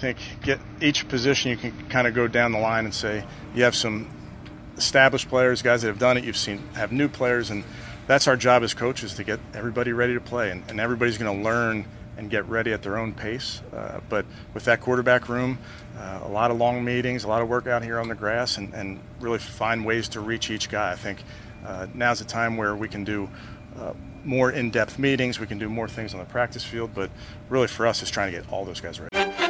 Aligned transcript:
think 0.00 0.18
get 0.42 0.58
each 0.80 1.08
position 1.08 1.50
you 1.50 1.56
can 1.56 1.88
kind 1.88 2.06
of 2.06 2.14
go 2.14 2.26
down 2.26 2.52
the 2.52 2.58
line 2.58 2.84
and 2.84 2.94
say 2.94 3.24
you 3.54 3.64
have 3.64 3.74
some 3.74 4.08
established 4.76 5.28
players, 5.28 5.62
guys 5.62 5.82
that 5.82 5.88
have 5.88 5.98
done 5.98 6.16
it. 6.16 6.24
You've 6.24 6.36
seen 6.36 6.58
have 6.74 6.90
new 6.90 7.08
players, 7.08 7.50
and 7.50 7.64
that's 8.06 8.26
our 8.26 8.36
job 8.36 8.62
as 8.62 8.74
coaches 8.74 9.14
to 9.14 9.24
get 9.24 9.38
everybody 9.54 9.92
ready 9.92 10.14
to 10.14 10.20
play, 10.20 10.50
and, 10.50 10.64
and 10.68 10.80
everybody's 10.80 11.18
going 11.18 11.36
to 11.36 11.44
learn 11.44 11.84
and 12.16 12.30
get 12.30 12.46
ready 12.48 12.72
at 12.72 12.82
their 12.82 12.98
own 12.98 13.12
pace. 13.12 13.62
Uh, 13.74 14.00
but 14.08 14.24
with 14.52 14.64
that 14.64 14.80
quarterback 14.80 15.28
room, 15.28 15.58
uh, 15.98 16.20
a 16.24 16.28
lot 16.28 16.50
of 16.50 16.56
long 16.56 16.84
meetings, 16.84 17.24
a 17.24 17.28
lot 17.28 17.42
of 17.42 17.48
work 17.48 17.66
out 17.66 17.82
here 17.82 17.98
on 17.98 18.08
the 18.08 18.14
grass, 18.14 18.58
and, 18.58 18.74
and 18.74 19.00
really 19.20 19.38
find 19.38 19.84
ways 19.84 20.08
to 20.08 20.20
reach 20.20 20.50
each 20.50 20.68
guy. 20.70 20.92
I 20.92 20.96
think 20.96 21.22
uh, 21.64 21.86
now's 21.94 22.18
the 22.18 22.24
time 22.24 22.56
where 22.56 22.74
we 22.74 22.88
can 22.88 23.04
do 23.04 23.28
uh, 23.78 23.92
more 24.24 24.50
in-depth 24.50 24.98
meetings. 24.98 25.38
We 25.38 25.46
can 25.46 25.58
do 25.58 25.68
more 25.68 25.88
things 25.88 26.14
on 26.14 26.20
the 26.20 26.26
practice 26.26 26.64
field, 26.64 26.90
but 26.94 27.10
really 27.48 27.68
for 27.68 27.86
us, 27.86 28.02
it's 28.02 28.10
trying 28.10 28.32
to 28.32 28.38
get 28.38 28.50
all 28.52 28.64
those 28.64 28.80
guys 28.80 29.00
ready. 29.00 29.49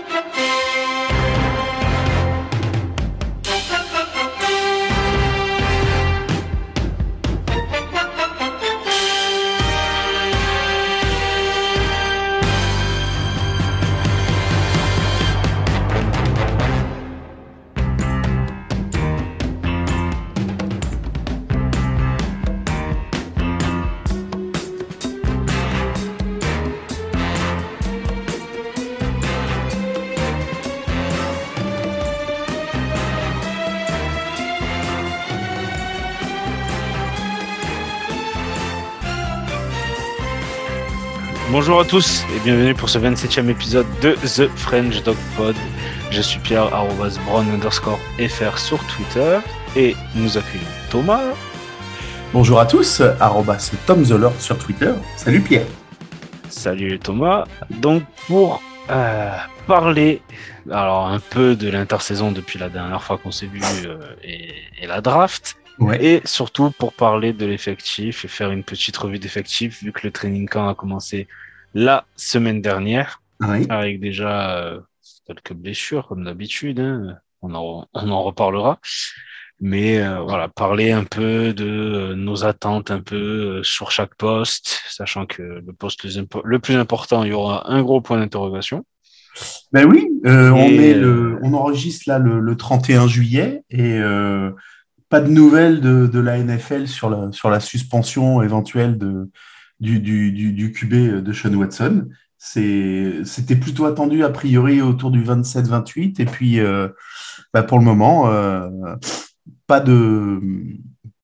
Bonjour 41.70 41.82
à 41.82 41.88
tous 41.88 42.24
et 42.34 42.40
bienvenue 42.40 42.74
pour 42.74 42.88
ce 42.88 42.98
27e 42.98 43.48
épisode 43.48 43.86
de 44.02 44.14
The 44.14 44.48
French 44.56 45.04
Dog 45.04 45.16
Pod. 45.36 45.54
Je 46.10 46.20
suis 46.20 46.40
Pierre, 46.40 46.74
arrobas 46.74 47.16
brown 47.24 47.48
underscore 47.48 48.00
FR 48.18 48.58
sur 48.58 48.84
Twitter 48.88 49.38
et 49.76 49.94
nous 50.16 50.36
accueillons 50.36 50.64
Thomas. 50.90 51.22
Bonjour 52.32 52.58
à 52.58 52.66
tous, 52.66 53.00
arrobas 53.20 53.70
Tom 53.86 54.02
the 54.02 54.10
Lord 54.10 54.40
sur 54.40 54.58
Twitter. 54.58 54.90
Salut 55.16 55.40
Pierre. 55.42 55.66
Salut 56.48 56.98
Thomas. 56.98 57.44
Donc 57.70 58.02
pour 58.26 58.60
euh, 58.90 59.30
parler 59.68 60.22
alors 60.72 61.06
un 61.06 61.20
peu 61.20 61.54
de 61.54 61.70
l'intersaison 61.70 62.32
depuis 62.32 62.58
la 62.58 62.68
dernière 62.68 63.04
fois 63.04 63.16
qu'on 63.16 63.30
s'est 63.30 63.46
vu 63.46 63.62
euh, 63.86 63.96
et, 64.24 64.54
et 64.82 64.88
la 64.88 65.00
draft, 65.00 65.56
Ouais. 65.78 66.04
Et 66.04 66.20
surtout 66.26 66.70
pour 66.72 66.92
parler 66.92 67.32
de 67.32 67.46
l'effectif 67.46 68.26
et 68.26 68.28
faire 68.28 68.50
une 68.50 68.64
petite 68.64 68.98
revue 68.98 69.18
d'effectif, 69.18 69.82
vu 69.82 69.92
que 69.92 70.00
le 70.02 70.10
training 70.10 70.46
camp 70.46 70.68
a 70.68 70.74
commencé 70.74 71.26
la 71.74 72.04
semaine 72.16 72.60
dernière, 72.60 73.22
Oui. 73.40 73.66
avec 73.68 74.00
déjà 74.00 74.58
euh, 74.58 74.80
quelques 75.26 75.52
blessures, 75.54 76.06
comme 76.08 76.24
d'habitude. 76.24 76.80
hein. 76.80 77.16
On, 77.42 77.54
en, 77.54 77.86
on 77.94 78.10
en 78.10 78.22
reparlera. 78.22 78.78
Mais 79.62 79.98
euh, 79.98 80.20
voilà, 80.20 80.48
parler 80.48 80.90
un 80.90 81.04
peu 81.04 81.52
de 81.52 81.66
euh, 81.66 82.14
nos 82.14 82.44
attentes 82.44 82.90
un 82.90 83.00
peu 83.00 83.62
sur 83.62 83.90
chaque 83.90 84.14
poste, 84.14 84.82
sachant 84.88 85.26
que 85.26 85.42
le 85.42 85.72
poste 85.74 86.06
le 86.44 86.58
plus 86.58 86.76
important, 86.76 87.24
il 87.24 87.30
y 87.30 87.32
aura 87.32 87.70
un 87.70 87.82
gros 87.82 88.00
point 88.00 88.18
d'interrogation. 88.18 88.84
Ben 89.72 89.84
oui, 89.86 90.08
euh, 90.26 90.50
on, 90.50 90.66
Et, 90.68 90.90
est 90.90 90.94
le, 90.94 91.38
on 91.42 91.52
enregistre 91.54 92.08
là 92.08 92.18
le, 92.18 92.40
le 92.40 92.56
31 92.56 93.06
juillet 93.06 93.62
et 93.70 93.98
euh, 93.98 94.50
pas 95.08 95.20
de 95.20 95.28
nouvelles 95.30 95.80
de, 95.80 96.06
de 96.06 96.20
la 96.20 96.38
NFL 96.42 96.88
sur 96.88 97.10
la, 97.10 97.30
sur 97.32 97.48
la 97.50 97.60
suspension 97.60 98.42
éventuelle 98.42 98.96
de, 98.98 99.30
du, 99.80 100.00
du, 100.00 100.32
du, 100.32 100.52
du 100.52 100.72
QB 100.72 101.22
de 101.22 101.32
Sean 101.32 101.54
Watson. 101.54 102.08
C'était 102.38 103.56
plutôt 103.60 103.84
attendu 103.86 104.24
a 104.24 104.30
priori 104.30 104.80
autour 104.80 105.10
du 105.10 105.22
27-28 105.22 106.20
et 106.20 106.24
puis 106.24 106.60
euh, 106.60 106.88
bah, 107.54 107.62
pour 107.62 107.78
le 107.78 107.84
moment, 107.84 108.28
euh, 108.30 108.68
pas, 109.66 109.80
de, 109.80 110.40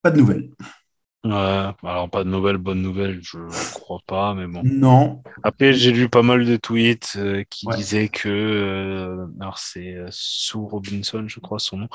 pas 0.03 0.11
de 0.11 0.19
nouvelles. 0.19 0.51
Ouais, 1.25 1.33
alors 1.83 2.09
pas 2.09 2.23
de 2.23 2.29
nouvelles, 2.31 2.57
bonnes 2.57 2.83
nouvelles, 2.83 3.21
je 3.23 3.39
crois 3.75 3.99
pas, 4.07 4.33
mais 4.35 4.47
bon. 4.47 4.63
Non, 4.63 5.23
Après, 5.43 5.73
j'ai 5.73 5.91
lu 5.93 6.09
pas 6.09 6.23
mal 6.23 6.45
de 6.45 6.57
tweets 6.57 7.15
euh, 7.17 7.43
qui 7.51 7.67
Ouais. 7.67 7.77
disaient 7.77 8.09
que, 8.09 8.29
euh, 8.29 9.27
alors 9.41 9.59
c'est 9.59 9.95
euh, 9.97 10.07
Sue 10.11 10.57
Robinson, 10.59 11.25
je 11.27 11.41
crois 11.41 11.59
son 11.59 11.79
nom, 11.79 11.89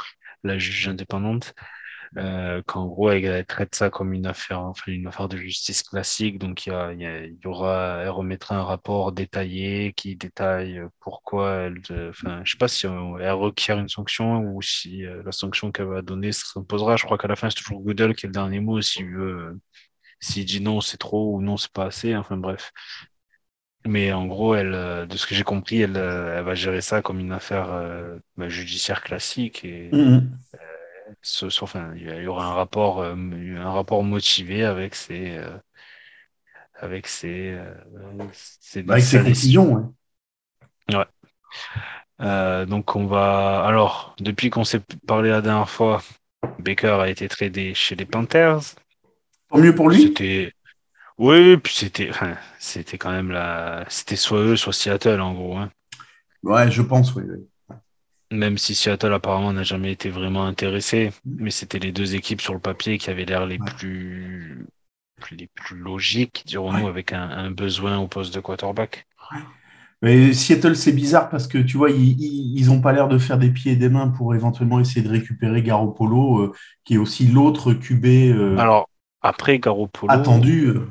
la 0.44 0.57
juge 0.57 0.89
indépendante, 0.89 1.53
euh, 2.17 2.61
qu'en 2.67 2.88
gros 2.88 3.09
elle, 3.11 3.45
traite 3.45 3.73
ça 3.75 3.89
comme 3.89 4.13
une 4.13 4.25
affaire, 4.27 4.61
enfin 4.61 4.91
une 4.91 5.07
affaire 5.07 5.29
de 5.29 5.38
justice 5.38 5.83
classique, 5.83 6.39
donc 6.39 6.66
il 6.66 6.69
y 6.72 6.73
a, 6.73 6.91
il 6.94 7.01
y 7.01 7.05
a- 7.05 7.47
aura, 7.49 8.01
elle 8.03 8.09
remettra 8.09 8.55
un 8.57 8.63
rapport 8.63 9.11
détaillé 9.13 9.94
qui 9.94 10.16
détaille 10.17 10.81
pourquoi 11.00 11.53
elle, 11.67 11.81
euh, 11.91 12.09
enfin 12.09 12.41
je 12.44 12.51
sais 12.51 12.57
pas 12.57 12.67
si 12.67 12.85
euh, 12.88 13.17
elle 13.19 13.31
requiert 13.33 13.79
une 13.79 13.88
sanction 13.89 14.39
ou 14.44 14.61
si 14.61 15.05
euh, 15.05 15.23
la 15.25 15.31
sanction 15.31 15.71
qu'elle 15.71 15.88
va 15.88 16.01
donner 16.01 16.31
s'imposera. 16.33 16.97
Je 16.97 17.05
crois 17.05 17.17
qu'à 17.17 17.27
la 17.29 17.35
fin 17.38 17.50
c'est 17.50 17.55
toujours 17.61 17.81
Goodell 17.81 18.16
qui 18.16 18.25
est 18.25 18.29
le 18.29 18.33
dernier 18.33 18.59
mot 18.59 18.81
s'il 18.81 19.07
veut, 19.09 19.38
euh, 19.53 19.59
s'il 20.21 20.45
dit 20.45 20.61
non 20.61 20.81
c'est 20.81 20.97
trop 20.97 21.35
ou 21.35 21.41
non 21.41 21.57
c'est 21.57 21.71
pas 21.73 21.85
assez, 21.85 22.16
enfin 22.16 22.38
bref. 22.38 22.71
Mais 23.85 24.11
en 24.13 24.27
gros, 24.27 24.53
elle, 24.55 24.73
euh, 24.75 25.05
de 25.07 25.17
ce 25.17 25.25
que 25.25 25.33
j'ai 25.35 25.44
compris, 25.44 25.81
elle, 25.81 25.97
euh, 25.97 26.38
elle 26.38 26.44
va 26.45 26.53
gérer 26.55 26.81
ça 26.81 27.01
comme 27.01 27.19
une 27.19 27.31
affaire 27.31 27.71
euh, 27.73 28.19
bah, 28.38 28.47
judiciaire 28.50 29.01
classique 29.03 29.66
et 29.66 29.91
Mhm. 29.91 30.41
Ce- 31.22 31.45
enfin, 31.63 31.94
il 31.95 32.03
y 32.23 32.27
aura 32.27 32.45
un 32.47 32.53
rapport, 32.53 33.01
euh, 33.01 33.16
un 33.16 33.72
rapport 33.72 34.03
motivé 34.03 34.63
avec 34.66 34.95
ses, 34.95 35.38
euh, 35.38 35.57
avec 36.75 37.07
ses, 37.07 37.51
euh, 37.53 37.73
ses- 38.33 38.83
avec 38.88 39.03
ses 39.03 39.17
sa 39.17 39.23
décision. 39.23 39.63
conclusions. 39.66 39.95
ouais. 40.89 41.05
Euh, 42.21 42.66
donc 42.66 42.95
on 42.95 43.05
va, 43.07 43.63
alors 43.66 44.16
depuis 44.19 44.50
qu'on 44.50 44.63
s'est 44.63 44.81
parlé 45.07 45.29
la 45.29 45.41
dernière 45.41 45.69
fois, 45.69 46.03
Baker 46.59 47.00
a 47.01 47.09
été 47.09 47.27
tradé 47.27 47.73
chez 47.73 47.95
les 47.95 48.05
Panthers. 48.05 48.59
Tant 49.50 49.57
mieux 49.59 49.75
pour 49.75 49.89
lui. 49.89 50.01
C'était, 50.03 50.53
oui, 51.17 51.57
puis 51.57 51.73
c'était, 51.75 52.09
enfin, 52.11 52.35
c'était 52.59 52.97
quand 52.97 53.11
même 53.11 53.31
la, 53.31 53.85
c'était 53.89 54.17
soit 54.17 54.39
eux, 54.39 54.55
soit 54.57 54.73
Seattle 54.73 55.21
en 55.21 55.33
gros. 55.33 55.57
Hein. 55.57 55.71
Ouais, 56.44 56.69
je 56.71 56.81
pense, 56.83 57.16
oui. 57.16 57.23
oui. 57.27 57.47
Même 58.31 58.58
si 58.58 58.74
Seattle 58.75 59.14
apparemment 59.14 59.53
n'a 59.53 59.64
jamais 59.64 59.92
été 59.92 60.09
vraiment 60.09 60.46
intéressé, 60.46 61.12
mais 61.25 61.52
c'était 61.52 61.80
les 61.80 61.92
deux 61.92 62.16
équipes 62.16 62.42
sur 62.42 62.53
le 62.53 62.59
papier 62.59 62.97
qui 62.97 63.09
avaient 63.09 63.25
l'air 63.25 63.46
les 63.46 63.59
Ouais. 63.59 63.68
plus 63.68 64.66
les 65.31 65.47
plus 65.47 65.78
logiques, 65.78 66.44
dirons-nous, 66.47 66.88
Ouais. 66.88 66.90
avec 66.90 67.14
un, 67.14 67.30
un 67.30 67.52
besoin 67.52 68.00
au 68.00 68.08
poste 68.08 68.34
de 68.34 68.40
quarterback. 68.40 69.08
Mais 70.02 70.34
Seattle, 70.34 70.75
c'est 70.75 70.94
bizarre 70.94 71.30
parce 71.30 71.47
que 71.47 71.59
tu 71.59 71.78
vois, 71.78 71.92
ils, 71.92 72.19
ils, 72.19 72.58
ils 72.59 72.72
ont 72.72 72.81
pas 72.81 72.92
l'air 72.92 73.08
de 73.08 73.18
faire 73.19 73.38
des 73.38 73.52
pieds 73.52 73.74
et 73.74 73.75
des 73.75 73.90
mains 73.90 74.08
pour 74.09 74.34
éventuellement 74.34 74.80
essayer 74.80 75.02
de 75.03 75.09
récupérer 75.09 75.62
Garoppolo, 75.62 76.40
euh, 76.40 76.53
qui 76.86 76.96
est 76.96 76.98
aussi 76.98 77.28
l'autre 77.28 77.74
QB 77.74 78.06
euh, 78.06 78.58
Alors 78.58 78.90
après 79.22 79.59
Garoppolo, 79.59 80.13
attendu. 80.13 80.68
euh. 80.68 80.88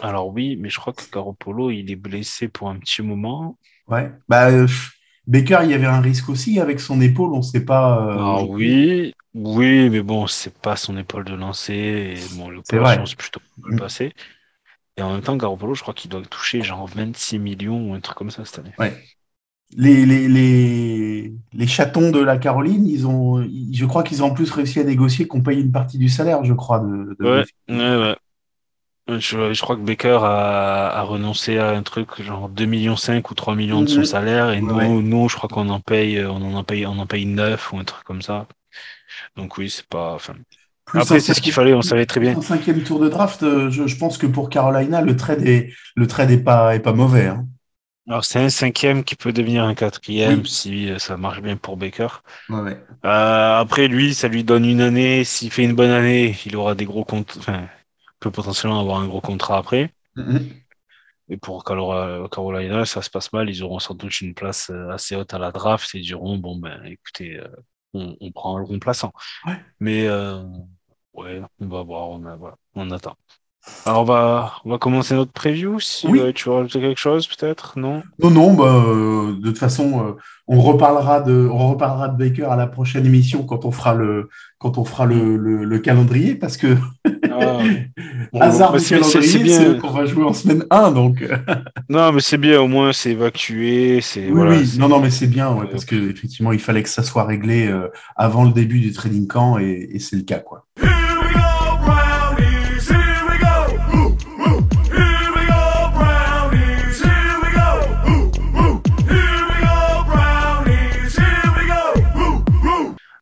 alors 0.00 0.28
oui, 0.28 0.56
mais 0.56 0.68
je 0.70 0.78
crois 0.78 0.92
que 0.92 1.02
Garoppolo 1.12 1.70
il 1.70 1.90
est 1.90 1.96
blessé 1.96 2.48
pour 2.48 2.68
un 2.70 2.78
petit 2.78 3.02
moment. 3.02 3.58
Ouais. 3.86 4.10
Bah, 4.28 4.50
euh, 4.50 4.66
pff, 4.66 4.92
Baker, 5.30 5.60
il 5.64 5.70
y 5.70 5.74
avait 5.74 5.86
un 5.86 6.00
risque 6.02 6.28
aussi 6.28 6.60
avec 6.60 6.80
son 6.80 7.00
épaule, 7.00 7.32
on 7.32 7.38
ne 7.38 7.42
sait 7.42 7.64
pas. 7.64 8.06
euh, 8.06 8.22
aujourd'hui. 8.24 8.82
oui, 8.82 9.14
oui, 9.34 9.90
mais 9.90 10.02
bon, 10.02 10.26
c'est 10.26 10.56
pas 10.60 10.76
son 10.76 10.96
épaule 10.96 11.24
de 11.24 11.34
lancer 11.34 11.72
et 11.74 12.28
bon, 12.28 12.48
l'opération 12.50 13.06
c'est 13.06 13.16
plutôt 13.16 13.40
Mm. 13.56 13.62
mal 13.62 13.74
passé. 13.74 14.12
Et 14.96 15.02
en 15.02 15.12
même 15.14 15.22
temps, 15.22 15.36
Garoppolo, 15.36 15.74
je 15.74 15.82
crois 15.82 15.94
qu'il 15.94 16.10
doit 16.10 16.22
toucher 16.26 16.62
genre 16.62 16.86
26 16.88 17.38
millions 17.40 17.90
ou 17.90 17.94
un 17.94 18.00
truc 18.00 18.18
comme 18.18 18.30
ça 18.32 18.44
cette 18.46 18.60
année. 18.60 18.74
Les, 19.76 20.04
les, 20.04 20.26
les, 20.28 21.32
les 21.52 21.66
chatons 21.68 22.10
de 22.10 22.18
la 22.18 22.38
Caroline, 22.38 22.86
ils 22.88 23.06
ont, 23.06 23.40
je 23.72 23.84
crois 23.86 24.02
qu'ils 24.02 24.22
ont 24.22 24.26
en 24.26 24.34
plus 24.34 24.50
réussi 24.50 24.80
à 24.80 24.84
négocier 24.84 25.28
qu'on 25.28 25.42
paye 25.42 25.60
une 25.60 25.70
partie 25.70 25.96
du 25.98 26.08
salaire, 26.08 26.42
je 26.44 26.52
crois. 26.54 26.80
De, 26.80 27.16
de- 27.20 27.24
Ouais, 27.24 27.44
ouais, 27.68 27.76
ouais. 27.96 28.16
Je, 29.18 29.52
je 29.52 29.60
crois 29.62 29.76
que 29.76 29.80
Baker 29.82 30.18
a, 30.22 30.88
a 30.90 31.02
renoncé 31.02 31.58
à 31.58 31.70
un 31.70 31.82
truc 31.82 32.20
genre 32.22 32.48
2 32.48 32.66
millions 32.66 32.96
5 32.96 33.30
ou 33.30 33.34
3 33.34 33.54
millions 33.56 33.82
de 33.82 33.88
son 33.88 34.02
Mhm. 34.02 34.04
salaire 34.04 34.50
et 34.50 34.60
nous, 34.60 34.76
ouais. 34.76 35.00
nous, 35.02 35.28
je 35.28 35.36
crois 35.36 35.48
qu'on 35.48 35.68
en 35.70 35.80
paye, 35.80 36.22
on 36.24 36.54
en 36.54 36.64
paye, 36.64 36.86
on 36.86 36.98
en 36.98 37.06
paye 37.06 37.26
9 37.26 37.72
ou 37.72 37.78
un 37.78 37.84
truc 37.84 38.04
comme 38.04 38.22
ça. 38.22 38.46
Donc 39.36 39.58
oui, 39.58 39.70
c'est 39.70 39.86
pas, 39.88 40.14
enfin. 40.14 40.34
Après, 40.94 41.20
c'est 41.20 41.34
ce 41.34 41.42
qu'il 41.42 41.52
fallait, 41.52 41.74
on 41.74 41.82
savait 41.82 42.06
très 42.06 42.20
bien. 42.20 42.36
Un 42.36 42.42
cinquième 42.42 42.82
tour 42.82 42.98
de 43.00 43.08
draft, 43.08 43.42
euh, 43.42 43.70
je, 43.70 43.86
je 43.86 43.96
pense 43.96 44.18
que 44.18 44.26
pour 44.26 44.50
Carolina, 44.50 45.00
le 45.00 45.16
trade 45.16 45.46
est, 45.46 45.72
le 45.96 46.06
trade 46.06 46.30
est 46.30 46.42
pas, 46.42 46.74
est 46.74 46.80
pas 46.80 46.92
mauvais. 46.92 47.26
hein. 47.28 47.46
Alors, 48.08 48.24
c'est 48.24 48.38
un 48.40 48.50
cinquième 48.50 49.04
qui 49.04 49.14
peut 49.16 49.32
devenir 49.32 49.64
un 49.64 49.74
quatrième 49.74 50.44
Oui. 50.44 50.46
si 50.46 50.90
euh, 50.90 50.98
ça 50.98 51.16
marche 51.16 51.40
bien 51.40 51.56
pour 51.56 51.76
Baker. 51.76 52.08
Ouais, 52.48 52.60
ouais. 52.60 52.86
Euh, 53.04 53.58
après, 53.60 53.88
lui, 53.88 54.14
ça 54.14 54.28
lui 54.28 54.44
donne 54.44 54.64
une 54.66 54.80
année. 54.82 55.24
S'il 55.24 55.50
fait 55.52 55.64
une 55.64 55.74
bonne 55.76 55.90
année, 55.90 56.36
il 56.46 56.56
aura 56.56 56.74
des 56.74 56.84
gros 56.86 57.04
comptes, 57.04 57.36
enfin, 57.38 57.68
peut 58.20 58.30
potentiellement 58.30 58.80
avoir 58.80 59.00
un 59.00 59.08
gros 59.08 59.20
contrat 59.20 59.58
après. 59.58 59.92
Mhm. 60.16 60.50
Et 61.28 61.36
pour 61.36 61.64
Carolina, 61.64 62.84
ça 62.84 63.02
se 63.02 63.10
passe 63.10 63.32
mal, 63.32 63.48
ils 63.48 63.62
auront 63.62 63.78
sans 63.78 63.94
doute 63.94 64.20
une 64.20 64.34
place 64.34 64.70
assez 64.90 65.14
haute 65.14 65.32
à 65.32 65.38
la 65.38 65.52
draft 65.52 65.94
et 65.94 66.00
diront 66.00 66.38
bon 66.38 66.56
ben 66.58 66.82
écoutez, 66.84 67.40
on, 67.94 68.32
prend 68.32 68.58
le 68.58 68.64
remplaçant. 68.64 69.12
Mais 69.78 70.10
ouais, 70.10 71.40
on 71.60 71.68
va 71.68 71.82
voir, 71.84 72.08
on, 72.10 72.56
on 72.74 72.90
attend. 72.90 73.16
Alors, 73.84 74.02
on 74.02 74.04
va, 74.04 74.52
on 74.64 74.70
va 74.70 74.78
commencer 74.78 75.14
notre 75.14 75.32
preview. 75.32 75.80
Si 75.80 76.06
oui. 76.06 76.20
tu 76.34 76.48
veux 76.48 76.54
rajouter 76.54 76.80
quelque 76.80 77.00
chose, 77.00 77.26
peut-être 77.26 77.78
Non? 77.78 78.02
Non, 78.22 78.30
non, 78.30 78.54
bah, 78.54 78.84
euh, 78.86 79.34
de 79.38 79.48
toute 79.48 79.58
façon, 79.58 80.06
euh, 80.06 80.12
on, 80.48 80.60
reparlera 80.60 81.20
de, 81.20 81.48
on 81.52 81.68
reparlera 81.68 82.08
de 82.08 82.16
Baker 82.16 82.44
à 82.44 82.56
la 82.56 82.66
prochaine 82.66 83.04
émission 83.04 83.42
quand 83.42 83.66
on 83.66 83.70
fera 83.70 83.94
le, 83.94 84.28
quand 84.58 84.78
on 84.78 84.84
fera 84.84 85.04
le, 85.04 85.36
le, 85.36 85.78
calendrier, 85.78 86.34
parce 86.34 86.56
que 86.56 86.76
ah. 87.30 87.58
hasard 88.40 88.76
du 88.76 88.84
calendrier, 88.84 89.48
c'est 89.48 89.78
qu'on 89.78 89.90
va 89.90 90.06
jouer 90.06 90.24
en 90.24 90.32
semaine 90.32 90.64
1. 90.70 90.92
Donc... 90.92 91.22
non, 91.90 92.12
mais 92.12 92.20
c'est 92.20 92.38
bien, 92.38 92.60
au 92.60 92.68
moins, 92.68 92.92
c'est 92.92 93.10
évacué. 93.10 94.00
Oui, 94.16 94.30
voilà, 94.30 94.56
oui. 94.56 94.76
non, 94.78 94.88
non, 94.88 95.00
mais 95.00 95.10
c'est 95.10 95.26
bien, 95.26 95.52
ouais, 95.52 95.66
parce 95.70 95.84
qu'effectivement, 95.84 96.52
il 96.52 96.60
fallait 96.60 96.82
que 96.82 96.88
ça 96.88 97.02
soit 97.02 97.24
réglé 97.24 97.66
euh, 97.66 97.88
avant 98.16 98.44
le 98.44 98.52
début 98.52 98.80
du 98.80 98.92
trading 98.92 99.26
camp, 99.26 99.58
et, 99.58 99.90
et 99.92 99.98
c'est 99.98 100.16
le 100.16 100.22
cas. 100.22 100.38
quoi. 100.38 100.66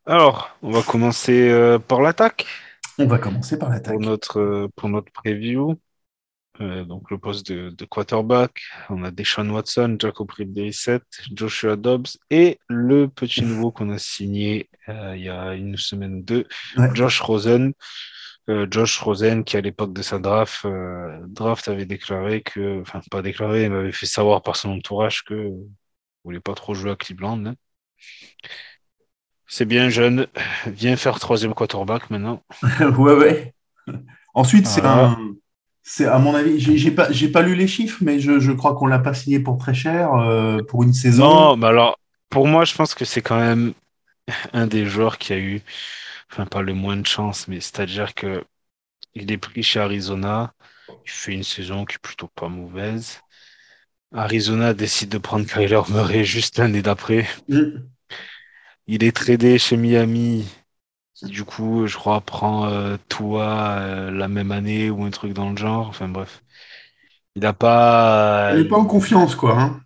Alors, 0.08 0.56
on 0.62 0.70
va 0.70 0.82
commencer 0.82 1.50
euh, 1.50 1.78
par 1.78 2.00
l'attaque. 2.00 2.46
On 2.98 3.06
va 3.06 3.18
commencer 3.18 3.58
par 3.58 3.68
l'attaque. 3.68 3.92
Pour 3.92 4.00
notre, 4.00 4.40
euh, 4.40 4.68
pour 4.74 4.88
notre 4.88 5.12
preview. 5.12 5.78
Euh, 6.62 6.84
donc, 6.84 7.10
le 7.10 7.18
poste 7.18 7.52
de, 7.52 7.84
quarterback. 7.84 8.62
On 8.88 9.04
a 9.04 9.10
Deshaun 9.10 9.50
Watson, 9.50 9.98
Jacob 10.00 10.28
Brissett, 10.28 11.02
Joshua 11.34 11.76
Dobbs 11.76 12.16
et 12.30 12.58
le 12.68 13.08
petit 13.08 13.42
nouveau 13.42 13.70
qu'on 13.70 13.90
a 13.90 13.98
signé 13.98 14.70
il 14.88 15.20
y 15.20 15.28
a 15.28 15.52
une 15.52 15.76
semaine 15.76 16.14
ou 16.14 16.22
deux, 16.22 16.46
Josh 16.94 17.20
Rosen. 17.20 17.74
Josh 18.70 18.98
Rosen, 19.00 19.44
qui 19.44 19.58
à 19.58 19.60
l'époque 19.60 19.92
de 19.92 20.00
sa 20.00 20.18
draft, 20.18 20.66
draft 21.26 21.68
avait 21.68 21.84
déclaré 21.84 22.40
que, 22.40 22.80
enfin 22.80 23.02
pas 23.10 23.20
déclaré, 23.20 23.64
il 23.64 23.70
m'avait 23.70 23.92
fait 23.92 24.06
savoir 24.06 24.42
par 24.42 24.56
son 24.56 24.70
entourage 24.70 25.22
que 25.24 25.34
ne 25.34 25.52
voulait 26.24 26.40
pas 26.40 26.54
trop 26.54 26.72
jouer 26.72 26.92
à 26.92 26.96
Cleveland. 26.96 27.44
Hein. 27.44 27.54
C'est 29.48 29.64
bien 29.64 29.88
jeune. 29.88 30.26
Viens 30.66 30.96
faire 30.96 31.18
troisième 31.18 31.54
quarterback 31.54 32.10
maintenant. 32.10 32.42
ouais, 32.80 33.14
ouais. 33.14 33.54
Ensuite, 34.34 34.66
c'est 34.66 34.84
un. 34.84 35.18
C'est 35.82 36.04
à 36.04 36.18
mon 36.18 36.34
avis, 36.34 36.60
j'ai 36.60 36.90
pas, 36.90 37.10
j'ai 37.10 37.30
pas 37.30 37.40
lu 37.40 37.54
les 37.54 37.66
chiffres, 37.66 37.96
mais 38.02 38.20
je, 38.20 38.40
je 38.40 38.52
crois 38.52 38.74
qu'on 38.74 38.86
l'a 38.86 38.98
pas 38.98 39.14
signé 39.14 39.40
pour 39.40 39.56
très 39.56 39.72
cher 39.72 40.12
euh, 40.12 40.58
pour 40.68 40.82
une 40.82 40.92
saison. 40.92 41.24
Non, 41.24 41.56
mais 41.56 41.68
alors 41.68 41.98
pour 42.28 42.46
moi, 42.46 42.66
je 42.66 42.74
pense 42.74 42.94
que 42.94 43.06
c'est 43.06 43.22
quand 43.22 43.38
même 43.38 43.72
un 44.52 44.66
des 44.66 44.84
joueurs 44.84 45.16
qui 45.16 45.32
a 45.32 45.38
eu, 45.38 45.62
enfin 46.30 46.44
pas 46.44 46.60
le 46.60 46.74
moins 46.74 46.98
de 46.98 47.06
chance, 47.06 47.48
mais 47.48 47.60
c'est-à-dire 47.60 48.14
que 48.14 48.44
il 49.14 49.32
est 49.32 49.38
pris 49.38 49.62
chez 49.62 49.80
Arizona, 49.80 50.52
il 50.88 51.10
fait 51.10 51.32
une 51.32 51.42
saison 51.42 51.86
qui 51.86 51.94
est 51.94 52.02
plutôt 52.02 52.28
pas 52.28 52.48
mauvaise. 52.48 53.20
Arizona 54.14 54.74
décide 54.74 55.08
de 55.08 55.18
prendre 55.18 55.46
Kyler 55.46 55.80
Murray 55.88 56.24
juste 56.24 56.58
l'année 56.58 56.82
d'après. 56.82 57.26
Mm. 57.48 57.78
Il 58.88 59.04
est 59.04 59.14
tradé 59.14 59.58
chez 59.58 59.76
Miami, 59.76 60.46
du 61.22 61.44
coup, 61.44 61.86
je 61.86 61.96
crois, 61.96 62.20
prend 62.20 62.68
euh, 62.68 62.96
Tua 63.08 63.78
euh, 63.80 64.10
la 64.10 64.28
même 64.28 64.52
année 64.52 64.88
ou 64.88 65.04
un 65.04 65.10
truc 65.10 65.32
dans 65.32 65.50
le 65.50 65.56
genre. 65.56 65.88
Enfin 65.88 66.08
bref. 66.08 66.42
Il 67.34 67.42
n'a 67.42 67.52
pas. 67.52 68.52
Il 68.54 68.62
n'est 68.62 68.68
pas 68.68 68.78
en 68.78 68.86
confiance, 68.86 69.34
quoi. 69.34 69.60
Hein. 69.60 69.80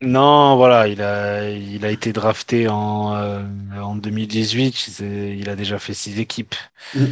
Non, 0.00 0.56
voilà, 0.56 0.88
il 0.88 1.02
a, 1.02 1.50
il 1.50 1.84
a 1.84 1.90
été 1.90 2.12
drafté 2.12 2.68
en, 2.68 3.14
euh, 3.14 3.42
en 3.80 3.96
2018. 3.96 5.00
Il 5.00 5.48
a 5.48 5.56
déjà 5.56 5.78
fait 5.78 5.94
six 5.94 6.18
équipes. 6.18 6.54
Mm. 6.94 7.04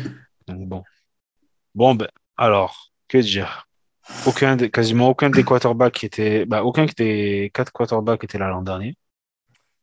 Donc 0.49 0.69
bon. 0.69 0.85
Bon, 1.75 1.95
ben, 1.95 2.09
alors, 2.37 2.91
que 3.09 3.19
dire? 3.19 3.69
Aucun, 4.27 4.57
Quasiment 4.57 5.09
aucun 5.09 5.31
des 5.31 5.45
quarterbacks 5.45 5.95
qui 5.95 6.07
était. 6.07 6.47
Bah, 6.47 6.65
aucun 6.65 6.87
des 6.97 7.51
quatre 7.53 7.73
quarterbacks 7.73 8.25
était 8.25 8.39
là 8.39 8.49
l'an 8.49 8.63
dernier. 8.63 8.97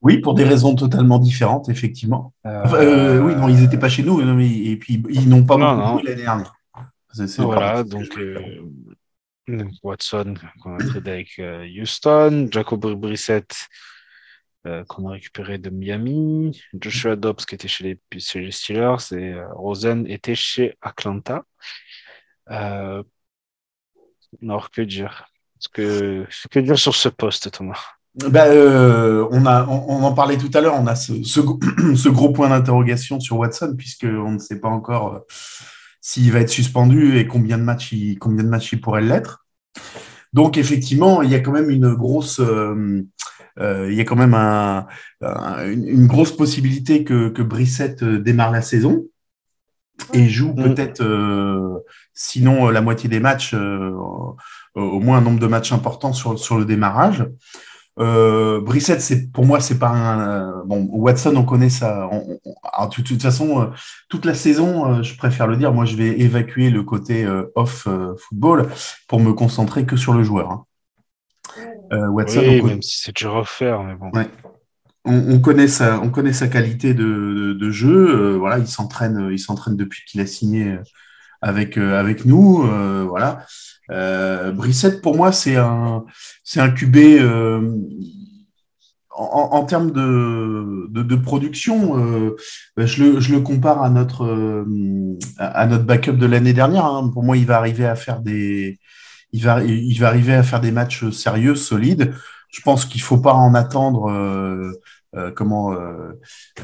Oui, 0.04 0.18
pour 0.18 0.34
des 0.34 0.44
raisons 0.44 0.76
totalement 0.76 1.18
différentes, 1.18 1.70
effectivement. 1.70 2.34
Euh, 2.46 3.22
oui, 3.22 3.36
non, 3.36 3.48
ils 3.48 3.62
n'étaient 3.62 3.80
pas 3.80 3.88
chez 3.88 4.04
nous, 4.04 4.20
et 4.20 4.76
puis 4.76 5.02
ils 5.10 5.30
n'ont 5.30 5.46
pas 5.46 5.56
beaucoup 5.58 6.04
l'année 6.04 6.24
dernière. 6.24 6.54
voilà, 7.38 7.84
donc 7.86 8.18
euh, 8.18 8.62
Watson 9.82 10.34
qu'on 10.62 10.76
a 10.76 10.84
traité 10.84 11.10
avec 11.10 11.40
euh, 11.40 11.66
Houston, 11.66 12.50
Jacob 12.52 12.86
Brissett 12.96 13.56
qu'on 14.88 15.10
a 15.10 15.12
récupéré 15.12 15.58
de 15.58 15.70
Miami, 15.70 16.58
Joshua 16.80 17.18
Dobbs 17.18 17.44
qui 17.46 17.56
était 17.56 17.68
chez 17.68 17.84
les, 17.84 18.00
chez 18.18 18.40
les 18.40 18.52
Steelers 18.52 19.12
et 19.12 19.36
Rosen 19.56 20.08
était 20.08 20.36
chez 20.36 20.78
Atlanta. 20.82 21.44
alors, 22.48 23.04
que 24.72 24.82
dire? 24.82 25.26
Que, 25.74 26.26
que 26.50 26.60
dire 26.60 26.80
sur 26.80 26.96
ce 26.96 27.10
poste, 27.10 27.52
Thomas? 27.52 27.82
Ben, 28.16 28.46
euh, 28.48 29.28
on, 29.32 29.46
a, 29.48 29.66
on, 29.68 30.04
en 30.04 30.14
parlait 30.14 30.38
tout 30.38 30.52
à 30.54 30.62
l'heure, 30.62 30.76
on 30.80 30.86
a 30.86 30.96
ce, 30.96 31.24
ce, 31.24 32.10
gros 32.10 32.30
point 32.34 32.50
d'interrogation 32.50 33.20
sur 33.20 33.38
Watson, 33.38 33.74
puisqu'on 33.76 34.34
ne 34.34 34.38
sait 34.38 34.60
pas 34.60 34.70
encore 34.70 35.16
euh, 35.16 35.20
s'il 36.00 36.32
va 36.32 36.40
être 36.42 36.50
suspendu 36.50 37.18
et 37.18 37.28
combien 37.28 37.58
de 37.58 37.64
matchs 37.64 37.92
il, 37.92 38.20
combien 38.20 38.44
de 38.44 38.50
matchs 38.50 38.74
il 38.74 38.82
pourrait 38.82 39.02
l'être. 39.02 39.48
Donc, 40.32 40.58
effectivement, 40.58 41.24
il 41.24 41.32
y 41.32 41.36
a 41.36 41.40
quand 41.40 41.52
même 41.52 41.72
une 41.72 41.94
grosse, 41.94 42.40
euh, 42.40 43.04
il 43.60 43.94
y 43.94 44.02
a 44.02 44.04
quand 44.04 44.16
même 44.16 44.36
un, 44.36 44.88
une 45.72 46.06
grosse 46.08 46.36
possibilité 46.36 47.04
que, 47.04 47.30
que 47.30 47.42
Brissette 47.42 48.04
démarre 48.04 48.52
la 48.52 48.62
saison 48.62 49.06
et 50.12 50.28
joue 50.28 50.54
mm. 50.54 50.64
peut-être, 50.64 51.84
sinon 52.14 52.70
la 52.70 52.82
moitié 52.82 53.10
des 53.10 53.20
matchs, 53.20 53.54
au 53.54 55.00
moins 55.00 55.20
un 55.20 55.22
nombre 55.22 55.40
de 55.40 55.48
matchs 55.48 55.72
importants 55.72 56.14
sur, 56.14 56.38
sur 56.38 56.58
le 56.58 56.66
démarrage. 56.66 57.26
Euh, 58.00 58.60
Brissette, 58.60 59.02
c'est 59.02 59.32
pour 59.32 59.46
moi, 59.46 59.60
c'est 59.60 59.78
pas 59.78 59.90
un. 59.90 60.60
Euh, 60.60 60.64
bon, 60.66 60.88
Watson, 60.92 61.36
on 61.36 61.44
connaît 61.44 61.70
ça. 61.70 62.10
de 62.10 63.02
toute 63.04 63.22
façon, 63.22 63.62
euh, 63.62 63.66
toute 64.10 64.26
la 64.26 64.34
saison, 64.34 64.92
euh, 64.92 65.04
je 65.04 65.16
préfère 65.16 65.48
le 65.48 65.58
dire. 65.58 65.72
Moi, 65.74 65.86
je 65.86 65.96
vais 65.96 66.20
évacuer 66.20 66.70
le 66.72 66.84
côté 66.84 67.28
off 67.56 67.88
football 68.18 68.70
pour 69.08 69.20
me 69.20 69.34
concentrer 69.34 69.86
que 69.86 69.96
sur 69.96 70.14
le 70.14 70.24
joueur. 70.24 70.52
Hein. 70.52 70.66
Watson, 72.10 72.40
oui, 72.40 72.62
même 72.64 72.82
si 72.82 73.02
c'est 73.04 73.16
dur 73.16 73.38
à 73.38 73.46
faire, 73.46 73.84
mais 73.84 73.94
bon. 73.96 74.12
On, 75.06 75.40
connaît 75.40 75.68
sa, 75.68 76.00
on 76.00 76.10
connaît 76.10 76.34
sa 76.34 76.48
qualité 76.48 76.94
de, 76.94 77.54
de, 77.60 77.72
jeu. 77.72 78.36
voilà, 78.38 78.58
il 78.58 78.68
s'entraîne, 78.68 79.30
il 79.32 79.38
s'entraîne 79.38 79.76
depuis 79.76 80.02
qu'il 80.08 80.22
a 80.22 80.26
signé 80.26 80.78
avec 81.42 81.78
avec 81.78 82.26
nous. 82.26 82.66
voilà. 83.08 83.46
Euh, 83.92 84.52
Brissette, 84.52 85.02
pour 85.02 85.16
moi, 85.16 85.32
c'est 85.32 85.56
un, 85.56 86.06
c'est 86.44 86.60
un 86.60 86.70
QB 86.70 86.96
euh, 86.98 87.78
en, 89.16 89.64
termes 89.66 89.92
de, 89.92 90.88
de, 90.90 91.16
production. 91.16 91.98
Euh, 92.00 92.36
je, 92.78 93.04
le, 93.04 93.20
je, 93.20 93.34
le, 93.34 93.42
compare 93.42 93.84
à 93.84 93.90
notre, 93.90 94.66
à 95.38 95.68
notre 95.68 95.84
backup 95.84 96.14
de 96.14 96.26
l'année 96.26 96.54
dernière. 96.54 96.86
Hein. 96.86 97.10
Pour 97.14 97.24
moi, 97.24 97.38
il 97.38 97.46
va 97.46 97.58
arriver 97.58 97.86
à 97.86 97.96
faire 97.96 98.22
des, 98.22 98.80
il 99.32 99.44
va, 99.44 99.64
il 99.64 99.98
va 100.00 100.08
arriver 100.08 100.34
à 100.34 100.44
faire 100.44 100.62
des 100.62 100.72
matchs 100.72 101.10
sérieux, 101.10 101.56
solides. 101.56 102.14
Je 102.50 102.62
pense 102.62 102.86
qu'il 102.86 103.02
faut 103.02 103.20
pas 103.20 103.34
en 103.34 103.54
attendre. 103.54 104.12
Euh, 105.16 105.32
comment 105.32 105.76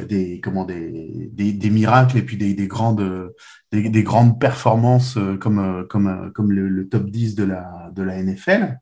des 0.07 0.41
comment 0.41 0.65
des, 0.65 1.29
des, 1.31 1.53
des, 1.53 1.69
miracles 1.69 2.17
et 2.17 2.23
puis 2.23 2.35
des, 2.35 2.55
des 2.55 2.67
grandes 2.67 3.31
des, 3.71 4.03
grandes 4.03 4.39
performances 4.39 5.17
euh, 5.17 5.37
comme, 5.37 5.59
euh, 5.59 5.83
comme, 5.85 6.07
euh, 6.07 6.29
comme 6.31 6.51
le, 6.51 6.87
top 6.87 7.09
10 7.09 7.35
de 7.35 7.43
la, 7.43 7.91
de 7.93 8.03
la 8.03 8.21
NFL. 8.21 8.79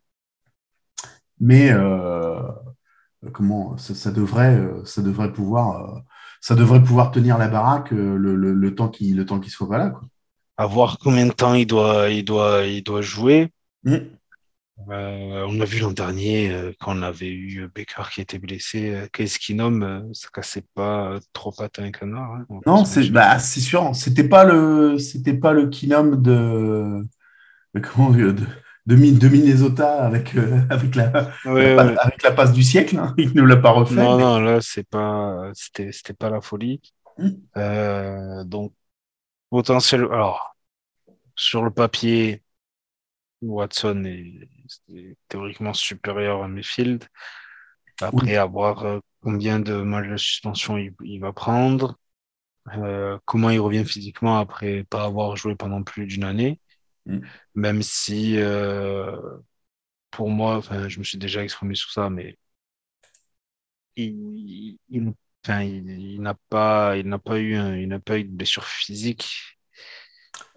Mais 1.40 1.72
comment 3.32 3.78
ça, 3.78 4.12
devrait, 4.12 4.60
ça, 4.86 5.04
devrait 5.04 5.32
pouvoir, 5.32 6.02
ça 6.42 6.56
devrait 6.56 6.82
pouvoir 6.82 7.12
tenir 7.12 7.38
la 7.38 7.48
baraque 7.48 7.92
le, 7.92 8.18
le, 8.18 8.76
temps 8.76 8.90
qu'il 8.90 9.26
soit 9.50 9.70
pas 9.70 9.78
là. 9.78 9.90
Quoi. 9.92 10.02
À 10.58 10.66
voir 10.66 10.98
combien 10.98 11.28
de 11.28 11.32
temps 11.32 11.54
il 11.54 11.68
doit, 11.68 12.10
il 12.10 12.26
doit, 12.26 12.66
il 12.66 12.82
doit 12.82 13.02
jouer. 13.02 13.52
Mmh. 13.84 13.98
Euh, 14.90 15.46
on 15.50 15.60
a 15.60 15.66
vu 15.66 15.80
l'an 15.80 15.92
dernier, 15.92 16.52
euh, 16.52 16.72
quand 16.80 16.98
on 16.98 17.02
avait 17.02 17.32
eu 17.32 17.68
Baker 17.68 18.04
qui 18.14 18.22
était 18.22 18.38
blessé, 18.38 19.08
qu'est-ce 19.12 19.40
qu'il 19.40 19.56
nomme 19.58 20.10
Ça 20.14 20.30
cassait 20.32 20.66
pas 20.76 21.20
trop 21.34 21.52
patin 21.52 21.84
un 21.84 21.92
canard. 21.92 22.32
Hein, 22.32 22.46
non, 22.66 22.86
c'est 22.86 23.10
bah, 23.10 23.40
sûr. 23.40 23.96
C'était 23.96 24.28
pas 24.28 24.44
le 24.44 24.98
c'était 25.00 25.34
pas 25.34 25.54
le 25.54 25.68
Kinom 25.68 26.16
de 26.16 27.04
comment 27.82 28.12
de, 28.12 28.36
de, 28.86 29.28
Minnesota 29.28 30.06
avec 30.06 30.36
euh, 30.36 30.62
avec 30.70 30.96
la, 30.96 31.32
avec 31.46 32.24
la 32.24 32.32
passe 32.32 32.54
du 32.54 32.64
siècle. 32.64 32.98
Hein. 32.98 33.16
Il 33.18 33.34
ne 33.34 33.42
l'a 33.42 33.58
pas 33.58 33.72
refait. 33.72 33.96
Non, 33.96 34.18
non, 34.18 34.40
là 34.40 34.60
c'est 34.62 34.88
pas 34.88 35.50
c'était 35.54 35.92
c'était 35.92 36.14
pas 36.14 36.30
la 36.30 36.42
folie. 36.42 36.82
Hum. 37.18 38.46
donc 38.46 38.74
potentiel. 39.50 40.02
Alors 40.02 40.56
sur 41.36 41.64
le 41.64 41.72
papier, 41.72 42.44
Watson 43.42 44.04
est 44.06 44.48
théoriquement 45.28 45.74
supérieur 45.74 46.44
à 46.44 46.48
Mayfield. 46.48 47.06
Après, 48.02 48.36
à 48.36 48.46
voir 48.46 48.86
euh, 48.86 49.00
combien 49.22 49.60
de 49.60 49.82
matchs 49.82 50.10
de 50.10 50.18
suspension 50.18 50.78
il, 50.78 51.20
va 51.20 51.34
prendre, 51.34 51.98
euh, 52.76 53.18
comment 53.26 53.50
il 53.50 53.60
revient 53.60 53.86
physiquement 53.86 54.38
après 54.38 54.84
pas 54.84 55.06
avoir 55.06 55.36
joué 55.36 55.56
pendant 55.56 55.84
plus 55.84 56.06
d'une 56.06 56.24
année. 56.24 56.60
Mm. 57.06 57.20
Même 57.56 57.82
si, 57.82 58.38
euh, 58.38 59.18
pour 60.12 60.30
moi, 60.30 60.62
je 60.88 61.00
me 61.00 61.04
suis 61.04 61.18
déjà 61.18 61.44
exprimé 61.44 61.76
sur 61.76 61.92
ça, 61.92 62.10
mais 62.10 62.38
il, 63.96 64.78
il, 64.90 65.14
il 65.50 66.22
n'a 66.22 66.36
pas, 66.50 66.98
il 66.98 67.08
n'a 67.08 67.20
pas 67.20 67.40
eu, 67.40 67.56
il 67.82 67.88
n'a 67.88 68.00
pas 68.00 68.20
eu 68.20 68.24
de 68.26 68.32
blessure 68.32 68.66
physique. 68.66 69.57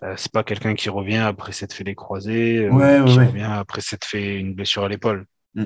Euh, 0.02 0.14
c'est 0.16 0.32
pas 0.32 0.44
quelqu'un 0.44 0.74
qui 0.74 0.88
revient 0.88 1.18
après 1.18 1.52
s'être 1.52 1.74
fait 1.74 1.84
les 1.84 1.94
croisés, 1.94 2.66
euh, 2.66 3.04
qui 3.04 3.18
revient 3.18 3.42
après 3.42 3.82
s'être 3.82 4.06
fait 4.06 4.38
une 4.38 4.54
blessure 4.54 4.84
à 4.84 4.88
l'épaule. 4.88 5.26
Mm. 5.54 5.64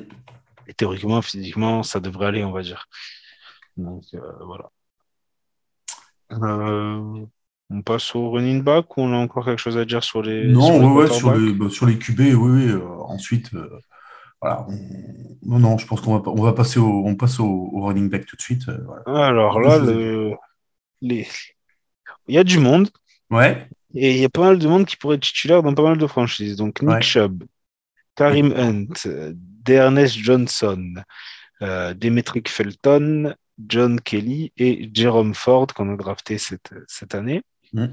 Et 0.66 0.74
théoriquement, 0.74 1.22
physiquement, 1.22 1.82
ça 1.82 2.00
devrait 2.00 2.26
aller, 2.26 2.44
on 2.44 2.50
va 2.50 2.62
dire. 2.62 2.86
Donc 3.76 4.02
euh, 4.14 4.20
voilà. 4.44 4.70
on 7.70 7.82
passe 7.82 8.14
au 8.14 8.30
running 8.30 8.62
back 8.62 8.96
ou 8.96 9.02
on 9.02 9.12
a 9.12 9.16
encore 9.16 9.44
quelque 9.44 9.58
chose 9.58 9.78
à 9.78 9.84
dire 9.84 10.02
sur 10.02 10.22
les 10.22 10.48
Non, 10.48 10.80
sur, 10.80 10.92
ouais, 10.94 11.10
sur, 11.10 11.34
les, 11.34 11.52
bah, 11.52 11.70
sur 11.70 11.86
les 11.86 11.98
QB, 11.98 12.20
oui, 12.20 12.34
oui. 12.34 12.72
ensuite, 13.06 13.50
voilà. 14.40 14.66
Non, 15.42 15.58
non, 15.60 15.78
je 15.78 15.86
pense 15.86 16.00
qu'on 16.00 16.18
va, 16.18 16.30
on 16.30 16.42
va 16.42 16.52
passer 16.52 16.80
au, 16.80 17.04
on 17.06 17.14
passe 17.14 17.38
au, 17.38 17.70
running 17.74 18.10
back 18.10 18.26
tout 18.26 18.36
de 18.36 18.42
suite. 18.42 18.64
Alors 19.06 19.60
là, 19.60 19.78
le... 19.78 20.32
les... 21.00 21.28
il 22.26 22.34
y 22.34 22.38
a 22.38 22.44
du 22.44 22.58
monde. 22.58 22.90
Ouais. 23.30 23.68
Et 23.94 24.12
il 24.12 24.20
y 24.20 24.24
a 24.24 24.28
pas 24.28 24.42
mal 24.42 24.58
de 24.58 24.66
monde 24.66 24.86
qui 24.86 24.96
pourrait 24.96 25.16
être 25.16 25.22
titulaire 25.22 25.62
dans 25.62 25.74
pas 25.74 25.82
mal 25.82 25.98
de 25.98 26.06
franchises. 26.06 26.56
Donc 26.56 26.82
Nick 26.82 27.02
Chubb, 27.02 27.44
Karim 28.16 28.52
Hunt, 28.56 29.08
Dernest 29.34 30.16
Johnson, 30.16 30.94
euh, 31.62 31.94
Demetric 31.94 32.48
Felton, 32.48 33.34
John 33.58 34.00
Kelly 34.00 34.52
et 34.56 34.90
Jerome 34.92 35.34
Ford 35.34 35.68
qu'on 35.68 35.92
a 35.92 35.96
drafté 35.96 36.38
cette, 36.38 36.74
cette 36.88 37.14
année. 37.14 37.42
Mm. 37.72 37.86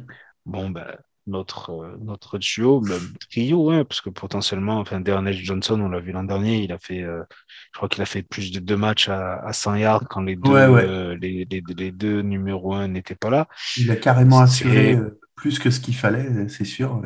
Bon, 0.46 0.70
ben, 0.70 0.98
notre, 1.28 1.98
notre 2.02 2.40
duo, 2.40 2.82
même 2.82 3.14
trio, 3.30 3.70
ouais, 3.70 3.84
parce 3.84 4.02
que 4.02 4.10
potentiellement, 4.10 4.80
enfin, 4.80 5.00
Dernest 5.00 5.40
Johnson, 5.40 5.80
on 5.80 5.90
l'a 5.90 6.00
vu 6.00 6.12
l'an 6.12 6.24
dernier, 6.24 6.64
il 6.64 6.72
a 6.72 6.80
fait, 6.80 7.04
euh, 7.04 7.24
je 7.72 7.78
crois 7.78 7.90
qu'il 7.90 8.02
a 8.02 8.06
fait 8.06 8.24
plus 8.24 8.52
de 8.52 8.60
deux 8.60 8.76
matchs 8.76 9.08
à, 9.08 9.36
à 9.46 9.54
100 9.54 9.76
yards 9.76 10.08
quand 10.10 10.22
les 10.22 10.36
deux, 10.36 10.52
euh, 10.52 11.16
les, 11.22 11.48
les, 11.50 11.64
les, 11.78 11.92
deux 11.92 12.22
numéro 12.22 12.74
un 12.74 12.88
n'étaient 12.88 13.16
pas 13.16 13.30
là. 13.30 13.48
Il 13.78 13.92
a 13.92 13.96
carrément 13.96 14.40
assuré 14.40 14.98
plus 15.42 15.58
que 15.58 15.72
ce 15.72 15.80
qu'il 15.80 15.96
fallait, 15.96 16.48
c'est 16.50 16.66
sûr. 16.66 17.02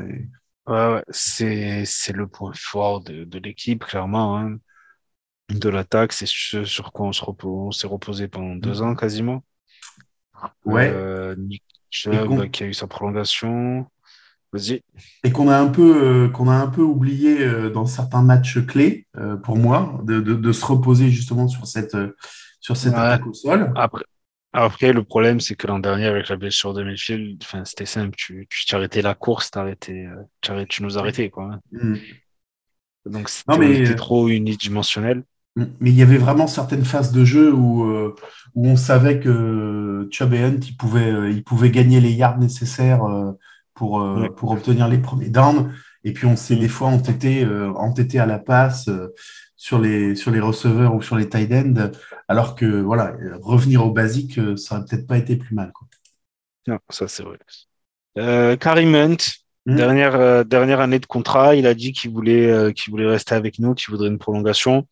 Ouais, 0.67 1.01
c'est, 1.09 1.85
c'est 1.85 2.11
le 2.11 2.27
point 2.27 2.51
fort 2.53 3.01
de, 3.01 3.23
de 3.23 3.39
l'équipe, 3.39 3.85
clairement. 3.85 4.37
Hein. 4.37 4.57
De 5.47 5.69
l'attaque, 5.69 6.11
c'est 6.11 6.27
ce 6.27 6.65
sur 6.65 6.91
quoi 6.91 7.07
on, 7.07 7.13
se 7.13 7.23
repose, 7.23 7.79
s'est 7.79 7.87
reposé 7.87 8.27
pendant 8.27 8.55
deux 8.55 8.81
ans 8.81 8.93
quasiment. 8.93 9.45
Ouais. 10.65 10.91
Euh, 10.93 11.37
Nick 11.37 11.63
Chubb 11.89 12.51
qui 12.51 12.63
a 12.63 12.65
eu 12.65 12.73
sa 12.73 12.87
prolongation. 12.87 13.87
Vas-y. 14.51 14.81
Et 15.23 15.31
qu'on 15.31 15.47
a 15.47 15.57
un 15.57 15.67
peu, 15.67 16.25
euh, 16.25 16.29
qu'on 16.29 16.49
a 16.49 16.55
un 16.55 16.67
peu 16.67 16.81
oublié 16.81 17.41
euh, 17.41 17.69
dans 17.69 17.85
certains 17.85 18.21
matchs 18.21 18.59
clés, 18.65 19.07
pour 19.43 19.55
moi, 19.55 20.01
de, 20.03 20.19
de, 20.19 20.35
de, 20.35 20.51
se 20.51 20.65
reposer 20.65 21.09
justement 21.09 21.47
sur 21.47 21.67
cette, 21.67 21.95
sur 22.59 22.75
cette 22.75 22.95
attaque 22.95 23.27
au 23.27 23.33
sol. 23.33 23.71
Après, 23.77 24.03
après, 24.63 24.93
le 24.93 25.03
problème, 25.03 25.41
c'est 25.41 25.55
que 25.55 25.67
l'an 25.67 25.79
dernier, 25.79 26.05
avec 26.05 26.29
la 26.29 26.37
blessure 26.37 26.73
de 26.73 26.81
Mayfield, 26.81 27.43
c'était 27.65 27.85
simple. 27.85 28.15
Tu, 28.15 28.47
tu 28.49 28.73
arrêtais 28.73 29.01
la 29.01 29.13
course, 29.13 29.51
arrêté, 29.53 30.07
euh, 30.07 30.65
tu, 30.69 30.81
nous 30.81 30.97
arrêtais, 30.97 31.29
quoi. 31.29 31.59
Mm. 31.73 31.95
Donc, 33.05 33.27
c'était 33.27 33.95
trop 33.95 34.29
unidimensionnel. 34.29 35.23
Mm. 35.57 35.65
Mais 35.81 35.89
il 35.89 35.95
y 35.97 36.01
avait 36.01 36.17
vraiment 36.17 36.47
certaines 36.47 36.85
phases 36.85 37.11
de 37.11 37.25
jeu 37.25 37.53
où, 37.53 37.83
euh, 37.83 38.15
où 38.55 38.65
on 38.65 38.77
savait 38.77 39.19
que 39.19 40.07
Chubb 40.09 40.33
et 40.33 40.43
Hunt, 40.43 40.59
ils 40.65 40.77
pouvaient, 40.77 41.11
euh, 41.11 41.29
ils 41.29 41.43
pouvaient 41.43 41.71
gagner 41.71 41.99
les 41.99 42.13
yards 42.13 42.37
nécessaires 42.37 43.03
pour, 43.73 44.01
pour 44.37 44.51
obtenir 44.51 44.87
les 44.87 44.99
premiers 44.99 45.29
downs. 45.29 45.73
Et 46.05 46.13
puis, 46.13 46.27
on 46.27 46.37
sait, 46.37 46.55
des 46.55 46.69
fois, 46.69 46.87
entêté, 46.87 47.45
entêté 47.75 48.19
à 48.19 48.25
la 48.25 48.39
passe 48.39 48.89
sur 49.55 49.79
les, 49.79 50.15
sur 50.15 50.31
les 50.31 50.39
receveurs 50.39 50.93
ou 50.95 51.01
sur 51.01 51.15
les 51.15 51.29
tight 51.29 51.51
ends, 51.51 51.91
alors 52.27 52.55
que 52.55 52.65
voilà, 52.65 53.15
revenir 53.41 53.85
au 53.85 53.91
basique, 53.91 54.37
euh, 54.37 54.57
ça 54.57 54.75
aurait 54.75 54.85
peut-être 54.85 55.07
pas 55.07 55.17
été 55.17 55.37
plus 55.37 55.55
mal. 55.55 55.71
Quoi. 55.71 55.87
Non, 56.67 56.79
ça 56.89 57.07
c'est 57.07 57.23
vrai. 57.23 57.37
Euh, 58.17 58.57
Karim 58.57 58.95
Hunt, 58.95 59.17
hmm. 59.65 59.75
dernière, 59.75 60.15
euh, 60.15 60.43
dernière 60.43 60.79
année 60.81 60.99
de 60.99 61.05
contrat, 61.05 61.55
il 61.55 61.67
a 61.67 61.73
dit 61.73 61.93
qu'il 61.93 62.11
voulait, 62.11 62.73
qu'il 62.73 62.91
voulait 62.91 63.07
rester 63.07 63.35
avec 63.35 63.59
nous, 63.59 63.73
qu'il 63.73 63.91
voudrait 63.91 64.09
une 64.09 64.19
prolongation. 64.19 64.87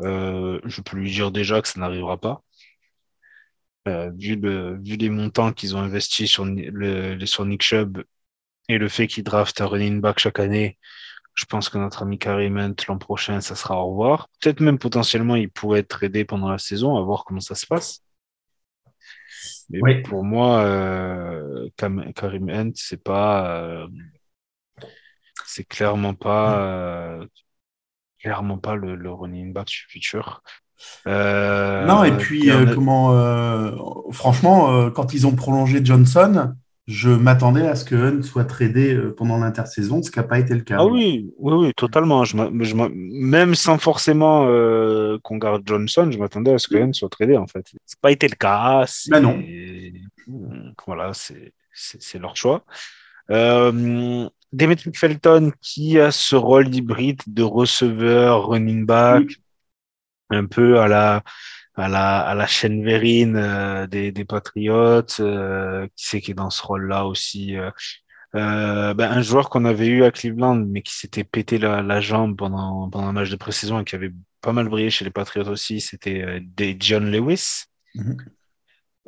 je 0.00 0.80
peux 0.80 0.96
lui 0.96 1.10
dire 1.10 1.30
déjà 1.30 1.60
que 1.60 1.68
ça 1.68 1.80
n'arrivera 1.80 2.18
pas. 2.18 2.42
vu, 3.86 4.36
le, 4.36 4.78
vu 4.82 4.96
les 4.96 5.10
montants 5.10 5.52
qu'ils 5.52 5.76
ont 5.76 5.80
investis 5.80 6.30
sur, 6.30 6.44
le, 6.46 7.24
sur 7.26 7.44
Nick 7.44 7.62
Chubb 7.62 8.02
et 8.68 8.78
le 8.78 8.88
fait 8.88 9.06
qu'ils 9.06 9.24
draftent 9.24 9.60
un 9.60 9.66
running 9.66 10.00
back 10.00 10.18
chaque 10.18 10.40
année, 10.40 10.78
je 11.34 11.44
pense 11.46 11.68
que 11.68 11.78
notre 11.78 12.02
ami 12.02 12.18
Karim 12.18 12.74
l'an 12.88 12.98
prochain, 12.98 13.40
ça 13.40 13.56
sera 13.56 13.76
au 13.84 13.90
revoir. 13.90 14.28
Peut-être 14.40 14.60
même 14.60 14.78
potentiellement, 14.78 15.34
il 15.34 15.50
pourrait 15.50 15.80
être 15.80 16.02
aidé 16.04 16.24
pendant 16.24 16.48
la 16.48 16.58
saison, 16.58 16.96
à 16.96 17.02
voir 17.02 17.24
comment 17.24 17.40
ça 17.40 17.54
se 17.56 17.66
passe. 17.66 18.02
Mais 19.70 20.02
pour 20.02 20.24
moi, 20.24 20.62
euh, 20.64 21.68
Karim 21.76 22.48
Hunt, 22.48 22.72
c'est 22.74 23.02
pas, 23.02 23.62
euh, 23.62 23.86
c'est 25.44 25.64
clairement 25.64 26.14
pas, 26.14 26.60
euh, 26.60 27.26
clairement 28.20 28.58
pas 28.58 28.76
le, 28.76 29.10
running 29.10 29.52
back 29.52 29.66
du 29.66 29.84
futur. 29.88 30.42
non, 31.06 32.04
et 32.04 32.16
puis 32.16 32.48
comment, 32.74 33.12
franchement, 34.12 34.90
quand 34.90 35.14
ils 35.14 35.26
ont 35.26 35.34
prolongé 35.34 35.84
Johnson, 35.84 36.54
je 36.86 37.08
m'attendais 37.08 37.66
à 37.66 37.76
ce 37.76 37.84
que 37.84 37.94
Hunt 37.94 38.22
soit 38.22 38.44
tradé 38.44 38.94
euh, 38.94 39.14
pendant 39.14 39.38
l'intersaison, 39.38 40.02
ce 40.02 40.10
qui 40.10 40.18
n'a 40.18 40.24
pas 40.24 40.38
été 40.38 40.54
le 40.54 40.60
cas. 40.60 40.76
Ah 40.80 40.86
oui, 40.86 41.32
oui, 41.38 41.54
oui, 41.54 41.72
totalement. 41.74 42.24
Je 42.24 42.36
même 42.36 43.54
sans 43.54 43.78
forcément 43.78 44.46
euh, 44.48 45.18
qu'on 45.22 45.38
garde 45.38 45.62
Johnson, 45.64 46.10
je 46.10 46.18
m'attendais 46.18 46.52
à 46.52 46.58
ce 46.58 46.68
que 46.68 46.76
Hunt 46.76 46.92
soit 46.92 47.08
tradé, 47.08 47.36
en 47.36 47.46
fait. 47.46 47.66
Ce 47.68 47.72
n'a 47.74 48.00
pas 48.02 48.10
été 48.10 48.28
le 48.28 48.36
cas. 48.36 48.84
Ben 49.08 49.20
non. 49.20 49.42
Voilà, 50.86 51.12
c'est 51.14 52.18
leur 52.18 52.36
choix. 52.36 52.64
Euh, 53.30 54.28
Felton, 54.94 55.52
qui 55.62 55.98
a 55.98 56.10
ce 56.10 56.36
rôle 56.36 56.72
hybride 56.74 57.22
de 57.26 57.42
receveur, 57.42 58.48
running 58.48 58.84
back, 58.84 59.24
un 60.30 60.44
peu 60.44 60.78
à 60.80 60.88
la 60.88 61.22
à 61.76 61.88
la, 61.88 62.20
à 62.20 62.34
la 62.34 62.46
chaîne 62.46 62.84
Vérine 62.84 63.36
euh, 63.36 63.86
des, 63.86 64.12
des 64.12 64.24
Patriotes, 64.24 65.16
euh, 65.20 65.86
qui 65.96 66.06
c'est 66.06 66.20
qui 66.20 66.30
est 66.32 66.34
dans 66.34 66.50
ce 66.50 66.62
rôle-là 66.62 67.06
aussi. 67.06 67.56
Euh, 67.56 67.70
euh 68.36 68.94
ben, 68.94 69.10
un 69.10 69.22
joueur 69.22 69.50
qu'on 69.50 69.64
avait 69.64 69.86
eu 69.86 70.04
à 70.04 70.10
Cleveland, 70.10 70.56
mais 70.68 70.82
qui 70.82 70.94
s'était 70.94 71.24
pété 71.24 71.58
la, 71.58 71.82
la, 71.82 72.00
jambe 72.00 72.36
pendant, 72.36 72.88
pendant 72.90 73.08
un 73.08 73.12
match 73.12 73.30
de 73.30 73.36
pré-saison 73.36 73.80
et 73.80 73.84
qui 73.84 73.94
avait 73.94 74.12
pas 74.40 74.52
mal 74.52 74.68
brillé 74.68 74.90
chez 74.90 75.04
les 75.04 75.10
Patriots 75.10 75.48
aussi, 75.48 75.80
c'était 75.80 76.40
des 76.40 76.76
John 76.78 77.10
Lewis. 77.10 77.64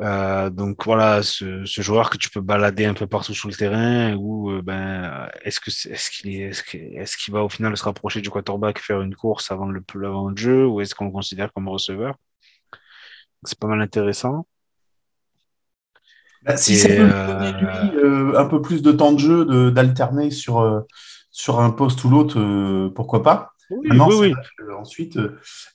Euh, 0.00 0.50
donc 0.50 0.84
voilà, 0.84 1.22
ce, 1.22 1.64
ce, 1.64 1.80
joueur 1.80 2.10
que 2.10 2.18
tu 2.18 2.28
peux 2.28 2.42
balader 2.42 2.84
un 2.84 2.92
peu 2.92 3.06
partout 3.06 3.32
sur 3.32 3.48
le 3.48 3.54
terrain, 3.54 4.14
ou 4.14 4.60
ben 4.62 5.30
est-ce 5.42 5.58
que 5.58 5.70
est-ce 5.70 6.10
qu'il 6.10 6.34
est, 6.34 6.48
est-ce 6.48 6.62
qu'il 6.62 6.80
est 6.80 7.16
qu 7.16 7.30
va 7.30 7.42
au 7.42 7.48
final 7.48 7.74
se 7.76 7.84
rapprocher 7.84 8.20
du 8.20 8.28
quarterback, 8.28 8.78
faire 8.78 9.00
une 9.00 9.14
course 9.14 9.50
avant 9.50 9.66
le 9.66 9.82
avant 10.04 10.28
le 10.28 10.36
jeu, 10.36 10.66
ou 10.66 10.82
est-ce 10.82 10.94
qu'on 10.94 11.06
le 11.06 11.12
considère 11.12 11.50
comme 11.52 11.68
receveur? 11.68 12.14
C'est 13.46 13.58
pas 13.58 13.66
mal 13.66 13.80
intéressant. 13.80 14.46
Bah, 16.44 16.56
si 16.56 16.76
ça 16.76 16.88
peut 16.88 16.94
donner 16.94 17.52
lui 17.52 17.98
euh, 17.98 18.38
un 18.38 18.46
peu 18.46 18.62
plus 18.62 18.80
de 18.82 18.92
temps 18.92 19.12
de 19.12 19.18
jeu, 19.18 19.70
d'alterner 19.72 20.30
sur, 20.30 20.60
euh, 20.60 20.80
sur 21.30 21.60
un 21.60 21.70
poste 21.70 22.04
ou 22.04 22.10
l'autre, 22.10 22.38
euh, 22.38 22.90
pourquoi 22.94 23.22
pas 23.22 23.52
oui, 23.68 23.88
oui, 23.90 24.32
ensuite, 24.78 25.18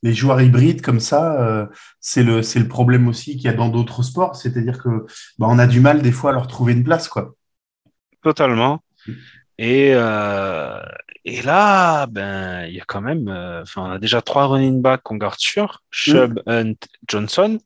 les 0.01 0.13
joueurs 0.13 0.39
hybrides 0.39 0.81
comme 0.81 1.01
ça, 1.01 1.67
c'est 1.99 2.23
le, 2.23 2.37
le 2.39 2.67
problème 2.69 3.09
aussi 3.09 3.35
qu'il 3.35 3.43
y 3.43 3.47
a 3.49 3.53
dans 3.53 3.67
d'autres 3.67 4.01
sports, 4.01 4.37
c'est-à-dire 4.37 4.81
que 4.81 5.05
bah, 5.37 5.47
on 5.49 5.59
a 5.59 5.67
du 5.67 5.81
mal 5.81 6.01
des 6.01 6.13
fois 6.13 6.29
à 6.29 6.33
leur 6.33 6.47
trouver 6.47 6.71
une 6.71 6.85
place. 6.85 7.09
quoi. 7.09 7.35
Totalement. 8.23 8.79
Mm. 9.59 9.63
Et, 9.63 9.91
euh, 9.93 10.81
et 11.25 11.41
là, 11.41 12.07
ben, 12.07 12.65
il 12.65 12.75
y 12.75 12.81
a 12.81 12.85
quand 12.85 13.01
même, 13.01 13.27
euh, 13.27 13.63
on 13.75 13.91
a 13.91 13.99
déjà 13.99 14.21
trois 14.21 14.47
running 14.47 14.81
backs 14.81 15.01
qu'on 15.03 15.17
garde 15.17 15.39
sûr, 15.39 15.81
Chubb, 15.91 16.41
Hunt, 16.47 16.75
Johnson. 17.07 17.59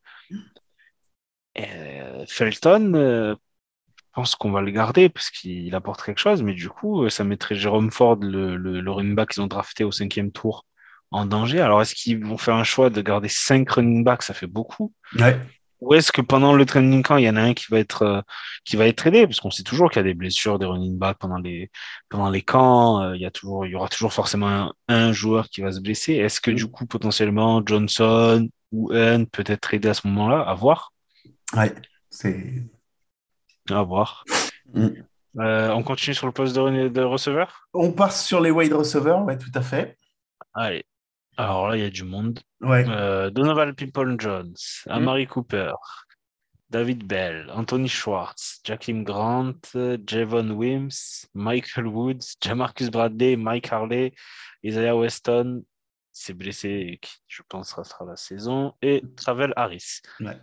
Et 1.56 1.65
euh, 2.01 2.25
Felton, 2.27 2.92
je 2.96 4.22
pense 4.22 4.36
qu'on 4.36 4.51
va 4.51 4.62
le 4.62 4.72
garder 4.72 5.10
parce 5.10 5.30
qu'il 5.30 5.74
apporte 5.75 6.04
quelque 6.04 6.20
chose, 6.20 6.44
mais 6.44 6.54
du 6.54 6.70
coup, 6.70 7.10
ça 7.10 7.24
mettrait 7.24 7.56
Jérôme 7.56 7.92
Ford, 7.92 8.18
le, 8.22 8.58
le, 8.58 8.92
running 8.92 9.15
back 9.15 9.30
qu'ils 9.30 9.44
ont 9.44 9.48
drafté 9.48 9.84
au 9.84 9.92
cinquième 9.92 10.32
tour, 10.32 10.65
en 11.12 11.25
danger. 11.25 11.62
Alors, 11.62 11.82
est-ce 11.82 11.96
qu'ils 11.96 12.25
vont 12.25 12.38
faire 12.38 12.56
un 12.56 12.63
choix 12.63 12.89
de 12.89 13.01
garder 13.01 13.30
cinq 13.30 13.70
running 13.72 14.04
backs? 14.04 14.24
Ça 14.24 14.34
fait 14.34 14.48
beaucoup. 14.48 14.94
Ouais. 15.18 15.39
Ou 15.82 15.94
est-ce 15.94 16.12
que 16.12 16.22
pendant 16.22 16.53
le 16.53 16.65
training 16.65 17.03
camp, 17.03 17.17
il 17.17 17.25
y 17.25 17.29
en 17.29 17.36
a 17.36 17.41
un 17.41 17.53
qui 17.53 17.65
va 17.70 17.79
être, 17.79 18.01
euh, 18.01 18.22
qui 18.63 18.75
va 18.75 18.88
être 18.88 19.05
aidé? 19.05 19.27
Parce 19.27 19.39
qu'on 19.39 19.51
sait 19.51 19.63
toujours 19.63 19.89
qu'il 19.89 20.00
y 20.00 20.00
a 20.00 20.03
des 20.03 20.13
blessures, 20.13 20.58
des 20.58 20.65
running 20.65 20.98
backs 20.98 21.17
pendant 21.20 21.38
les, 21.38 21.70
pendant 22.10 22.29
les 22.29 22.41
camps. 22.41 23.01
euh, 23.01 23.15
il 23.15 23.22
y 23.22 23.25
a 23.25 23.32
toujours, 23.32 23.65
il 23.65 23.72
y 23.72 23.75
aura 23.75 23.89
toujours 23.89 24.13
forcément 24.13 24.48
un, 24.48 24.74
un 24.88 25.12
joueur 25.12 25.50
qui 25.50 25.62
va 25.62 25.72
se 25.72 25.82
blesser. 25.82 26.13
Est-ce 26.13 26.41
que 26.41 26.51
du 26.51 26.67
coup, 26.67 26.86
potentiellement, 26.86 27.62
Johnson 27.65 28.48
ou 28.72 28.91
Hunt 28.94 29.25
peut 29.25 29.44
être 29.46 29.74
aidé 29.74 29.89
à 29.89 29.94
ce 29.94 30.08
moment-là? 30.08 30.41
À 30.41 30.53
voir. 30.53 30.94
Ouais, 31.55 31.74
c'est. 32.10 32.63
À 33.70 33.84
voir. 33.84 34.24
Mm. 34.74 34.88
Euh, 35.38 35.70
on 35.72 35.84
continue 35.84 36.13
sur 36.13 36.27
le 36.27 36.32
poste 36.32 36.55
de, 36.55 36.88
de 36.88 37.01
receveur? 37.01 37.67
On 37.74 37.91
passe 37.91 38.25
sur 38.25 38.39
les 38.39 38.51
wide 38.51 38.74
receivers, 38.74 39.22
ouais, 39.25 39.38
tout 39.38 39.51
à 39.53 39.62
fait. 39.62 39.98
Allez. 40.53 40.86
Alors 41.38 41.68
là, 41.68 41.77
il 41.77 41.84
y 41.84 41.86
a 41.86 41.89
du 41.89 42.04
monde. 42.04 42.39
Ouais. 42.62 42.86
Euh, 42.88 43.30
Donovan 43.30 43.74
People-Jones, 43.74 44.54
Mm. 44.88 44.92
Amari 44.92 45.27
Cooper, 45.27 45.74
David 46.70 47.06
Bell, 47.06 47.50
Anthony 47.54 47.88
Schwartz, 47.88 48.62
Jakim 48.63 49.04
Grant, 49.04 49.60
Javon 50.08 50.51
Wims, 50.51 51.27
Michael 51.34 51.88
Woods, 51.88 52.36
Jamarcus 52.42 52.89
Bradley, 52.89 53.36
Mike 53.36 53.72
Harley, 53.72 54.13
Isaiah 54.63 54.96
Weston, 54.96 55.63
s'est 56.12 56.34
blessé 56.34 56.70
et 56.70 56.98
qui, 56.98 57.18
je 57.27 57.42
pense, 57.48 57.74
restera 57.74 58.06
la 58.06 58.15
saison, 58.15 58.74
et 58.82 59.04
Travel 59.18 59.54
Harris. 59.58 60.01
Ouais. 60.22 60.38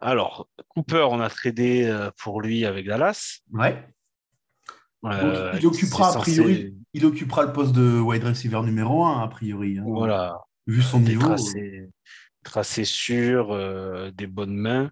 Alors, 0.00 0.48
Cooper, 0.68 1.06
on 1.10 1.20
a 1.20 1.28
tradé 1.28 1.84
euh, 1.86 2.10
pour 2.16 2.40
lui 2.40 2.64
avec 2.64 2.86
Dallas. 2.86 3.40
Ouais. 3.52 3.86
Il 5.02 5.66
occupera, 5.66 6.10
a 6.10 6.18
priori, 6.20 6.54
censé- 6.54 6.74
il 6.94 7.06
occupera 7.06 7.44
le 7.44 7.52
poste 7.52 7.72
de 7.72 8.00
wide 8.00 8.24
receiver 8.24 8.60
numéro 8.62 9.04
1, 9.04 9.22
a 9.22 9.28
priori. 9.28 9.78
hein. 9.78 9.84
Voilà, 9.86 10.36
Vu 10.66 10.82
son 10.82 11.00
des 11.00 11.10
niveau. 11.12 11.26
tracés, 11.28 11.88
tracés 12.42 12.84
sûrs, 12.84 13.52
euh, 13.52 14.10
des 14.10 14.26
bonnes 14.26 14.56
mains. 14.56 14.90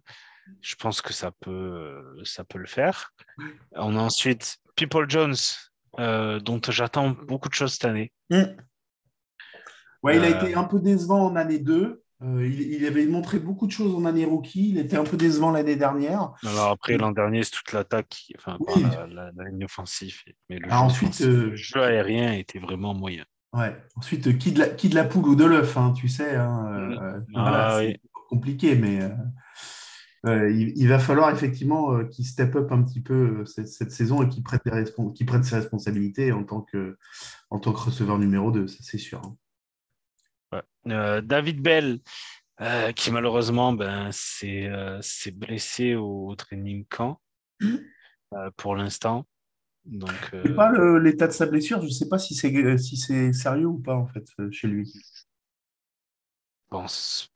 Je 0.60 0.76
pense 0.76 1.02
que 1.02 1.12
ça 1.12 1.32
peut, 1.40 2.20
ça 2.25 2.44
peut 2.44 2.58
le 2.58 2.66
faire. 2.66 3.12
On 3.72 3.96
a 3.96 4.00
ensuite 4.00 4.58
People 4.76 5.06
Jones, 5.08 5.34
euh, 5.98 6.38
dont 6.38 6.60
j'attends 6.68 7.10
beaucoup 7.10 7.48
de 7.48 7.54
choses 7.54 7.72
cette 7.75 7.84
année. 7.86 8.12
Mm. 8.30 8.42
Ouais, 10.02 10.16
il 10.18 10.25
a 10.25 10.28
Euh, 10.28 10.44
été 10.46 10.54
un 10.54 10.64
peu 10.64 10.78
décevant 10.78 11.26
en 11.26 11.34
année 11.36 11.58
2. 11.58 12.02
Euh, 12.23 12.46
il, 12.46 12.61
il 12.73 12.87
avait 12.87 13.04
montré 13.06 13.38
beaucoup 13.38 13.66
de 13.66 13.73
choses 13.73 13.94
en 13.94 14.04
année 14.06 14.25
rookie. 14.25 14.70
Il 14.70 14.78
était 14.78 14.96
un 14.96 15.04
peu 15.04 15.16
décevant 15.18 15.50
l'année 15.50 15.76
dernière. 15.76 16.32
Alors 16.46 16.70
après, 16.70 16.96
l'an 16.96 17.12
dernier, 17.12 17.42
c'est 17.42 17.50
toute 17.50 17.73
l'attaque, 17.73 18.32
enfin, 18.38 18.56
Oui. 18.61 18.82
pas 18.82 19.06
la, 19.06 19.06
la- 19.06 19.30
la 19.37 19.44
ligne 19.50 19.64
offensive, 19.64 20.16
mais 20.49 20.58
le, 20.58 20.66
Ah, 20.70 20.76
jeu, 20.78 20.85
ensuite, 20.85 21.08
offensif, 21.11 21.26
euh, 21.26 21.50
le 21.50 21.56
jeu 21.56 21.82
aérien 21.82 22.32
était 22.32 22.58
vraiment 22.58 22.94
moyen. 22.94 23.25
Ouais. 23.52 23.76
Ensuite, 23.96 24.26
euh, 24.28 24.32
qui 24.32 24.52
de 24.52 24.61
la, 24.61 24.68
qui 24.68 24.88
de 24.88 24.94
la 24.94 25.04
poule 25.04 25.26
ou 25.28 25.37
de 25.37 25.44
l'œuf, 25.44 25.76
hein, 25.76 25.92
tu 25.94 26.08
sais. 26.08 26.37
hein, 26.37 26.66
euh, 27.02 27.20
Ah, 27.35 27.42
voilà, 27.42 27.76
oui. 27.78 27.92
c'est 27.92 28.00
compliqué, 28.30 28.75
mais 28.76 29.02
euh, 29.02 29.08
euh, 30.26 30.50
il, 30.50 30.73
il 30.76 30.88
va 30.88 30.99
falloir 30.99 31.30
effectivement 31.30 31.92
euh, 31.92 32.04
qu'il 32.04 32.25
step 32.26 32.56
up 32.56 32.73
un 32.73 32.82
petit 32.82 33.00
peu 33.00 33.40
euh, 33.40 33.44
cette, 33.44 33.68
cette 33.68 33.92
saison 33.92 34.23
et 34.23 34.28
qu'il 34.28 34.42
prenne, 34.42 35.42
ses 35.42 35.54
responsabilités 35.56 36.32
en 36.32 36.44
tant 36.44 36.62
que, 36.62 36.99
en 37.50 37.58
tant 37.61 37.73
que 37.73 37.78
receveur 37.80 38.18
numéro 38.18 38.50
2, 38.50 38.66
ça 38.66 38.78
c'est 38.80 38.99
sûr. 38.99 39.20
hein. 39.25 39.37
Ouais. 40.52 40.62
Euh, 40.92 41.20
David 41.20 41.60
Bell, 41.60 42.00
euh, 42.60 42.92
qui 42.92 43.10
malheureusement 43.10 43.72
ben, 43.72 44.10
s'est 44.12 44.66
euh, 44.66 45.00
blessé 45.34 45.94
au, 45.94 46.34
training 46.36 46.84
camp 46.86 47.20
euh, 47.62 48.50
pour 48.56 48.76
l'instant. 48.76 49.26
Donc, 49.84 50.10
Je 50.32 50.42
sais 50.42 50.48
euh, 50.48 50.56
pas 50.56 50.98
l'état 50.98 51.26
de 51.28 51.32
sa 51.32 51.46
blessure, 51.46 51.80
je 51.80 51.86
ne 51.86 51.90
sais 51.90 52.08
pas 52.08 52.18
si 52.18 52.34
c'est 52.34 52.78
si 52.78 52.96
c'est 52.96 53.32
sérieux 53.32 53.66
ou 53.66 53.78
pas 53.78 53.94
en 53.94 54.06
fait 54.06 54.24
chez 54.50 54.66
lui. 54.68 54.92
pense 56.68 57.30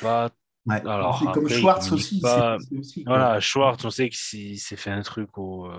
pas. 0.00 0.30
Ouais. 0.66 0.80
Alors, 0.86 1.20
comme 1.32 1.44
après, 1.44 1.54
il 1.54 1.60
Schwartz 1.60 1.92
aussi. 1.92 2.20
pas- 2.20 2.58
c'est- 2.58 2.66
c'est 2.68 2.78
aussi, 2.78 3.04
quoi. 3.04 3.16
Voilà, 3.16 3.40
Schwartz, 3.40 3.84
on 3.84 3.90
sait 3.90 4.08
qu'il 4.08 4.58
s'est 4.58 4.76
fait 4.76 4.90
un 4.90 5.02
truc 5.02 5.38
au, 5.38 5.70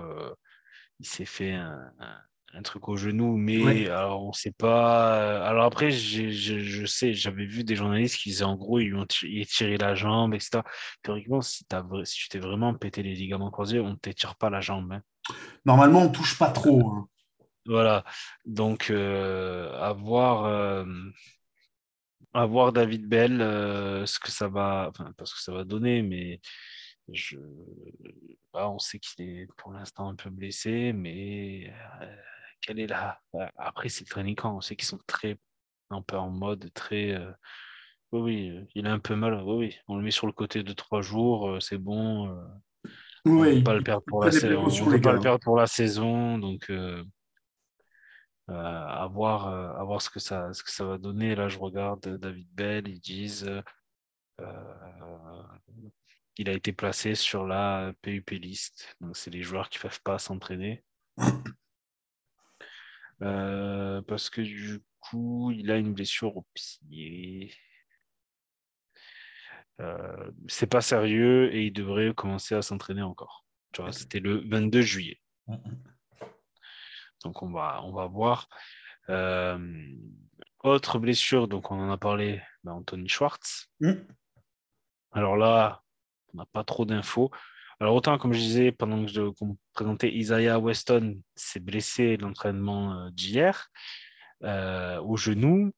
il 1.00 1.06
s'est 1.06 1.24
fait 1.24 1.52
un, 1.52 1.92
un- 1.98 2.20
un 2.54 2.62
truc 2.62 2.88
au 2.88 2.96
genou, 2.96 3.36
mais 3.36 3.64
Ouais. 3.64 3.88
alors 3.88 4.24
on 4.24 4.32
sait 4.32 4.50
pas. 4.52 5.16
euh, 5.20 5.42
Alors 5.44 5.64
après, 5.64 5.90
je, 5.90 6.30
je 6.30 6.86
sais, 6.86 7.14
j'avais 7.14 7.46
vu 7.46 7.64
des 7.64 7.76
journalistes 7.76 8.16
qui 8.18 8.30
disaient 8.30 8.44
en 8.44 8.56
gros, 8.56 8.78
ils 8.80 8.88
lui 8.88 8.96
ont 8.96 9.06
tiré, 9.06 9.76
la 9.78 9.94
jambe, 9.94 10.34
etc. 10.34 10.64
Théoriquement, 11.02 11.40
si, 11.42 11.64
vra- 11.70 12.04
si 12.04 12.16
tu 12.18 12.28
t'es 12.28 12.38
vraiment 12.40 12.74
pété 12.74 13.02
les 13.02 13.14
ligaments 13.14 13.50
croisés, 13.50 13.80
on 13.80 13.90
ne 13.90 13.94
t'étire 13.96 14.36
pas 14.36 14.50
la 14.50 14.60
jambe. 14.60 14.92
hein. 14.92 15.02
Normalement, 15.64 16.00
on 16.02 16.08
ne 16.08 16.14
touche 16.14 16.38
pas 16.38 16.50
trop. 16.50 16.88
hein. 16.90 17.08
Voilà. 17.66 18.04
Donc, 18.46 18.90
euh, 18.90 19.72
à 19.80 19.92
voir, 19.92 20.44
euh, 20.46 20.84
à 22.34 22.46
voir 22.46 22.72
David 22.72 23.06
Bell, 23.08 23.40
euh, 23.40 24.06
ce 24.06 24.18
que 24.18 24.30
ça 24.30 24.48
va, 24.48 24.86
enfin, 24.90 25.12
pas 25.16 25.24
ce 25.26 25.34
que 25.34 25.40
ça 25.40 25.52
va 25.52 25.64
donner, 25.64 26.02
mais 26.02 26.40
je, 27.12 27.36
ah, 28.54 28.70
on 28.70 28.78
sait 28.78 28.98
qu'il 28.98 29.28
est 29.28 29.46
pour 29.56 29.72
l'instant 29.72 30.08
un 30.08 30.14
peu 30.16 30.30
blessé, 30.30 30.92
mais 30.92 31.72
quelle 32.60 32.80
est 32.80 32.86
la, 32.86 33.20
après, 33.56 33.88
c'est 33.88 34.04
le 34.04 34.10
training 34.10 34.34
camp, 34.36 34.56
on 34.56 34.60
sait 34.60 34.76
qu'ils 34.76 34.86
sont 34.88 35.00
très, 35.06 35.38
un 35.90 36.02
peu 36.02 36.16
en 36.16 36.30
mode 36.30 36.72
très, 36.74 37.12
euh, 37.14 37.30
oui, 38.12 38.20
oui, 38.20 38.48
euh, 38.50 38.64
il 38.74 38.86
a 38.86 38.92
un 38.92 38.98
peu 38.98 39.14
mal, 39.14 39.34
oui, 39.44 39.56
oui, 39.56 39.76
on 39.88 39.96
le 39.96 40.02
met 40.02 40.10
sur 40.10 40.26
le 40.26 40.32
côté 40.32 40.62
de 40.62 40.72
trois 40.72 41.02
jours, 41.02 41.48
euh, 41.48 41.60
c'est 41.60 41.78
bon, 41.78 42.28
euh, 42.28 42.44
on 43.26 43.30
ne 43.30 43.36
Oui, 43.42 43.58
veut 43.58 43.64
pas 43.64 43.74
le 43.74 43.82
perdre 43.82 44.04
pour 44.06 44.24
la 44.24 44.28
On 44.28 44.30
les 44.90 45.00
pas 45.00 45.12
le 45.12 45.20
perdre 45.20 45.40
pour 45.40 45.56
la 45.56 45.66
saison, 45.66 46.38
donc 46.38 46.70
euh, 46.70 47.04
euh, 48.50 48.54
à 48.54 49.06
voir, 49.06 49.48
euh, 49.48 49.72
à 49.80 49.84
voir 49.84 50.02
ce 50.02 50.10
que 50.10 50.18
ça, 50.18 50.52
ce 50.52 50.62
que 50.62 50.70
ça 50.70 50.84
va 50.84 50.98
donner. 50.98 51.34
Là, 51.34 51.48
je 51.48 51.58
regarde 51.58 52.04
euh, 52.06 52.18
David 52.18 52.48
Bell, 52.52 52.88
ils 52.88 53.00
disent, 53.00 53.46
euh, 53.46 53.62
euh, 54.40 55.42
il 56.36 56.48
a 56.48 56.52
été 56.52 56.72
placé 56.72 57.14
sur 57.14 57.46
la 57.46 57.92
PUP 58.02 58.30
list, 58.30 58.96
donc 59.00 59.16
c'est 59.16 59.30
les 59.30 59.42
joueurs 59.42 59.68
qui 59.68 59.78
ne 59.78 59.82
peuvent 59.82 60.02
pas 60.02 60.18
s'entraîner. 60.18 60.82
Euh, 63.22 64.02
parce 64.02 64.30
que 64.30 64.40
du 64.40 64.80
coup, 65.00 65.50
il 65.52 65.70
a 65.70 65.76
une 65.76 65.92
blessure 65.92 66.36
au 66.36 66.46
pied. 66.54 67.52
Euh, 69.80 70.30
c'est 70.48 70.66
pas 70.66 70.80
sérieux 70.80 71.54
et 71.54 71.66
il 71.66 71.72
devrait 71.72 72.14
commencer 72.14 72.54
à 72.54 72.62
s'entraîner 72.62 73.02
encore. 73.02 73.46
Tu 73.72 73.82
vois, 73.82 73.92
c'était 73.92 74.20
le 74.20 74.42
22 74.48 74.82
juillet. 74.82 75.20
Donc 77.24 77.42
on 77.42 77.50
va, 77.50 77.82
on 77.84 77.92
va 77.92 78.06
voir. 78.06 78.48
Euh, 79.08 79.58
autre 80.62 80.98
blessure, 80.98 81.48
donc 81.48 81.70
on 81.70 81.80
en 81.80 81.90
a 81.90 81.96
parlé, 81.96 82.42
ben, 82.64 82.72
Anthony 82.72 83.08
Schwartz. 83.08 83.68
Mm. 83.80 83.92
Alors 85.12 85.36
là, 85.36 85.82
on 86.32 86.38
n'a 86.38 86.46
pas 86.46 86.64
trop 86.64 86.84
d'infos. 86.84 87.30
Alors 87.80 87.94
autant, 87.94 88.18
comme 88.18 88.32
je 88.34 88.38
disais, 88.38 88.72
pendant 88.72 89.04
que 89.04 89.10
je 89.10 89.30
qu'on 89.30 89.56
présentait 89.72 90.12
Isaiah 90.14 90.58
Weston 90.58 91.18
s'est 91.34 91.60
blessé 91.60 92.16
l'entraînement 92.18 92.92
euh, 93.06 93.10
d'hier 93.10 93.68
euh, 94.44 95.00
au 95.00 95.16
genou. 95.16 95.72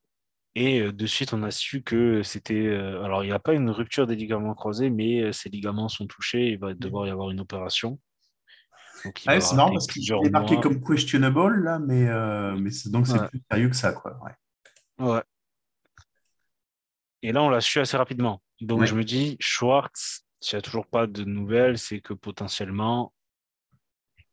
Et 0.55 0.81
euh, 0.81 0.93
de 0.93 1.07
suite, 1.07 1.33
on 1.33 1.43
a 1.45 1.51
su 1.53 1.83
que 1.83 2.23
c'était. 2.23 2.55
euh, 2.67 3.03
alors, 3.05 3.23
il 3.25 3.29
n'y 3.29 3.33
a 3.33 3.39
pas 3.39 3.55
une 3.55 3.71
rupture 3.71 4.07
des 4.07 4.17
ligaments 4.17 4.55
croisés, 4.55 4.91
mais 4.91 5.33
ces 5.33 5.49
ligaments 5.49 5.89
sont 5.89 6.07
touchés. 6.07 6.49
Il 6.51 6.59
va 6.59 6.75
devoir 6.75 7.07
y 7.07 7.11
avoir 7.11 7.31
une 7.31 7.41
opération. 7.41 8.01
Va 9.25 9.41
c'est 9.41 9.55
marrant 9.57 9.69
rater 9.71 9.75
parce 9.75 9.87
qu'il 9.87 10.13
est 10.13 10.31
marqué 10.31 10.55
mois. 10.55 10.63
comme 10.63 10.85
questionable 10.85 11.63
là, 11.63 11.79
mais, 11.79 12.07
euh, 12.09 12.55
mais 12.57 12.71
c'est- 12.71 12.91
donc 12.91 13.07
c'est 13.07 13.19
Ouais. 13.19 13.29
plus 13.29 13.43
sérieux 13.51 13.69
que 13.69 13.77
ça. 13.77 13.93
Quoi. 13.93 14.19
Ouais. 14.23 15.07
Ouais. 15.07 15.23
Et 17.23 17.33
là, 17.33 17.43
on 17.43 17.49
l'a 17.49 17.61
su 17.61 17.79
assez 17.81 17.97
rapidement. 17.97 18.43
Donc, 18.61 18.81
Ouais. 18.81 18.87
je 18.87 18.95
me 18.95 19.03
dis, 19.05 19.37
Schwartz, 19.41 20.25
s'il 20.43 20.57
n'y 20.57 20.59
a 20.59 20.63
toujours 20.63 20.87
pas 20.87 21.07
de 21.07 21.25
nouvelles, 21.25 21.79
c'est 21.79 22.01
que 22.01 22.13
potentiellement, 22.13 23.15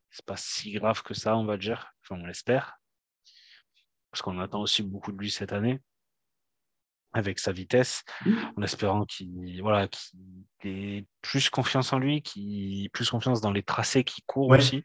c'est 0.10 0.26
pas 0.26 0.38
si 0.38 0.72
grave 0.72 1.04
que 1.04 1.14
ça, 1.14 1.38
on 1.38 1.46
va 1.46 1.56
dire. 1.56 1.94
Enfin, 2.04 2.20
on 2.22 2.26
l'espère. 2.26 2.80
Parce 4.12 4.24
qu'on 4.24 4.40
attend 4.40 4.62
aussi 4.62 4.82
beaucoup 4.82 5.12
de 5.12 5.20
lui 5.20 5.30
cette 5.30 5.54
année, 5.54 5.80
avec 7.14 7.38
sa 7.38 7.52
vitesse, 7.52 8.04
en 8.58 8.64
espérant 8.64 9.06
qu'il 9.06 9.62
voilà, 9.62 9.88
ait 10.64 11.06
plus 11.22 11.50
confiance 11.52 11.94
en 11.94 12.00
lui, 12.00 12.24
qu'il 12.24 12.86
ait 12.86 12.90
plus 12.90 13.10
confiance 13.10 13.40
dans 13.40 13.52
les 13.52 13.64
tracés 13.64 14.04
qu'il 14.04 14.24
court 14.26 14.48
Ouais. 14.48 14.58
aussi. 14.58 14.84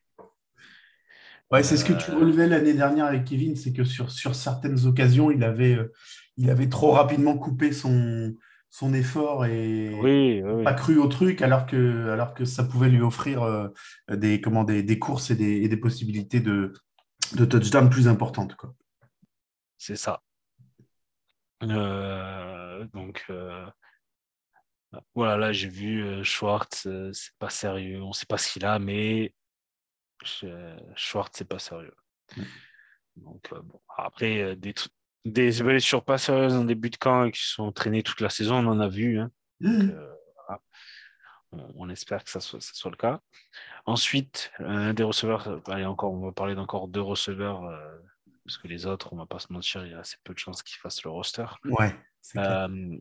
Ouais, 1.50 1.62
c'est 1.62 1.76
ce 1.76 1.84
que 1.84 1.92
tu 1.92 2.10
Euh, 2.10 2.16
relevais 2.16 2.48
l'année 2.48 2.74
dernière 2.74 3.06
avec 3.06 3.24
Kevin, 3.24 3.56
c'est 3.56 3.72
que 3.72 3.84
sur, 3.84 4.10
sur 4.10 4.34
certaines 4.34 4.86
occasions, 4.86 5.30
il 5.30 5.42
avait, 5.42 5.76
euh, 5.76 5.92
il 6.36 6.50
avait 6.50 6.68
trop 6.68 6.92
rapidement 6.92 7.38
coupé 7.38 7.72
son, 7.72 8.34
son 8.74 8.92
effort 8.92 9.46
et 9.46 9.94
Oui, 10.02 10.42
pas 10.64 10.74
cru 10.74 10.98
au 10.98 11.06
truc, 11.06 11.42
alors 11.42 11.64
que, 11.64 12.08
alors 12.08 12.34
que 12.34 12.44
ça 12.44 12.64
pouvait 12.64 12.88
lui 12.88 13.02
offrir 13.02 13.44
euh, 13.44 13.68
des, 14.08 14.40
comment, 14.40 14.64
des, 14.64 14.82
des 14.82 14.98
courses 14.98 15.30
et 15.30 15.36
des, 15.36 15.62
et 15.62 15.68
des 15.68 15.76
possibilités 15.76 16.40
de, 16.40 16.72
de 17.36 17.44
touchdown 17.44 17.88
plus 17.88 18.08
importantes. 18.08 18.56
Quoi. 18.56 18.74
C'est 19.78 19.94
ça. 19.94 20.24
Euh, 21.62 22.84
donc, 22.92 23.24
euh, 23.30 23.64
voilà, 25.14 25.36
là, 25.36 25.52
j'ai 25.52 25.68
vu 25.68 26.24
Schwartz, 26.24 26.88
c'est 27.12 27.36
pas 27.38 27.50
sérieux. 27.50 28.02
On 28.02 28.12
sait 28.12 28.26
pas 28.26 28.38
ce 28.38 28.54
qu'il 28.54 28.64
a, 28.64 28.80
mais 28.80 29.32
Schwartz, 30.96 31.38
c'est 31.38 31.48
pas 31.48 31.60
sérieux. 31.60 31.94
Donc, 33.14 33.52
euh, 33.52 33.62
bon. 33.62 33.80
Après, 33.96 34.56
des, 34.56 34.74
des 35.24 35.62
blessures 35.62 36.04
pas 36.04 36.18
sérieuses 36.18 36.54
en 36.54 36.64
début 36.64 36.90
de 36.90 36.96
camp 36.96 37.24
et 37.24 37.32
qui 37.32 37.42
sont 37.42 37.72
traînées 37.72 38.02
toute 38.02 38.20
la 38.20 38.30
saison, 38.30 38.56
on 38.56 38.70
en 38.70 38.80
a 38.80 38.88
vu. 38.88 39.18
hein. 39.18 39.30
Donc, 39.60 39.90
euh, 39.92 40.14
on, 41.76 41.88
espère 41.88 42.24
que 42.24 42.30
ça 42.30 42.40
soit, 42.40 42.60
ça 42.60 42.72
soit, 42.74 42.90
le 42.90 42.96
cas. 42.96 43.20
Ensuite, 43.86 44.50
un 44.58 44.92
des 44.92 45.04
receveurs, 45.04 45.60
allez 45.68 45.84
encore, 45.84 46.12
on 46.12 46.24
va 46.24 46.32
parler 46.32 46.54
d'encore 46.54 46.88
deux 46.88 47.00
receveurs, 47.00 47.62
parce 48.44 48.58
que 48.58 48.68
les 48.68 48.86
autres, 48.86 49.12
on 49.12 49.16
va 49.16 49.26
pas 49.26 49.38
se 49.38 49.52
mentir, 49.52 49.86
il 49.86 49.92
y 49.92 49.94
a 49.94 50.00
assez 50.00 50.16
peu 50.24 50.34
de 50.34 50.38
chances 50.38 50.62
qu'ils 50.62 50.78
fassent 50.78 51.04
le 51.04 51.10
roster. 51.10 51.46
Ouais. 51.64 51.94
Euh, 52.36 52.98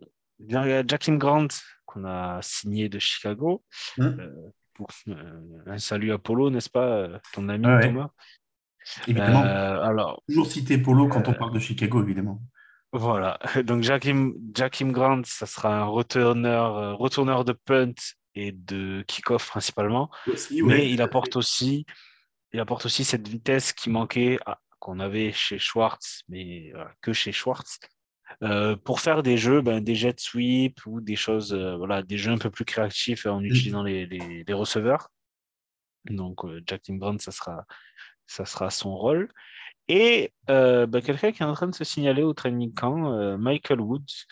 Jackim 0.48 1.18
Grant, 1.18 1.48
qu'on 1.86 2.06
a 2.06 2.42
signé 2.42 2.90
de 2.90 3.00
Chicago. 3.00 3.64
Hum. 3.98 4.32
un 5.66 5.78
salut 5.78 6.12
à 6.12 6.18
Polo, 6.18 6.50
n'est-ce 6.50 6.70
pas, 6.70 7.20
ton 7.34 7.50
ami 7.50 7.66
Thomas? 7.82 8.10
Évidemment. 9.08 9.42
alors, 9.42 10.22
Toujours 10.28 10.48
citer 10.48 10.78
Polo 10.78 11.08
quand 11.08 11.28
on 11.28 11.34
parle 11.34 11.54
de 11.54 11.60
Chicago, 11.60 12.02
évidemment. 12.04 12.42
Voilà, 12.92 13.40
donc 13.64 13.82
Jackim, 13.82 14.34
Jackim 14.56 14.92
Grant, 14.92 15.22
ça 15.26 15.46
sera 15.46 15.80
un 15.80 15.86
retourneur, 15.86 16.98
retourneur 16.98 17.44
de 17.44 17.54
punt 17.54 17.94
et 18.36 18.52
de 18.52 19.04
kick-off 19.08 19.48
principalement. 19.48 20.12
mais 20.64 20.92
il 20.92 21.02
apporte 21.02 21.36
aussi, 21.36 21.86
il 22.52 22.60
apporte 22.60 22.86
aussi 22.86 23.04
cette 23.04 23.28
vitesse 23.28 23.74
qui 23.74 23.90
manquait, 23.90 24.38
qu'on 24.80 25.00
avait 25.00 25.32
chez 25.32 25.58
Schwartz, 25.58 26.22
mais 26.30 26.72
que 27.02 27.14
chez 27.14 27.32
Schwartz. 27.32 27.80
Euh, 28.42 28.76
pour 28.76 29.00
faire 29.00 29.24
des 29.24 29.38
jeux, 29.38 29.62
ben, 29.62 29.82
des 29.82 29.96
jet 29.96 30.20
sweep 30.20 30.80
ou 30.86 31.02
des 31.02 31.16
choses, 31.16 31.54
euh, 31.54 31.76
voilà, 31.76 32.02
des 32.02 32.18
jeux 32.18 32.32
un 32.32 32.38
peu 32.38 32.50
plus 32.50 32.66
créatifs 32.66 33.26
en 33.26 33.40
mm. 33.40 33.46
utilisant 33.46 33.84
les, 33.84 34.06
les, 34.06 34.54
receveurs. 34.54 35.10
Donc, 36.06 36.44
euh, 36.46 36.62
Jack 36.66 36.82
Tim 36.84 36.96
Brown, 36.96 37.20
ça 37.20 37.32
sera, 37.32 37.66
ça 38.28 38.46
sera 38.46 38.70
son 38.70 38.96
rôle. 38.96 39.30
Et 39.90 40.34
ben, 40.48 41.02
quelqu'un 41.02 41.32
qui 41.32 41.44
est 41.44 41.46
en 41.46 41.54
train 41.54 41.68
de 41.68 41.76
se 41.76 41.84
signaler 41.84 42.24
au 42.24 42.34
training 42.34 42.74
camp, 42.74 43.38
Michael 43.38 43.82
Woods, 43.82 44.26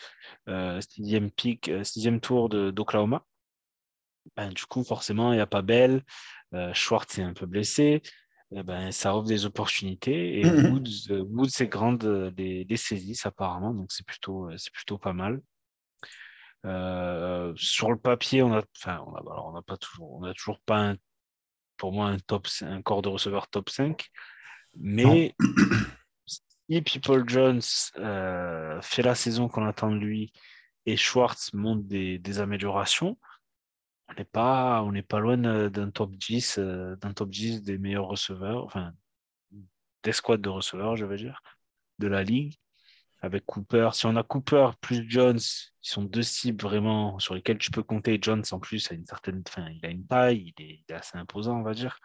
sixième 0.80 1.30
pick, 1.30 1.70
sixième 1.84 2.20
tour 2.20 2.48
d'Oklahoma. 2.48 3.24
Ben, 4.36 4.50
du 4.50 4.64
coup, 4.66 4.84
forcément, 4.84 5.32
il 5.32 5.36
n'y 5.36 5.42
a 5.42 5.46
pas 5.46 5.62
Bell. 5.62 6.02
Euh, 6.54 6.72
Schwartz 6.74 7.18
est 7.18 7.22
un 7.22 7.32
peu 7.34 7.46
blessé. 7.46 8.02
Eh 8.54 8.62
ben, 8.62 8.92
ça 8.92 9.16
offre 9.16 9.26
des 9.28 9.46
opportunités. 9.46 10.40
Et 10.40 10.42
Woods, 10.70 11.10
euh, 11.10 11.22
Woods 11.22 11.50
c'est 11.50 11.68
grande 11.68 12.04
euh, 12.04 12.30
des, 12.30 12.64
des 12.64 12.76
saisies, 12.76 13.18
apparemment. 13.24 13.74
Donc, 13.74 13.92
c'est 13.92 14.06
plutôt, 14.06 14.50
c'est 14.56 14.72
plutôt 14.72 14.98
pas 14.98 15.12
mal. 15.12 15.40
sur 17.56 17.90
le 17.90 17.96
papier, 17.96 18.42
on 18.42 18.52
a, 18.54 18.62
enfin, 18.76 19.02
on 19.06 19.14
a, 19.14 19.20
alors 19.20 19.48
on 19.48 19.52
n'a 19.52 19.62
pas 19.62 19.76
toujours, 19.76 20.12
on 20.12 20.24
a 20.24 20.34
toujours 20.34 20.60
pas 20.60 20.90
un, 20.90 20.96
pour 21.82 21.90
moi 21.90 22.06
un 22.06 22.18
top, 22.20 22.46
un 22.60 22.80
corps 22.80 23.02
de 23.02 23.08
receveur 23.08 23.48
top 23.48 23.68
5. 23.68 24.08
Mais 24.76 25.34
si 26.68 26.80
People 26.80 27.28
Jones 27.28 27.60
fait 28.82 29.02
la 29.02 29.16
saison 29.16 29.48
qu'on 29.48 29.66
attend 29.66 29.90
de 29.90 29.96
lui 29.96 30.32
et 30.86 30.96
Schwartz 30.96 31.52
monte 31.54 31.88
des, 31.88 32.20
des 32.20 32.38
améliorations, 32.38 33.18
on 34.08 34.14
n'est 34.14 34.24
pas, 34.24 34.80
on 34.84 34.92
n'est 34.92 35.02
pas 35.02 35.18
loin 35.18 35.36
d'un 35.36 35.90
top 35.90 36.14
10, 36.14 36.58
euh, 36.60 36.94
d'un 36.94 37.12
top 37.12 37.30
10 37.30 37.64
des 37.64 37.78
meilleurs 37.78 38.06
receveurs, 38.06 38.64
enfin, 38.64 38.92
des 40.04 40.12
squads 40.12 40.36
de 40.36 40.50
receveurs, 40.50 40.94
je 40.94 41.04
veux 41.04 41.16
dire, 41.16 41.42
de 41.98 42.06
la 42.06 42.22
ligue. 42.22 42.54
Avec 43.22 43.46
Cooper, 43.46 43.90
si 43.92 44.06
on 44.06 44.16
a 44.16 44.24
Cooper 44.24 44.70
plus 44.80 45.08
Jones, 45.08 45.38
qui 45.38 45.90
sont 45.90 46.02
deux 46.02 46.22
cibles 46.22 46.62
vraiment 46.62 47.18
sur 47.20 47.34
lesquelles 47.34 47.58
tu 47.58 47.70
peux 47.70 47.82
compter. 47.84 48.18
Jones, 48.20 48.42
en 48.50 48.58
plus, 48.58 48.90
a 48.90 48.94
une 48.94 49.06
certaine, 49.06 49.42
enfin, 49.46 49.68
il 49.70 49.86
a 49.86 49.90
une 49.90 50.04
taille, 50.04 50.52
il 50.58 50.64
est, 50.64 50.92
assez 50.92 51.16
imposant, 51.16 51.58
on 51.58 51.62
va 51.62 51.72
dire. 51.72 51.98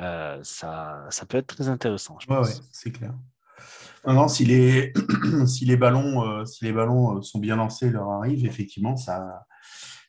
Euh, 0.00 0.40
ça, 0.42 1.06
ça 1.10 1.24
peut 1.24 1.38
être 1.38 1.46
très 1.46 1.68
intéressant. 1.68 2.18
Je 2.18 2.26
pense. 2.26 2.48
Ouais, 2.48 2.54
c'est 2.72 2.90
clair. 2.90 3.14
Non, 4.06 4.28
si 4.28 4.44
les, 4.44 4.92
si 5.46 5.64
les 5.64 5.76
ballons, 5.76 6.28
euh, 6.28 6.44
si 6.44 6.64
les 6.64 6.72
ballons 6.72 7.22
sont 7.22 7.38
bien 7.38 7.56
lancés, 7.56 7.90
leur 7.90 8.10
arrivent, 8.10 8.44
effectivement, 8.44 8.96
ça, 8.96 9.46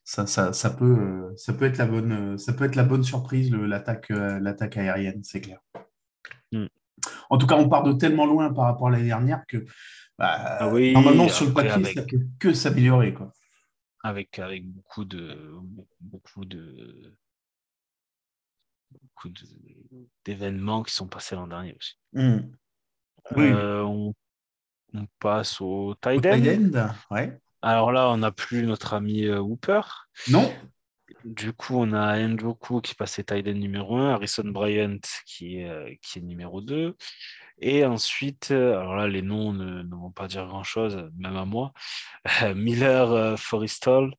ça, 0.06 0.28
ça, 0.28 0.54
ça, 0.54 0.70
peut, 0.70 0.86
euh, 0.86 1.34
ça, 1.36 1.52
peut 1.54 1.66
être 1.66 1.78
la 1.78 1.88
bonne, 1.88 2.38
ça 2.38 2.54
peut 2.54 2.64
être 2.64 2.76
la 2.76 2.84
bonne 2.84 3.04
surprise, 3.04 3.52
l'attaque 3.52 4.12
euh, 4.12 4.40
l'attaque 4.40 4.78
aérienne, 4.78 5.24
c'est 5.24 5.42
clair. 5.42 5.60
Mm. 6.52 6.68
En 7.30 7.38
tout 7.38 7.48
cas, 7.48 7.56
on 7.56 7.68
part 7.68 7.84
de 7.84 7.94
tellement 7.94 8.26
loin 8.26 8.54
par 8.54 8.66
rapport 8.66 8.88
à 8.88 8.92
l'année 8.92 9.06
dernière 9.08 9.44
que 9.48 9.66
bah, 10.18 10.58
ah 10.60 10.70
normalement, 10.70 11.28
sur 11.28 11.48
le 11.48 11.54
papier, 11.54 11.84
ça 11.84 11.94
ça 11.94 12.02
peut 12.04 12.20
que 12.40 12.54
s'améliorer. 12.54 13.16
Avec, 14.04 14.40
avec 14.40 14.66
beaucoup 14.66 15.04
de 15.04 15.38
beaucoup 16.00 16.46
de 16.46 17.16
beaucoup 18.92 19.30
d'événements 20.24 20.84
qui 20.84 20.94
sont 20.94 21.08
passés 21.08 21.36
l'an 21.36 21.48
dernier 21.48 21.76
aussi. 21.78 21.98
Mm. 22.14 22.40
Euh, 23.38 23.82
on, 23.82 24.14
on, 24.94 25.08
passe 25.20 25.60
au 25.60 25.96
tight 26.02 26.26
end. 26.26 26.94
Ouais. 27.10 27.40
Alors 27.62 27.92
là, 27.92 28.10
on 28.10 28.18
n'a 28.18 28.32
plus 28.32 28.64
notre 28.64 28.94
ami 28.94 29.26
euh, 29.26 29.40
Hooper. 29.40 29.82
Non. 30.30 30.54
Du 31.24 31.54
coup, 31.54 31.76
on 31.78 31.94
a 31.94 32.20
Njoku 32.20 32.82
qui 32.82 32.94
passait 32.94 33.24
Tiden 33.24 33.60
numéro 33.60 33.98
1, 33.98 34.14
Harrison 34.14 34.44
Bryant 34.46 35.00
qui 35.26 35.58
est, 35.58 35.70
euh, 35.70 35.92
qui 36.02 36.20
est 36.20 36.22
numéro 36.22 36.62
2. 36.62 36.96
Et 37.60 37.86
ensuite, 37.86 38.52
euh, 38.52 38.78
alors 38.78 38.96
là, 38.96 39.08
les 39.08 39.22
noms 39.22 39.54
ne, 39.54 39.84
vont 39.96 40.12
pas 40.12 40.28
dire 40.28 40.46
grand-chose, 40.46 41.10
même 41.18 41.38
à 41.38 41.46
moi. 41.46 41.74
Miller 42.56 43.40
Forrestal, 43.40 44.12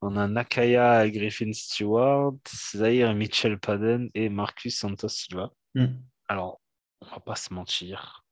on 0.00 0.16
a 0.16 0.28
Nakaya 0.28 1.08
Griffin 1.10 1.52
Stewart, 1.52 2.34
Zaire 2.74 3.14
Mitchell 3.14 3.58
Padden 3.58 4.10
et 4.14 4.28
Marcus 4.28 4.78
Santos 4.78 5.08
Silva. 5.08 5.50
Hmm. 5.74 5.96
Alors, 6.28 6.60
on 7.00 7.06
va 7.06 7.20
pas 7.20 7.36
se 7.36 7.52
mentir. 7.52 8.24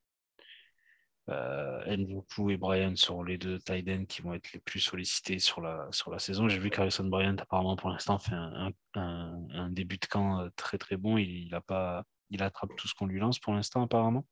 Euh, 1.28 1.84
et 1.86 2.56
Brian 2.56 2.94
seront 2.94 3.24
les 3.24 3.36
deux 3.36 3.58
tight 3.58 4.06
qui 4.06 4.22
vont 4.22 4.34
être 4.34 4.52
les 4.52 4.60
plus 4.60 4.78
sollicités 4.78 5.40
sur 5.40 5.60
la, 5.60 5.88
sur 5.90 6.10
la 6.10 6.20
saison. 6.20 6.48
J'ai 6.48 6.58
vu 6.58 6.70
qu'Harrison 6.70 7.04
Bryant, 7.04 7.36
apparemment, 7.38 7.76
pour 7.76 7.90
l'instant, 7.90 8.18
fait 8.18 8.34
un, 8.34 8.72
un, 8.94 9.70
début 9.70 9.98
de 9.98 10.06
camp 10.06 10.40
euh, 10.40 10.48
très 10.54 10.78
très 10.78 10.96
bon. 10.96 11.18
Il, 11.18 11.46
il, 11.46 11.54
a 11.54 11.60
pas, 11.60 12.04
il 12.30 12.42
attrape 12.42 12.70
tout 12.76 12.86
ce 12.86 12.94
qu'on 12.94 13.06
lui 13.06 13.18
lance 13.18 13.40
pour 13.40 13.54
l'instant, 13.54 13.82
apparemment. 13.82 14.24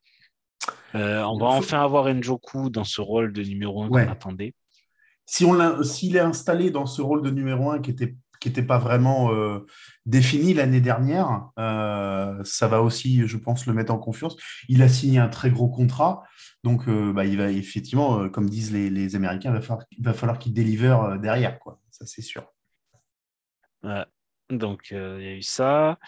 Euh, 0.94 1.22
on 1.22 1.38
va 1.38 1.46
enfin 1.46 1.82
avoir 1.82 2.12
Njoku 2.12 2.70
dans 2.70 2.84
ce 2.84 3.00
rôle 3.00 3.32
de 3.32 3.42
numéro 3.42 3.82
1 3.82 3.88
qu'on 3.88 3.96
attendait. 4.10 4.54
Si 5.26 5.46
s'il 5.82 6.16
est 6.16 6.20
installé 6.20 6.70
dans 6.70 6.86
ce 6.86 7.02
rôle 7.02 7.22
de 7.22 7.30
numéro 7.30 7.70
1 7.70 7.80
qui 7.80 7.90
était 7.90 8.14
qui 8.40 8.50
n'était 8.50 8.62
pas 8.62 8.78
vraiment 8.78 9.32
euh, 9.32 9.60
défini 10.04 10.52
l'année 10.52 10.82
dernière. 10.82 11.48
Euh, 11.58 12.42
ça 12.44 12.68
va 12.68 12.82
aussi, 12.82 13.26
je 13.26 13.38
pense, 13.38 13.64
le 13.64 13.72
mettre 13.72 13.90
en 13.90 13.98
confiance. 13.98 14.36
Il 14.68 14.82
a 14.82 14.88
signé 14.88 15.18
un 15.18 15.28
très 15.28 15.50
gros 15.50 15.68
contrat, 15.68 16.24
donc 16.62 16.86
bah, 16.90 17.24
il 17.24 17.38
va 17.38 17.50
effectivement, 17.50 18.28
comme 18.28 18.50
disent 18.50 18.70
les, 18.70 19.16
Américains, 19.16 19.48
il 19.48 19.54
va 19.54 19.62
falloir, 19.62 19.86
va 19.98 20.12
falloir 20.12 20.38
qu'il 20.38 20.52
délivre 20.52 21.16
derrière, 21.22 21.58
quoi. 21.58 21.80
Ça, 21.90 22.04
c'est 22.04 22.20
sûr. 22.20 22.44
Donc 24.50 24.88
il 24.90 24.96
y 24.96 25.28
a 25.28 25.34
eu 25.34 25.42
ça. 25.42 25.98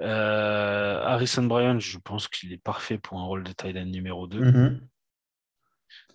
Harrison 0.00 1.44
Bryan, 1.44 1.78
je 1.80 1.98
pense 1.98 2.28
qu'il 2.28 2.52
est 2.52 2.62
parfait 2.62 2.98
pour 2.98 3.18
un 3.18 3.24
rôle 3.24 3.44
de 3.44 3.52
tight 3.52 3.76
end 3.76 3.86
numéro 3.86 4.26
2. 4.26 4.40
Mm-hmm. 4.40 4.80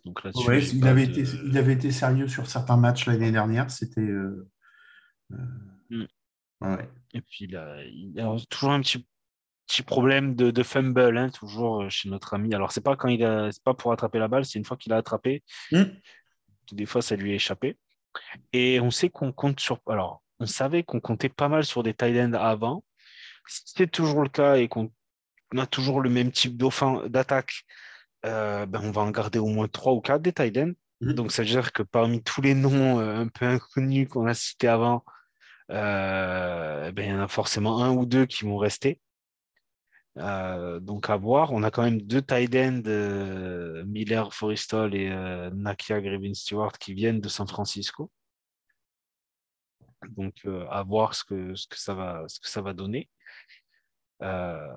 Donc 0.05 0.21
il, 0.35 0.87
avait 0.87 1.03
été, 1.03 1.23
il 1.45 1.57
avait 1.57 1.73
été 1.73 1.91
sérieux 1.91 2.29
sur 2.29 2.47
certains 2.47 2.77
matchs 2.77 3.07
l'année 3.07 3.31
dernière. 3.31 3.69
C'était 3.69 4.09
Mm. 6.61 6.77
Et 7.13 7.21
puis 7.21 7.45
il 7.45 7.51
y 7.51 8.19
a 8.19 8.35
toujours 8.49 8.71
un 8.71 8.81
petit, 8.81 9.05
petit 9.67 9.83
problème 9.83 10.35
de, 10.35 10.51
de 10.51 10.63
fumble, 10.63 11.17
hein, 11.17 11.29
toujours 11.29 11.83
euh, 11.83 11.89
chez 11.89 12.09
notre 12.09 12.33
ami. 12.33 12.53
Alors, 12.53 12.71
c'est 12.71 12.81
pas 12.81 12.95
quand 12.95 13.07
il 13.07 13.23
a, 13.23 13.49
pas 13.63 13.73
pour 13.73 13.91
attraper 13.91 14.19
la 14.19 14.27
balle, 14.27 14.45
c'est 14.45 14.59
une 14.59 14.65
fois 14.65 14.77
qu'il 14.77 14.93
a 14.93 14.97
attrapé. 14.97 15.43
Mm. 15.71 15.83
Des 16.71 16.85
fois, 16.85 17.01
ça 17.01 17.15
lui 17.15 17.31
est 17.31 17.35
échappé. 17.35 17.77
Et 18.51 18.79
on 18.79 18.91
sait 18.91 19.09
qu'on 19.09 19.31
compte 19.31 19.59
sur. 19.59 19.79
Alors, 19.87 20.23
on 20.39 20.45
savait 20.45 20.83
qu'on 20.83 20.99
comptait 20.99 21.29
pas 21.29 21.49
mal 21.49 21.65
sur 21.65 21.83
des 21.83 21.93
tight 21.93 22.17
ends 22.19 22.33
avant. 22.33 22.83
Si 23.47 23.61
c'est 23.77 23.91
toujours 23.91 24.23
le 24.23 24.29
cas 24.29 24.57
et 24.57 24.67
qu'on 24.67 24.91
a 25.57 25.65
toujours 25.67 26.01
le 26.01 26.09
même 26.09 26.31
type 26.31 26.57
d'attaque, 26.57 27.63
euh, 28.25 28.65
ben 28.65 28.81
on 28.83 28.91
va 28.91 29.01
en 29.01 29.11
garder 29.11 29.39
au 29.39 29.47
moins 29.47 29.67
trois 29.67 29.93
ou 29.93 30.01
quatre 30.01 30.21
des 30.21 30.33
tight 30.33 30.57
ends. 30.57 30.73
Mm. 31.01 31.13
Donc, 31.13 31.31
ça 31.31 31.43
veut 31.43 31.47
dire 31.47 31.71
que 31.73 31.83
parmi 31.83 32.23
tous 32.23 32.41
les 32.41 32.53
noms 32.55 32.99
euh, 32.99 33.19
un 33.19 33.27
peu 33.27 33.45
inconnus 33.45 34.07
qu'on 34.09 34.27
a 34.27 34.33
cités 34.33 34.67
avant, 34.67 35.03
euh, 35.71 36.91
ben, 36.91 37.05
il 37.05 37.11
y 37.11 37.13
en 37.13 37.21
a 37.21 37.27
forcément 37.27 37.83
un 37.83 37.91
ou 37.91 38.05
deux 38.05 38.25
qui 38.25 38.45
vont 38.45 38.57
rester. 38.57 39.01
Donc 40.15 41.09
à 41.11 41.17
voir. 41.17 41.53
On 41.53 41.61
a 41.61 41.69
quand 41.69 41.83
même 41.83 42.01
deux 42.01 42.23
tight 42.23 42.55
ends, 42.55 42.81
Miller 43.85 44.33
Forrestal 44.33 44.95
et 44.95 45.09
Nakia 45.53 46.01
Grevin 46.01 46.33
Stewart, 46.33 46.73
qui 46.79 46.93
viennent 46.95 47.21
de 47.21 47.29
San 47.29 47.47
Francisco. 47.47 48.09
Donc 50.09 50.45
à 50.69 50.83
voir 50.83 51.15
ce 51.15 51.23
que, 51.23 51.55
ce, 51.55 51.67
que 51.67 51.77
ça 51.77 51.93
va, 51.93 52.25
ce 52.27 52.39
que 52.39 52.47
ça 52.47 52.61
va 52.61 52.73
donner. 52.73 53.09
je 54.21 54.71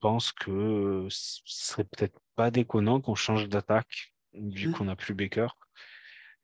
pense 0.00 0.32
que 0.32 1.06
ce 1.10 1.40
serait 1.44 1.84
peut-être 1.84 2.18
pas 2.36 2.50
déconnant 2.50 3.00
qu'on 3.00 3.14
change 3.14 3.48
d'attaque 3.48 4.14
vu 4.34 4.68
mmh. 4.68 4.72
qu'on 4.72 4.84
n'a 4.84 4.96
plus 4.96 5.14
Baker 5.14 5.48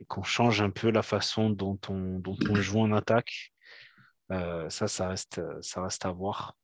et 0.00 0.04
qu'on 0.04 0.22
change 0.22 0.62
un 0.62 0.70
peu 0.70 0.90
la 0.90 1.02
façon 1.02 1.50
dont 1.50 1.78
on, 1.88 2.18
dont 2.18 2.36
on 2.48 2.54
joue 2.54 2.80
en 2.80 2.92
attaque. 2.92 3.52
Euh, 4.30 4.70
ça, 4.70 4.88
ça 4.88 5.08
reste, 5.08 5.40
ça 5.62 5.82
reste 5.82 6.06
à 6.06 6.12
voir, 6.12 6.56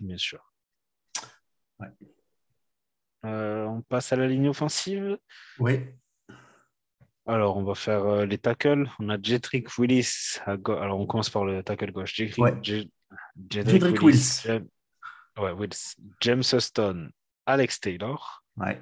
bien 0.00 0.18
sûr. 0.18 0.52
Euh, 3.24 3.64
on 3.64 3.82
passe 3.82 4.12
à 4.12 4.16
la 4.16 4.26
ligne 4.26 4.48
offensive. 4.48 5.18
Oui. 5.58 5.80
Alors, 7.26 7.56
on 7.56 7.64
va 7.64 7.74
faire 7.74 8.04
euh, 8.04 8.24
les 8.24 8.38
tackles. 8.38 8.88
On 9.00 9.08
a 9.08 9.18
Jedrick 9.20 9.76
Willis. 9.78 10.38
À 10.46 10.56
go- 10.56 10.74
Alors, 10.76 11.00
on 11.00 11.06
commence 11.06 11.30
par 11.30 11.44
le 11.44 11.62
tackle 11.62 11.90
gauche. 11.92 12.14
Jedrick, 12.14 12.38
Ouais. 12.38 12.54
Je- 12.62 12.86
Jedrick 13.50 14.00
Wills. 14.02 14.42
Jam- 14.44 14.66
Ouais, 15.38 15.52
Wills. 15.52 15.96
James 16.20 16.42
Huston. 16.52 17.10
Alex 17.44 17.80
Taylor. 17.80 18.42
Ouais. 18.56 18.80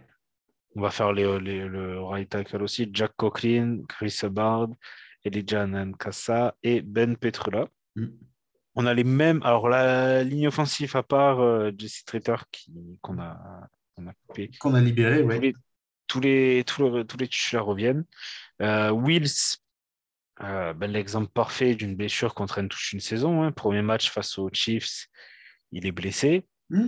On 0.77 0.83
va 0.83 0.91
faire 0.91 1.13
les, 1.13 1.39
les- 1.41 1.67
le 1.67 2.01
right 2.03 2.29
tackle 2.29 2.63
aussi. 2.63 2.89
Jack 2.93 3.13
Coughlin, 3.17 3.83
Chris 3.89 4.19
Hubbard, 4.23 4.69
Elijah 5.25 5.67
Nankasa 5.67 6.55
et 6.63 6.81
Ben 6.83 7.17
Petrula. 7.17 7.67
Mm. 7.97 8.07
On 8.77 8.87
a 8.87 8.93
les 8.95 9.05
mêmes. 9.05 9.41
Alors, 9.43 9.69
la 9.69 10.23
ligne 10.23 10.49
offensive, 10.49 10.95
à 10.97 11.03
part 11.03 11.41
euh, 11.41 11.71
Jesse 11.79 12.05
Traiter 12.05 12.37
qui- 12.53 12.99
qu'on 13.01 13.19
a, 13.21 13.69
qu'on 13.97 14.07
a 14.09 14.13
coupé, 14.27 14.51
Qu'on 14.61 14.75
a 14.75 14.81
libéré, 14.81 15.23
ouais. 15.23 15.53
Tous 16.07 16.21
les, 16.21 16.65
tous 16.67 16.89
les, 16.91 17.05
tous 17.07 17.17
les, 17.17 17.29
titulaires 17.29 17.65
reviennent. 17.67 18.05
Euh, 18.63 18.91
Wills, 18.91 19.59
euh, 20.43 20.73
ben, 20.75 20.91
l'exemple 20.91 21.31
parfait 21.33 21.75
d'une 21.75 21.97
blessure 21.97 22.35
qu'on 22.35 22.47
traîne 22.47 22.69
toute 22.69 22.93
une 22.93 23.01
saison. 23.01 23.43
hein. 23.43 23.53
Premier 23.53 23.83
match 23.83 24.11
face 24.11 24.39
aux 24.39 24.51
Chiefs, 24.53 25.07
il 25.73 25.87
est 25.87 25.93
blessé. 25.93 26.47
Hmm 26.71 26.87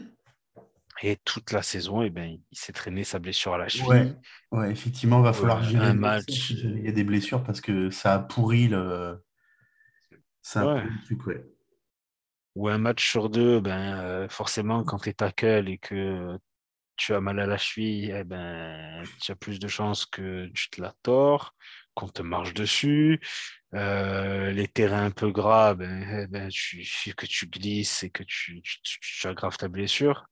Et 1.03 1.17
toute 1.25 1.53
la 1.53 1.63
saison, 1.63 2.03
eh 2.03 2.11
ben, 2.11 2.39
il 2.51 2.59
s'est 2.59 2.73
traîné 2.73 3.05
sa 3.05 3.19
blessure 3.19 3.55
à 3.55 3.59
la 3.59 3.69
cheville. 3.69 3.87
Ouais. 3.89 4.15
Ouais, 4.53 4.71
effectivement, 4.71 5.21
va 5.21 5.33
falloir 5.33 5.63
gérer 5.63 5.87
un 5.87 5.95
match, 5.95 6.51
il 6.51 6.85
y 6.85 6.89
a 6.89 6.93
des 6.93 7.05
blessures 7.05 7.43
parce 7.43 7.61
que 7.61 7.91
ça 7.91 8.15
a 8.15 8.19
pourri 8.21 8.69
le. 8.69 9.23
Ça 10.43 10.61
a 10.61 10.67
Ouais. 10.67 10.81
pourri 10.83 10.95
le 10.95 11.05
truc, 11.05 11.27
ouais. 11.27 11.45
Ou 12.55 12.69
un 12.69 12.79
match 12.79 13.07
sur 13.07 13.29
deux, 13.29 13.61
ben, 13.61 13.99
euh, 13.99 14.29
forcément, 14.31 14.83
quand 14.83 14.99
tu 14.99 15.11
es 15.11 15.13
tackle 15.13 15.69
et 15.69 15.77
que 15.77 16.39
tu 16.97 17.15
as 17.15 17.21
mal 17.21 17.39
à 17.41 17.47
la 17.47 17.57
cheville, 17.59 18.11
eh 18.15 18.25
ben, 18.25 19.03
tu 19.21 19.33
as 19.33 19.37
plus 19.37 19.59
de 19.59 19.69
chances 19.69 20.07
que 20.07 20.47
tu 20.55 20.71
te 20.71 20.81
la 20.81 20.95
tords, 21.03 21.55
qu'on 21.95 22.09
te 22.09 22.23
marche 22.23 22.55
dessus. 22.55 23.21
Euh, 23.75 24.53
les 24.53 24.69
terrains 24.69 25.05
un 25.07 25.11
peu 25.11 25.31
gras, 25.31 25.75
ben, 25.75 26.23
eh 26.25 26.27
ben, 26.27 26.49
tu, 26.49 26.83
que 27.17 27.27
tu 27.27 27.47
glisses 27.47 28.03
et 28.03 28.11
que 28.11 28.23
tu, 28.23 28.61
tu, 28.63 28.81
tu- 28.83 29.01
tu 29.01 29.27
aggraves 29.27 29.57
ta 29.57 29.69
blessure. 29.69 30.27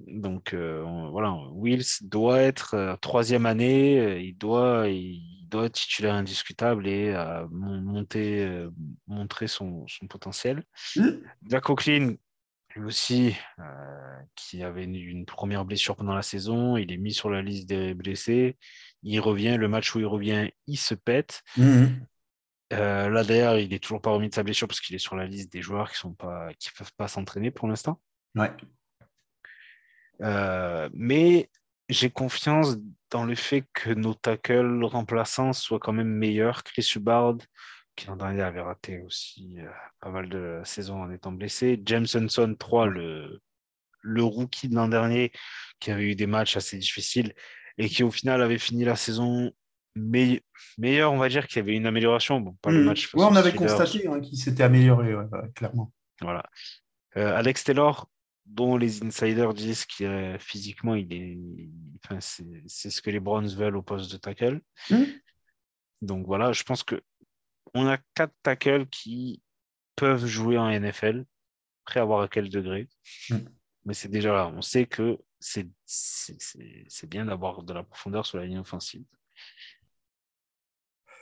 Donc 0.00 0.54
euh, 0.54 0.82
on- 0.82 1.10
voilà, 1.10 1.34
Wills 1.52 1.84
doit 2.02 2.40
être 2.40 2.74
euh, 2.74 2.96
troisième 2.96 3.46
année, 3.46 3.98
euh, 4.00 4.18
il 4.20 4.36
doit, 4.36 4.88
il 4.88 5.46
doit 5.48 5.66
être 5.66 5.74
titulaire 5.74 6.14
indiscutable 6.14 6.88
et 6.88 7.12
mon- 7.50 7.80
monter, 7.80 8.66
montrer 9.06 9.46
son, 9.46 9.86
son 9.86 10.06
potentiel. 10.08 10.64
Hmm 10.96 11.20
Jack 11.46 11.64
Coughlin, 11.64 12.14
lui 12.76 12.84
aussi, 12.84 13.36
euh, 13.58 14.16
qui 14.34 14.62
avait 14.62 14.84
une, 14.84 14.96
une 14.96 15.26
première 15.26 15.64
blessure 15.64 15.96
pendant 15.96 16.14
la 16.14 16.22
saison, 16.22 16.76
il 16.76 16.92
est 16.92 16.96
mis 16.96 17.12
sur 17.12 17.30
la 17.30 17.42
liste 17.42 17.68
des 17.68 17.94
blessés. 17.94 18.56
Il 19.02 19.20
revient, 19.20 19.56
le 19.58 19.68
match 19.68 19.94
où 19.94 20.00
il 20.00 20.06
revient, 20.06 20.50
il 20.66 20.78
se 20.78 20.94
pète. 20.94 21.42
Mhm. 21.56 22.06
Euh, 22.72 23.08
là 23.08 23.22
d'ailleurs, 23.22 23.58
il 23.58 23.72
est 23.72 23.78
toujours 23.78 24.00
pas 24.00 24.10
remis 24.10 24.28
de 24.28 24.34
sa 24.34 24.42
blessure 24.42 24.66
parce 24.66 24.80
qu'il 24.80 24.96
est 24.96 24.98
sur 24.98 25.16
la 25.16 25.26
liste 25.26 25.52
des 25.52 25.62
joueurs 25.62 25.92
qui 25.92 26.00
qui 26.58 26.70
peuvent 26.76 26.92
pas 26.96 27.08
s'entraîner 27.08 27.50
pour 27.50 27.68
l'instant. 27.68 28.00
Ouais. 28.34 28.50
Euh, 30.22 30.88
mais 30.92 31.50
j'ai 31.88 32.10
confiance 32.10 32.76
dans 33.10 33.24
le 33.24 33.34
fait 33.34 33.64
que 33.72 33.90
nos 33.90 34.14
tackles 34.14 34.84
remplaçants 34.84 35.52
soient 35.52 35.78
quand 35.78 35.92
même 35.92 36.08
meilleurs. 36.08 36.64
Chris 36.64 36.90
Hubbard, 36.96 37.36
qui 37.96 38.06
l'an 38.08 38.16
dernier 38.16 38.42
avait 38.42 38.60
raté 38.60 39.00
aussi 39.02 39.56
euh, 39.58 39.68
pas 40.00 40.10
mal 40.10 40.28
de 40.28 40.60
saisons 40.64 41.02
en 41.02 41.10
étant 41.10 41.32
blessé. 41.32 41.80
James 41.84 42.06
Hunson 42.14 42.54
3, 42.58 42.86
le, 42.86 43.40
le 44.00 44.22
rookie 44.24 44.68
de 44.68 44.74
l'an 44.74 44.88
dernier, 44.88 45.32
qui 45.80 45.90
avait 45.90 46.10
eu 46.10 46.14
des 46.14 46.26
matchs 46.26 46.56
assez 46.56 46.76
difficiles 46.78 47.32
et 47.78 47.88
qui 47.88 48.02
au 48.02 48.10
final 48.10 48.42
avait 48.42 48.58
fini 48.58 48.84
la 48.84 48.96
saison 48.96 49.52
meille- 49.94 50.40
meilleur, 50.78 51.12
on 51.12 51.18
va 51.18 51.28
dire, 51.28 51.46
qu'il 51.46 51.58
y 51.58 51.60
avait 51.60 51.76
une 51.76 51.86
amélioration. 51.86 52.40
Bon, 52.40 52.52
pas 52.62 52.70
le 52.70 52.80
Mhm. 52.80 52.84
match 52.86 53.14
Ouais, 53.14 53.24
on 53.24 53.36
avait 53.36 53.50
Steelers, 53.50 53.66
constaté 53.68 54.06
hein, 54.08 54.20
qu'il 54.20 54.38
s'était 54.38 54.62
amélioré, 54.64 55.14
ouais, 55.14 55.24
ouais, 55.24 55.50
clairement. 55.54 55.92
voilà. 56.20 56.42
Euh, 57.16 57.36
Alex 57.36 57.62
Taylor, 57.62 58.10
dont 58.44 58.76
les 58.76 59.04
insiders 59.04 59.54
disent 59.54 59.86
qu'il 59.86 60.06
est- 60.06 60.38
physiquement, 60.40 60.96
il 60.96 61.12
est, 61.12 61.38
enfin, 62.04 62.18
c'est 62.20 62.90
ce 62.90 63.00
que 63.00 63.10
les 63.10 63.20
Browns 63.20 63.48
veulent 63.54 63.76
au 63.76 63.82
poste 63.82 64.10
de 64.10 64.16
tackle. 64.16 64.60
Hmm. 64.90 65.04
Donc 66.02 66.26
voilà, 66.26 66.52
je 66.52 66.62
pense 66.64 66.82
que 66.82 67.00
on 67.74 67.86
a 67.86 67.98
quatre 68.14 68.34
tackles 68.42 68.86
qui 68.86 69.42
peuvent 69.96 70.26
jouer 70.26 70.58
en 70.58 70.68
NFL, 70.68 71.24
après 71.84 72.00
à 72.00 72.04
voir 72.04 72.22
à 72.22 72.28
quel 72.28 72.48
degré. 72.48 72.88
Hmm. 73.30 73.38
Mais 73.84 73.94
c'est 73.94 74.08
déjà 74.08 74.32
là. 74.32 74.52
On 74.54 74.62
sait 74.62 74.86
que 74.86 75.18
c'est 75.38 75.68
bien 77.06 77.26
d'avoir 77.26 77.62
de 77.62 77.72
la 77.72 77.82
profondeur 77.82 78.24
sur 78.24 78.38
la 78.38 78.46
ligne 78.46 78.58
offensive. 78.58 79.04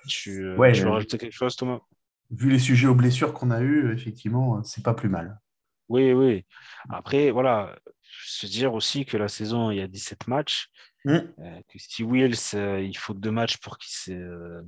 Tu, 0.06 0.44
euh, 0.44 0.56
Ouais, 0.56 0.72
tu 0.72 0.82
veux 0.82 0.88
euh, 0.88 0.92
rajouter 0.92 1.18
quelque 1.18 1.32
chose, 1.32 1.56
Thomas? 1.56 1.80
Vu 2.30 2.50
les 2.50 2.58
sujets 2.58 2.86
aux 2.86 2.94
blessures 2.94 3.34
qu'on 3.34 3.50
a 3.50 3.60
eu, 3.60 3.92
effectivement, 3.92 4.58
euh, 4.58 4.62
c'est 4.62 4.82
pas 4.84 4.94
plus 4.94 5.08
mal. 5.08 5.40
Oui, 5.88 6.12
oui. 6.12 6.46
Après, 6.88 7.30
voilà, 7.30 7.78
se 8.02 8.46
dire 8.46 8.72
aussi 8.74 9.04
que 9.04 9.16
la 9.16 9.28
saison, 9.28 9.70
il 9.70 9.78
y 9.78 9.80
a 9.80 9.86
17 9.88 10.26
matchs, 10.28 10.68
Hmm. 11.04 11.18
euh, 11.40 11.60
que 11.68 11.78
si 11.78 12.04
Wills, 12.04 12.36
euh, 12.54 12.80
il 12.80 12.96
faut 12.96 13.12
deux 13.12 13.32
matchs 13.32 13.56
pour 13.56 13.76
qu'il 13.76 13.92
se, 13.92 14.12
euh, 14.12 14.62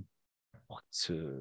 pour 0.74 0.82
se, 0.90 1.40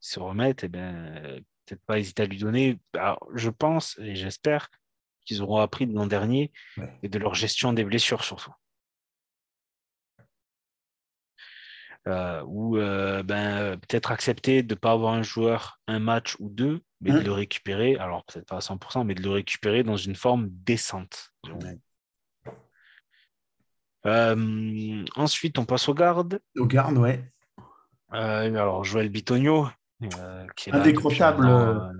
se 0.00 0.20
remette, 0.20 0.64
eh 0.64 0.68
ben, 0.68 0.94
euh, 1.24 1.40
peut-être 1.66 1.82
pas 1.84 1.98
hésiter 1.98 2.22
à 2.22 2.26
lui 2.26 2.38
donner. 2.38 2.78
Alors, 2.94 3.26
je 3.34 3.50
pense 3.50 3.98
et 3.98 4.14
j'espère 4.14 4.68
qu'ils 5.24 5.42
auront 5.42 5.58
appris 5.58 5.86
de 5.86 5.94
l'an 5.94 6.06
dernier 6.06 6.52
Ouais. 6.76 6.98
et 7.02 7.08
de 7.08 7.18
leur 7.18 7.34
gestion 7.34 7.72
des 7.72 7.84
blessures 7.84 8.24
surtout. 8.24 8.52
Euh, 12.06 12.42
ou 12.46 12.78
euh, 12.78 13.22
ben, 13.22 13.76
peut-être 13.80 14.12
accepter 14.12 14.62
de 14.62 14.74
ne 14.74 14.78
pas 14.78 14.92
avoir 14.92 15.12
un 15.12 15.22
joueur 15.22 15.78
un 15.88 15.98
match 15.98 16.36
ou 16.38 16.48
deux, 16.48 16.80
mais 17.02 17.10
de 17.12 17.18
Mm. 17.20 17.24
le 17.24 17.32
récupérer, 17.32 17.96
alors 17.98 18.24
peut-être 18.24 18.46
pas 18.46 18.56
à 18.56 18.60
100%, 18.60 19.04
mais 19.04 19.14
de 19.14 19.22
le 19.22 19.30
récupérer 19.30 19.82
dans 19.82 19.96
une 19.96 20.14
forme 20.16 20.48
décente. 20.50 21.32
Euh, 24.06 25.04
ensuite, 25.16 25.58
on 25.58 25.66
passe 25.66 25.88
aux 25.88 25.94
gardes. 25.94 26.40
Au 26.56 26.66
garde, 26.66 26.96
ouais. 26.96 27.30
Euh, 28.14 28.46
alors, 28.54 28.84
Joël 28.84 29.08
Bitonio, 29.08 29.66
euh, 30.02 30.46
qui 30.56 30.70
est 30.70 30.72
là 30.72 30.80
Indécrottable, 30.80 31.42
maintenant, 31.44 31.90
euh, 31.90 31.92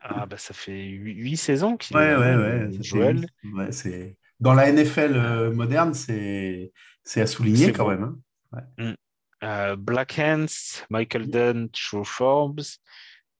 ah, 0.00 0.26
ben, 0.26 0.36
ça 0.36 0.52
fait 0.54 0.82
8 0.84 1.36
saisons 1.36 1.76
qu'il 1.76 1.96
Ouais, 1.96 2.08
est 2.08 2.16
ouais, 2.16 2.36
là, 2.36 2.66
ouais. 2.66 2.70
Joël. 2.82 3.26
ouais, 3.54 3.72
c'est... 3.72 4.16
Dans 4.40 4.52
la 4.54 4.70
NFL 4.70 5.50
moderne, 5.52 5.94
c'est... 5.94 6.72
c'est 7.04 7.20
à 7.20 7.26
souligner 7.26 7.66
C'est 7.66 7.72
quand 7.72 7.88
même. 7.88 8.16
hein. 8.52 8.94
Euh, 9.42 9.76
Black 9.76 10.18
Hands, 10.18 10.46
Michael 10.90 11.28
Dunn, 11.28 11.68
Joe 11.72 12.06
Forbes 12.06 12.62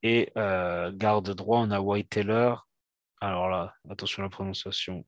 et 0.03 0.31
euh, 0.37 0.91
garde 0.93 1.31
droit, 1.31 1.59
on 1.59 1.71
a 1.71 1.79
White 1.79 2.09
Taylor. 2.09 2.67
Alors 3.21 3.49
là, 3.49 3.73
attention 3.89 4.21
à 4.21 4.25
la 4.25 4.29
prononciation. 4.29 5.05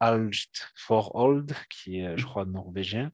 Algt 0.00 0.72
for 0.76 1.14
Old, 1.14 1.52
qui 1.68 2.00
est, 2.00 2.16
je 2.16 2.24
crois, 2.24 2.44
norvégien. 2.46 3.12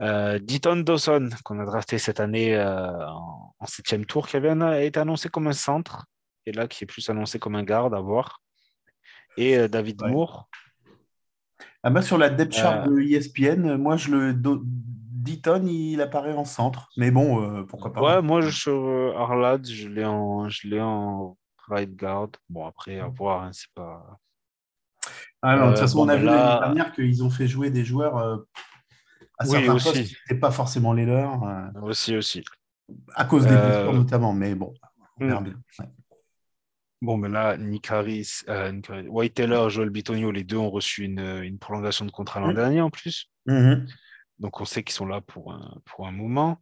Euh, 0.00 0.38
Deaton 0.38 0.76
Dawson, 0.76 1.28
qu'on 1.44 1.58
a 1.60 1.64
drafté 1.64 1.98
cette 1.98 2.20
année 2.20 2.54
euh, 2.56 3.06
en, 3.08 3.54
en 3.58 3.66
septième 3.66 4.04
tour, 4.06 4.28
qui 4.28 4.36
avait 4.36 4.86
été 4.86 5.00
annoncé 5.00 5.28
comme 5.28 5.48
un 5.48 5.52
centre, 5.52 6.06
et 6.46 6.52
là 6.52 6.68
qui 6.68 6.84
est 6.84 6.86
plus 6.86 7.08
annoncé 7.10 7.38
comme 7.38 7.56
un 7.56 7.64
garde 7.64 7.94
à 7.94 8.00
voir. 8.00 8.40
Et 9.36 9.56
euh, 9.58 9.68
David 9.68 10.00
Ouais. 10.02 10.10
Moore, 10.10 10.48
Ah 11.82 11.90
bah, 11.90 12.02
sur 12.02 12.18
la 12.18 12.28
depth 12.30 12.52
chart 12.54 12.86
Euh. 12.86 12.90
de 12.90 13.00
ESPN, 13.00 13.76
moi, 13.76 13.96
je 13.96 14.10
le... 14.10 14.34
Do... 14.34 14.62
Deaton, 14.64 15.66
il 15.66 16.00
apparaît 16.00 16.32
en 16.32 16.44
centre. 16.44 16.88
Mais 16.96 17.10
bon, 17.10 17.64
pourquoi 17.66 17.92
pas. 17.92 18.00
Ouais, 18.00 18.22
moi, 18.22 18.40
je, 18.40 18.50
sur 18.50 18.72
euh, 18.72 19.12
Arlad, 19.16 19.66
je 19.66 19.88
l'ai 19.88 20.04
en, 20.04 20.48
je 20.48 20.68
l'ai 20.68 20.80
en 20.80 21.36
right 21.68 21.94
guard. 21.94 22.28
Bon, 22.48 22.64
après, 22.66 22.98
à 23.00 23.08
voir, 23.08 23.42
hein, 23.42 23.50
c'est 23.52 23.68
pas. 23.74 24.18
Ah 25.42 25.56
de 25.58 25.68
toute 25.70 25.78
façon, 25.80 25.98
bon, 25.98 26.04
on 26.06 26.08
a 26.08 26.16
vu 26.16 26.24
là- 26.24 26.60
l'année 26.60 26.60
dernière 26.76 26.92
qu'ils 26.94 27.22
ont 27.24 27.30
fait 27.30 27.46
jouer 27.48 27.70
des 27.70 27.84
joueurs 27.84 28.16
à 29.38 29.44
Oui, 29.44 29.50
certains 29.52 29.74
aussi. 29.74 29.84
postes 29.92 30.02
qui 30.04 30.16
n'étaient 30.28 30.40
pas 30.40 30.50
forcément 30.50 30.92
les 30.92 31.06
leurs, 31.06 31.42
euh, 31.44 31.80
Aussi, 31.82 32.16
aussi. 32.16 32.42
à 33.14 33.24
cause 33.24 33.46
des 33.46 33.52
Euh, 33.52 33.68
blessures 33.84 33.92
notamment. 33.94 34.32
Mais 34.32 34.54
bon, 34.54 34.74
on 35.20 35.26
verra 35.26 35.40
hmm. 35.40 35.44
bien. 35.44 35.54
Ouais. 35.78 35.86
Bon, 37.00 37.16
mais 37.16 37.28
là, 37.28 37.56
Nick 37.56 37.90
Harris, 37.92 38.40
euh, 38.48 38.72
Nick 38.72 38.90
Harris- 38.90 39.06
White 39.08 39.34
Taylor, 39.34 39.70
Joel 39.70 39.90
Bitonio, 39.90 40.32
les 40.32 40.42
deux 40.42 40.56
ont 40.56 40.70
reçu 40.70 41.04
une, 41.04 41.20
une 41.20 41.58
prolongation 41.58 42.04
de 42.04 42.10
contrat 42.10 42.40
l'an 42.40 42.50
Mm. 42.50 42.54
dernier 42.54 42.80
en 42.80 42.90
plus. 42.90 43.30
Mhm. 43.46 43.86
Donc, 44.40 44.60
on 44.60 44.64
sait 44.64 44.82
qu'ils 44.82 44.94
sont 44.94 45.06
là 45.06 45.20
pour 45.20 45.52
un, 45.52 45.78
pour 45.84 46.06
un 46.08 46.12
moment. 46.12 46.60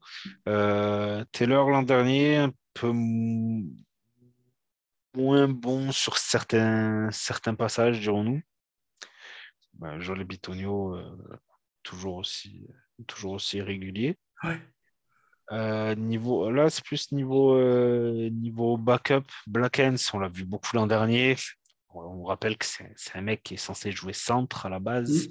Euh, 0.49 1.25
Taylor, 1.33 1.71
l'an 1.71 1.83
dernier, 1.83 2.37
un 2.37 2.53
peu 2.75 2.93
moins 5.15 5.49
bon 5.49 5.91
sur 5.93 6.19
certains, 6.19 7.09
certains 7.13 7.55
passages, 7.55 8.01
dirons-nous. 8.01 8.41
Ben, 9.75 9.99
Joel 10.01 10.25
Bitonio, 10.25 10.95
euh, 10.97 11.17
toujours, 11.87 12.17
aussi, 12.17 12.67
toujours 13.07 13.33
aussi 13.33 13.63
régulier. 13.63 14.19
Ouais. 14.43 14.61
Euh, 15.53 15.95
niveau, 15.95 16.51
là, 16.51 16.69
c'est 16.69 16.85
plus 16.85 17.13
niveau, 17.13 17.55
euh, 17.55 18.29
niveau 18.31 18.77
backup. 18.77 19.27
Black 19.47 19.79
Hands, 19.79 19.97
on 20.13 20.19
l'a 20.19 20.29
vu 20.29 20.45
beaucoup 20.45 20.75
l'an 20.75 20.89
dernier. 20.89 21.37
on 21.95 22.25
rappelle 22.25 22.59
que 22.59 22.67
c'est 22.67 23.17
un 23.17 23.21
mec 23.21 23.43
qui 23.45 23.55
est 23.55 23.59
censé 23.59 23.93
jouer 23.93 24.13
centre 24.13 24.67
à 24.67 24.69
la 24.69 24.81
base, 24.81 25.29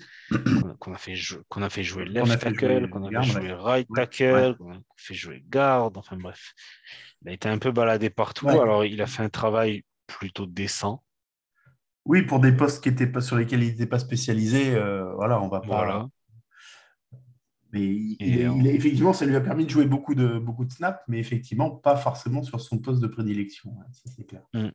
qu'on 0.80 0.94
a, 0.94 0.98
fait 0.98 1.16
qu'on 1.50 1.62
a 1.62 1.70
fait 1.70 1.84
jouer 1.84 2.06
left 2.06 2.40
tackle, 2.40 2.90
qu'on 2.90 3.04
a 3.04 3.22
fait 3.22 3.30
jouer 3.30 3.54
right 3.54 3.88
tackle, 3.94 4.56
qu'on 4.58 4.72
a 4.72 4.80
fait 4.96 5.14
jouer 5.14 5.44
garde, 5.48 5.98
enfin 5.98 6.16
bref. 6.16 6.54
Il 7.22 7.30
a 7.30 7.34
été 7.34 7.50
un 7.50 7.58
peu 7.58 7.72
baladé 7.72 8.10
partout, 8.10 8.48
alors 8.48 8.86
il 8.86 9.02
a 9.02 9.08
fait 9.08 9.24
un 9.24 9.30
travail 9.30 9.84
plutôt 10.08 10.46
décent. 10.46 11.04
Oui, 12.06 12.22
pour 12.22 12.40
des 12.40 12.52
postes 12.52 12.84
qui 12.84 12.90
étaient 12.90 13.08
pas, 13.08 13.20
sur 13.20 13.36
lesquels 13.36 13.64
il 13.64 13.72
n'était 13.72 13.88
pas 13.88 14.00
spécialisé, 14.00 14.76
euh, 14.76 15.12
voilà, 15.16 15.42
on 15.42 15.50
va 15.50 15.60
pas. 15.60 15.68
Voilà. 15.68 16.08
Mais 17.76 17.82
il, 17.84 18.68
effectivement, 18.68 19.12
ça 19.12 19.26
lui 19.26 19.36
a 19.36 19.42
permis 19.42 19.66
de 19.66 19.70
jouer 19.70 19.86
beaucoup 19.86 20.16
de, 20.16 20.40
beaucoup 20.40 20.64
de 20.64 20.72
snaps, 20.72 21.02
mais 21.10 21.20
effectivement, 21.20 21.72
pas 21.72 21.98
forcément 21.98 22.42
sur 22.42 22.62
son 22.62 22.80
poste 22.80 23.02
de 23.02 23.08
prédilection. 23.08 23.76
ça, 23.92 24.10
c'est 24.16 24.26
clair. 24.26 24.44
Mm. 24.54 24.70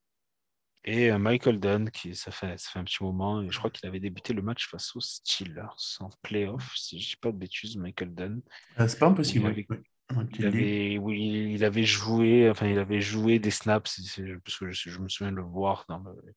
Et 0.84 1.10
euh, 1.10 1.18
Michael 1.18 1.60
Dunn, 1.60 1.90
qui 1.90 2.14
ça 2.14 2.30
fait, 2.30 2.58
ça 2.58 2.70
fait 2.72 2.78
un 2.78 2.84
petit 2.84 3.02
moment, 3.02 3.40
et 3.40 3.50
je 3.50 3.58
crois 3.58 3.70
qu'il 3.70 3.88
avait 3.88 4.00
débuté 4.00 4.34
le 4.34 4.42
match 4.42 4.68
face 4.68 4.94
aux 4.96 5.00
Steelers 5.00 5.98
en 6.00 6.10
playoff, 6.20 6.74
si 6.76 7.00
je 7.00 7.06
ne 7.06 7.10
dis 7.10 7.16
pas 7.16 7.32
de 7.32 7.38
bêtises, 7.38 7.76
Michael 7.78 8.14
Dunn. 8.14 8.42
Euh, 8.78 8.86
c'est 8.86 8.98
pas 8.98 9.06
impossible. 9.06 9.54
Il 10.38 10.46
avait, 10.46 10.98
oui, 10.98 11.52
il 11.54 11.64
avait 11.64 11.84
joué, 11.84 12.50
enfin, 12.50 12.66
il 12.66 12.78
avait 12.78 13.00
joué 13.00 13.38
des 13.38 13.50
snaps, 13.50 13.98
parce 14.44 14.58
que 14.58 14.70
je, 14.70 14.98
me 14.98 15.08
souviens 15.08 15.30
de 15.30 15.36
le 15.36 15.42
voir 15.42 15.86
dans 15.88 16.00
le, 16.00 16.34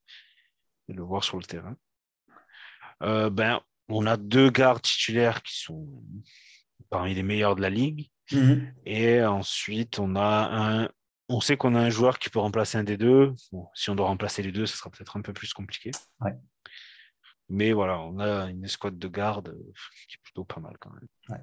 le 0.88 1.04
voir 1.04 1.26
sur 1.26 1.38
le 1.38 1.44
terrain. 1.44 1.76
Euh, 3.02 3.30
ben, 3.30 3.60
on 3.90 4.06
a 4.06 4.16
deux 4.16 4.50
gardes 4.50 4.82
titulaires 4.82 5.42
qui 5.44 5.60
sont 5.60 6.04
parmi 6.94 7.16
les 7.16 7.24
meilleurs 7.24 7.56
de 7.56 7.62
la 7.62 7.72
ligue. 7.72 8.12
Mhm. 8.32 8.72
Et 8.86 9.24
ensuite, 9.24 10.00
on 10.00 10.16
a 10.16 10.84
un. 10.84 10.90
On 11.28 11.42
sait 11.42 11.58
qu'on 11.58 11.74
a 11.74 11.80
un 11.80 11.90
joueur 11.90 12.20
qui 12.20 12.30
peut 12.30 12.40
remplacer 12.40 12.78
un 12.78 12.84
des 12.84 12.98
deux. 12.98 13.34
si 13.74 13.90
on 13.90 13.96
doit 13.96 14.08
remplacer 14.08 14.44
les 14.44 14.52
deux, 14.52 14.66
ce 14.68 14.78
sera 14.78 14.92
peut-être 14.92 15.18
un 15.18 15.22
peu 15.22 15.34
plus 15.34 15.54
compliqué. 15.54 15.92
Mais 17.50 17.74
voilà, 17.74 18.00
on 18.00 18.20
a 18.20 18.50
une 18.50 18.64
escouade 18.64 18.98
de 18.98 19.08
garde 19.08 19.58
qui 20.08 20.16
est 20.16 20.22
plutôt 20.24 20.44
pas 20.44 20.60
mal 20.60 20.74
quand 20.80 20.92
même. 20.92 21.40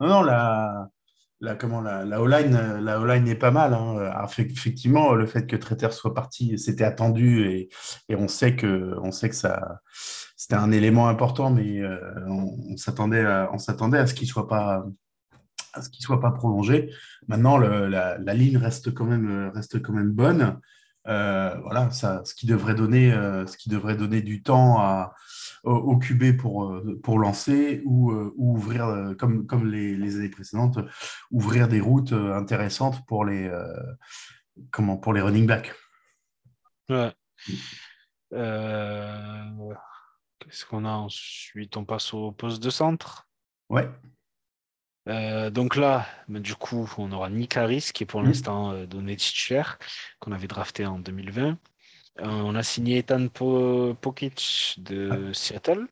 Non, 0.00 0.08
non, 0.08 0.22
la, 0.22 0.88
la, 1.40 1.54
comment, 1.54 1.80
la, 1.80 2.04
la 2.04 2.20
O-line 2.20 2.80
la 2.80 3.16
est 3.16 3.34
pas 3.36 3.50
mal. 3.50 3.74
Hein. 3.74 4.26
effectivement, 4.38 5.14
le 5.14 5.26
fait 5.26 5.46
que 5.46 5.56
Traiter 5.56 5.90
soit 5.92 6.14
parti, 6.14 6.58
c'était 6.58 6.84
attendu 6.84 7.46
et, 7.46 7.68
et, 8.08 8.16
on, 8.16 8.26
sait 8.26 8.56
que, 8.56 8.96
on 9.02 9.12
sait 9.12 9.28
que 9.28 9.36
ça, 9.36 9.80
c'était 10.42 10.56
un 10.56 10.72
élément 10.72 11.06
important, 11.06 11.50
mais 11.50 11.80
euh, 11.82 12.00
on, 12.26 12.76
s'attendait 12.76 13.24
à, 13.24 14.06
ce 14.08 14.12
qu'il 14.12 14.26
soit 14.26 14.48
pas 14.48 14.84
soit 16.00 16.20
pas 16.20 16.32
prolongé. 16.32 16.90
Maintenant, 17.28 17.58
la, 17.58 18.18
ligne 18.34 18.56
reste 18.56 18.92
quand 18.92 19.04
même, 19.04 19.52
bonne. 20.10 20.58
Euh, 21.06 21.54
voilà, 21.60 21.92
ce 21.92 22.34
qui 22.34 22.46
devrait 22.46 22.74
donner, 22.74 23.12
euh, 23.12 23.44
du 24.20 24.42
temps 24.42 24.80
à, 24.80 25.14
au, 25.62 25.96
QB 25.96 26.36
pour, 26.36 26.72
euh, 26.72 27.00
pour 27.04 27.20
lancer 27.20 27.80
ou, 27.84 28.12
ou 28.12 28.56
ouvrir, 28.56 29.14
comme, 29.20 29.70
les, 29.70 30.16
années 30.16 30.28
précédentes, 30.28 30.80
ouvrir 31.30 31.68
des 31.68 31.80
routes 31.80 32.12
intéressantes 32.12 33.06
pour 33.06 33.24
les, 33.24 33.48
pour 34.72 35.12
les 35.12 35.20
running 35.20 35.46
backs. 35.46 35.72
Ouais. 36.88 37.12
Qu'est-ce 40.44 40.66
qu'on 40.66 40.84
a 40.84 40.92
ensuite? 40.92 41.76
On 41.76 41.84
passe 41.84 42.12
au 42.14 42.32
poste 42.32 42.62
de 42.62 42.70
centre. 42.70 43.28
Ouais. 43.68 43.88
Euh, 45.08 45.50
donc 45.50 45.76
là, 45.76 46.06
bah, 46.28 46.40
du 46.40 46.54
coup, 46.54 46.88
on 46.98 47.10
aura 47.12 47.28
Nick 47.28 47.56
Harris 47.56 47.90
qui 47.92 48.04
est 48.04 48.06
pour 48.06 48.22
mmh. 48.22 48.26
l'instant 48.26 48.72
euh, 48.72 48.86
donné 48.86 49.16
titulaire, 49.16 49.78
qu'on 50.20 50.32
avait 50.32 50.46
drafté 50.46 50.86
en 50.86 50.98
2020. 50.98 51.48
Euh, 51.48 51.56
on 52.18 52.54
a 52.54 52.62
signé 52.62 52.98
Ethan 52.98 53.28
Pokic 53.28 54.76
de 54.78 55.32
Seattle 55.32 55.86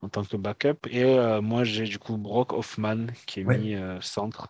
en 0.00 0.08
tant 0.08 0.24
que 0.24 0.36
backup. 0.36 0.86
Et 0.90 1.04
moi, 1.40 1.64
j'ai 1.64 1.84
du 1.84 1.98
coup 1.98 2.16
Brock 2.16 2.52
Hoffman 2.52 3.06
qui 3.26 3.40
est 3.40 3.44
mis 3.44 3.76
centre. 4.00 4.48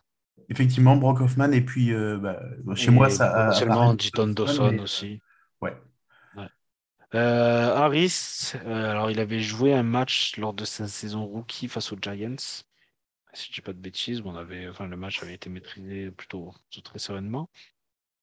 Effectivement, 0.51 0.97
Brock 0.97 1.23
Hoffman. 1.23 1.53
Et 1.53 1.63
puis, 1.63 1.93
bah, 2.21 2.39
chez 2.75 2.91
moi, 2.91 3.09
ça. 3.09 3.53
Seulement 3.53 3.95
Diton 3.95 4.29
Dawson 4.29 4.79
aussi. 4.79 5.21
Ouais. 5.63 5.75
Harris, 7.15 8.53
alors 8.67 9.11
il 9.11 9.21
avait 9.21 9.41
joué 9.41 9.73
un 9.73 9.83
match 9.83 10.37
lors 10.37 10.55
de 10.55 10.65
sa 10.65 10.89
saison 10.89 11.25
rookie 11.25 11.69
face 11.69 11.93
aux 11.93 11.99
Giants 12.01 12.65
si 13.35 13.49
je 13.49 13.53
dis 13.53 13.61
pas 13.61 13.73
de 13.73 13.79
bêtises, 13.79 14.23
on 14.25 14.37
avait, 14.37 14.69
enfin, 14.69 14.87
le 14.87 14.97
match 14.97 15.23
avait 15.23 15.35
été 15.35 15.51
maîtrisé 15.51 16.11
plutôt, 16.11 16.53
très 16.83 16.99
sereinement. 16.99 17.49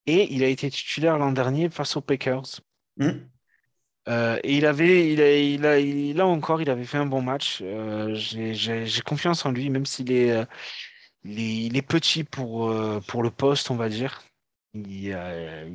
Et 0.08 0.34
il 0.34 0.44
a 0.44 0.48
été 0.48 0.70
titulaire 0.70 1.18
l'an 1.18 1.32
dernier 1.32 1.70
face 1.70 1.96
aux 1.96 2.02
Packers. 2.02 2.62
Hmm. 2.98 3.12
Euh, 4.08 4.40
et 4.44 4.58
il 4.58 4.66
avait, 4.66 5.14
il 5.14 5.22
a, 5.22 5.38
il 5.38 5.66
a, 5.66 5.80
là 6.18 6.26
encore, 6.26 6.62
il 6.62 6.70
avait 6.70 6.86
fait 6.86 6.98
un 6.98 7.06
bon 7.06 7.22
match. 7.22 7.60
Euh, 7.62 8.16
j'ai 8.16 9.02
confiance 9.06 9.46
en 9.46 9.52
lui, 9.52 9.70
même 9.70 9.86
s'il 9.86 10.12
est, 10.12 10.32
euh, 10.32 10.46
il 11.24 11.78
est, 11.78 11.82
petit 11.84 12.24
pour, 12.24 12.74
pour 13.08 13.24
le 13.24 13.30
poste, 13.30 13.70
on 13.70 13.76
va 13.76 13.90
dire. 13.90 14.24
Il, 14.74 15.08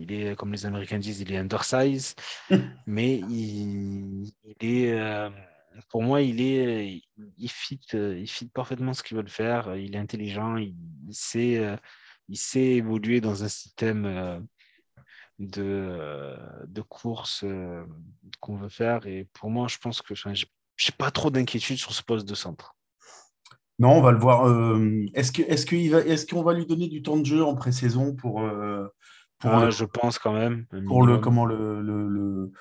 il, 0.00 0.12
est, 0.12 0.36
comme 0.36 0.52
les 0.52 0.64
Américains 0.66 0.98
disent, 0.98 1.20
il 1.20 1.32
est 1.32 1.36
undersize, 1.36 2.14
mais 2.86 3.18
il, 3.18 4.32
il 4.44 4.56
est 4.62 5.30
pour 5.88 6.02
moi, 6.02 6.22
il 6.22 6.40
est, 6.40 7.02
il 7.36 7.50
fit, 7.50 7.80
il 7.92 8.28
fit 8.28 8.48
parfaitement 8.48 8.94
ce 8.94 9.02
qu'ils 9.02 9.16
veulent 9.16 9.28
faire. 9.28 9.76
Il 9.76 9.94
est 9.94 9.98
intelligent, 9.98 10.56
il, 10.56 10.74
sait, 11.10 11.78
il 12.28 12.38
sait 12.38 12.76
évoluer 12.76 13.20
dans 13.20 13.44
un 13.44 13.48
système 13.48 14.46
de, 15.38 16.36
de 16.66 16.82
course 16.82 17.44
qu'on 18.40 18.56
veut 18.56 18.68
faire. 18.68 19.06
Et 19.06 19.28
pour 19.32 19.50
moi, 19.50 19.68
je 19.68 19.78
pense 19.78 20.02
que 20.02 20.14
je 20.14 20.28
n'ai 20.28 20.96
pas 20.96 21.10
trop 21.10 21.30
d'inquiétude 21.30 21.78
sur 21.78 21.92
ce 21.92 22.02
poste 22.02 22.28
de 22.28 22.34
centre. 22.34 22.75
Non, 23.78 23.90
on 23.90 24.00
va 24.00 24.12
le 24.12 24.18
voir. 24.18 24.46
est-ce 25.14 25.32
que, 25.32 25.42
est-ce 25.42 25.66
qu'il 25.66 25.90
va, 25.90 26.00
est-ce 26.00 26.26
qu'on 26.26 26.42
va 26.42 26.54
lui 26.54 26.66
donner 26.66 26.88
du 26.88 27.02
temps 27.02 27.18
de 27.18 27.26
jeu 27.26 27.44
en 27.44 27.54
pré-saison 27.54 28.14
pour, 28.14 28.42
pour 29.38 29.50
ah, 29.50 29.70
je 29.70 29.84
pense 29.84 30.18
quand 30.18 30.32
même. 30.32 30.66
Pour 30.86 31.04
le, 31.06 31.18
comment 31.18 31.44
le, 31.44 31.82
le 31.82 32.52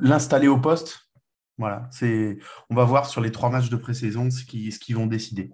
l'installer 0.00 0.48
au 0.48 0.58
poste 0.58 1.08
voilà, 1.58 1.88
c'est, 1.90 2.38
on 2.70 2.76
va 2.76 2.84
voir 2.84 3.06
sur 3.06 3.20
les 3.20 3.32
trois 3.32 3.50
matchs 3.50 3.68
de 3.68 3.76
pré-saison 3.76 4.30
ce 4.30 4.44
qu'ils 4.44 4.72
ce 4.72 4.94
vont 4.94 5.06
décider. 5.06 5.52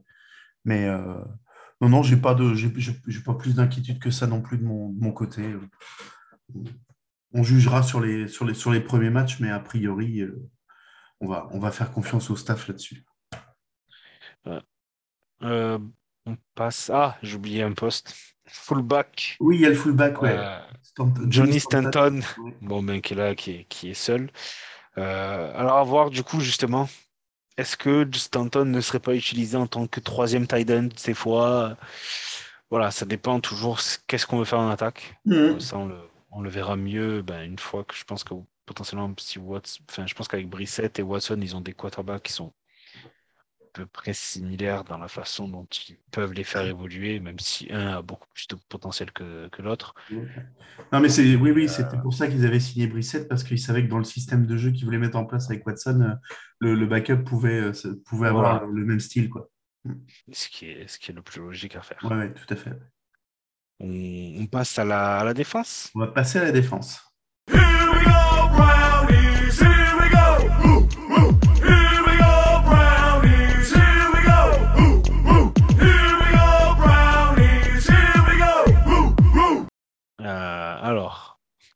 Mais 0.67 0.87
euh, 0.87 1.19
non, 1.81 1.89
non, 1.89 2.03
j'ai 2.03 2.19
pas 2.19 2.35
de, 2.35 2.55
j'ai, 2.55 2.71
pas 3.25 3.35
plus 3.35 3.55
d'inquiétude 3.55 3.99
que 3.99 4.11
ça 4.11 4.27
non 4.27 4.43
plus 4.43 4.59
de 4.59 4.65
mon, 4.65 4.93
mon, 4.93 5.13
côté. 5.13 5.57
On 7.33 7.43
jugera 7.43 7.83
sur 7.83 8.01
les, 8.01 8.29
sur 8.29 8.45
les, 8.45 8.53
sur 8.53 8.71
les 8.71 8.81
premiers 8.81 9.09
matchs, 9.09 9.41
mais 9.41 9.51
a 9.51 9.59
priori, 9.61 10.21
euh, 10.21 10.47
on, 11.21 11.27
va, 11.27 11.49
on 11.53 11.59
va 11.59 11.71
faire 11.71 11.91
confiance 11.91 12.29
au 12.31 12.37
staff 12.37 12.69
là-dessus. 12.69 13.07
Euh, 15.43 15.79
on 16.27 16.37
passe. 16.55 16.91
Ah, 16.93 17.17
oublié 17.35 17.63
un 17.63 17.73
poste. 17.73 18.15
Fullback. 18.47 19.37
Oui, 19.41 19.57
il 19.57 19.63
y 19.63 19.67
a 19.67 19.71
le 19.71 19.75
fullback, 19.75 20.21
ouais. 20.23 20.39
Johnny 21.29 21.59
Stanton, 21.61 22.21
bon, 22.61 22.83
ben, 22.83 23.01
qui 23.01 23.15
est 23.15 23.17
là, 23.17 23.35
qui 23.35 23.51
est, 23.53 23.65
qui 23.65 23.91
est 23.91 23.95
seul. 23.95 24.31
Euh, 24.99 25.53
alors, 25.57 25.79
à 25.79 25.83
voir 25.83 26.11
du 26.11 26.23
coup, 26.23 26.41
justement, 26.41 26.89
est-ce 27.57 27.77
que 27.77 28.09
Stanton 28.13 28.65
ne 28.65 28.81
serait 28.81 29.01
pas 29.01 29.15
utilisé 29.15 29.57
en 29.57 29.67
tant 29.67 29.87
que 29.87 30.01
troisième 30.01 30.47
tight 30.47 30.71
end 30.71 30.89
ces 30.97 31.15
fois? 31.15 31.77
Voilà, 32.71 32.91
ça 32.91 33.07
dépend 33.07 33.41
toujours 33.41 33.81
qu'est-ce 34.07 34.27
qu'on 34.27 34.39
veut 34.39 34.45
faire 34.45 34.61
en 34.61 34.71
attaque. 34.71 35.19
Mm. 35.25 35.59
Ça, 35.61 35.79
on 35.79 36.41
le, 36.41 36.51
verra 36.51 36.77
mieux 36.77 37.23
ben, 37.23 37.43
une 37.43 37.59
fois 37.59 37.85
que 37.85 37.95
je 37.95 38.05
pense 38.05 38.25
que 38.25 38.35
potentiellement, 38.67 39.13
si 39.19 39.39
Watson, 39.39 39.83
enfin, 39.89 40.07
je 40.07 40.15
pense 40.15 40.29
qu'avec 40.29 40.49
Brissett 40.49 40.99
et 40.99 41.03
Watson, 41.03 41.39
ils 41.41 41.57
ont 41.57 41.61
des 41.61 41.73
quarterbacks 41.73 42.25
qui 42.25 42.33
sont 42.33 42.53
peu 43.75 43.87
près 43.87 44.15
similaires 44.15 44.85
dans 44.85 44.99
la 44.99 45.09
façon 45.09 45.49
dont 45.49 45.67
ils 45.89 45.99
peuvent 46.13 46.33
les 46.33 46.45
faire 46.45 46.65
évoluer, 46.65 47.19
même 47.19 47.41
si 47.41 47.71
un 47.73 47.99
a 47.99 48.03
beaucoup 48.03 48.29
plus 48.33 48.47
de 48.49 48.57
potentiel 48.69 49.11
que, 49.11 49.49
que 49.49 49.63
l'autre. 49.63 49.95
Non, 50.93 51.01
mais 51.01 51.09
c'est 51.09 51.35
oui, 51.35 51.51
oui, 51.51 51.69
c'était 51.69 51.99
pour 51.99 52.15
ça 52.15 52.29
qu'ils 52.29 52.47
avaient 52.47 52.61
signé 52.61 52.87
Brissette, 52.87 53.29
parce 53.29 53.43
qu'ils 53.43 53.59
savaient 53.59 53.85
que 53.85 53.91
dans 53.91 53.99
le 53.99 54.05
système 54.05 54.47
de 54.47 54.57
jeu 54.57 54.71
qu'ils 54.71 54.85
voulaient 54.85 54.99
mettre 54.99 55.19
en 55.19 55.27
place 55.27 55.51
avec 55.51 55.67
Watson, 55.67 56.01
euh, 56.01 56.15
le, 56.61 56.77
le 56.77 56.87
backup 56.87 57.25
pouvait, 57.25 57.61
euh, 57.61 58.03
pouvait 58.07 58.29
avoir 58.29 58.65
le 58.65 58.85
même 58.85 59.01
style. 59.01 59.29
Quoi. 59.29 59.51
Ce, 60.33 60.49
qui 60.49 60.67
est, 60.67 60.87
ce 60.87 60.99
qui 60.99 61.11
est 61.11 61.15
le 61.15 61.23
plus 61.23 61.41
logique 61.41 61.75
à 61.75 61.83
faire. 61.83 61.99
Oui, 62.05 62.17
ouais, 62.17 62.33
tout 62.33 62.55
à 62.55 62.57
fait. 62.57 62.73
On, 63.81 64.43
on 64.43 64.47
passe 64.47 64.79
à 64.79 64.85
la, 64.85 65.19
à 65.19 65.25
la 65.25 65.35
défense? 65.35 65.91
On 65.97 66.01
va 66.01 66.07
passer 66.07 66.39
à 66.39 66.45
la 66.45 66.53
défense. 66.53 67.03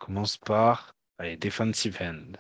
Commence 0.09 0.39
par 0.39 0.95
allez, 1.19 1.37
defensive 1.37 1.99
end. 2.01 2.33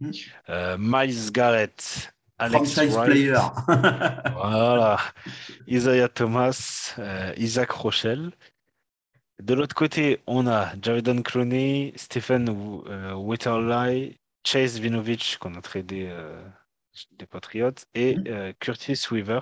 Hmm. 0.00 0.10
Euh, 0.48 0.76
Miles 0.78 1.32
Garrett, 1.32 2.12
Alex 2.38 2.76
Wright, 2.76 3.32
voilà, 4.32 4.98
Isaiah 5.66 6.08
Thomas, 6.08 6.94
euh, 6.98 7.32
Isaac 7.36 7.70
Rochelle. 7.72 8.30
De 9.42 9.54
l'autre 9.54 9.74
côté, 9.74 10.22
on 10.26 10.46
a 10.46 10.72
Jaredon 10.80 11.22
Clooney, 11.22 11.92
Stephen 11.96 12.48
euh, 12.86 13.14
Wetterly, 13.14 14.18
Chase 14.44 14.78
Vinovich, 14.78 15.38
qu'on 15.38 15.54
a 15.56 15.60
tradé 15.60 16.06
euh, 16.08 16.42
des 17.12 17.26
Patriots, 17.26 17.84
et 17.94 18.16
euh, 18.28 18.52
Curtis 18.60 19.00
Weaver. 19.10 19.40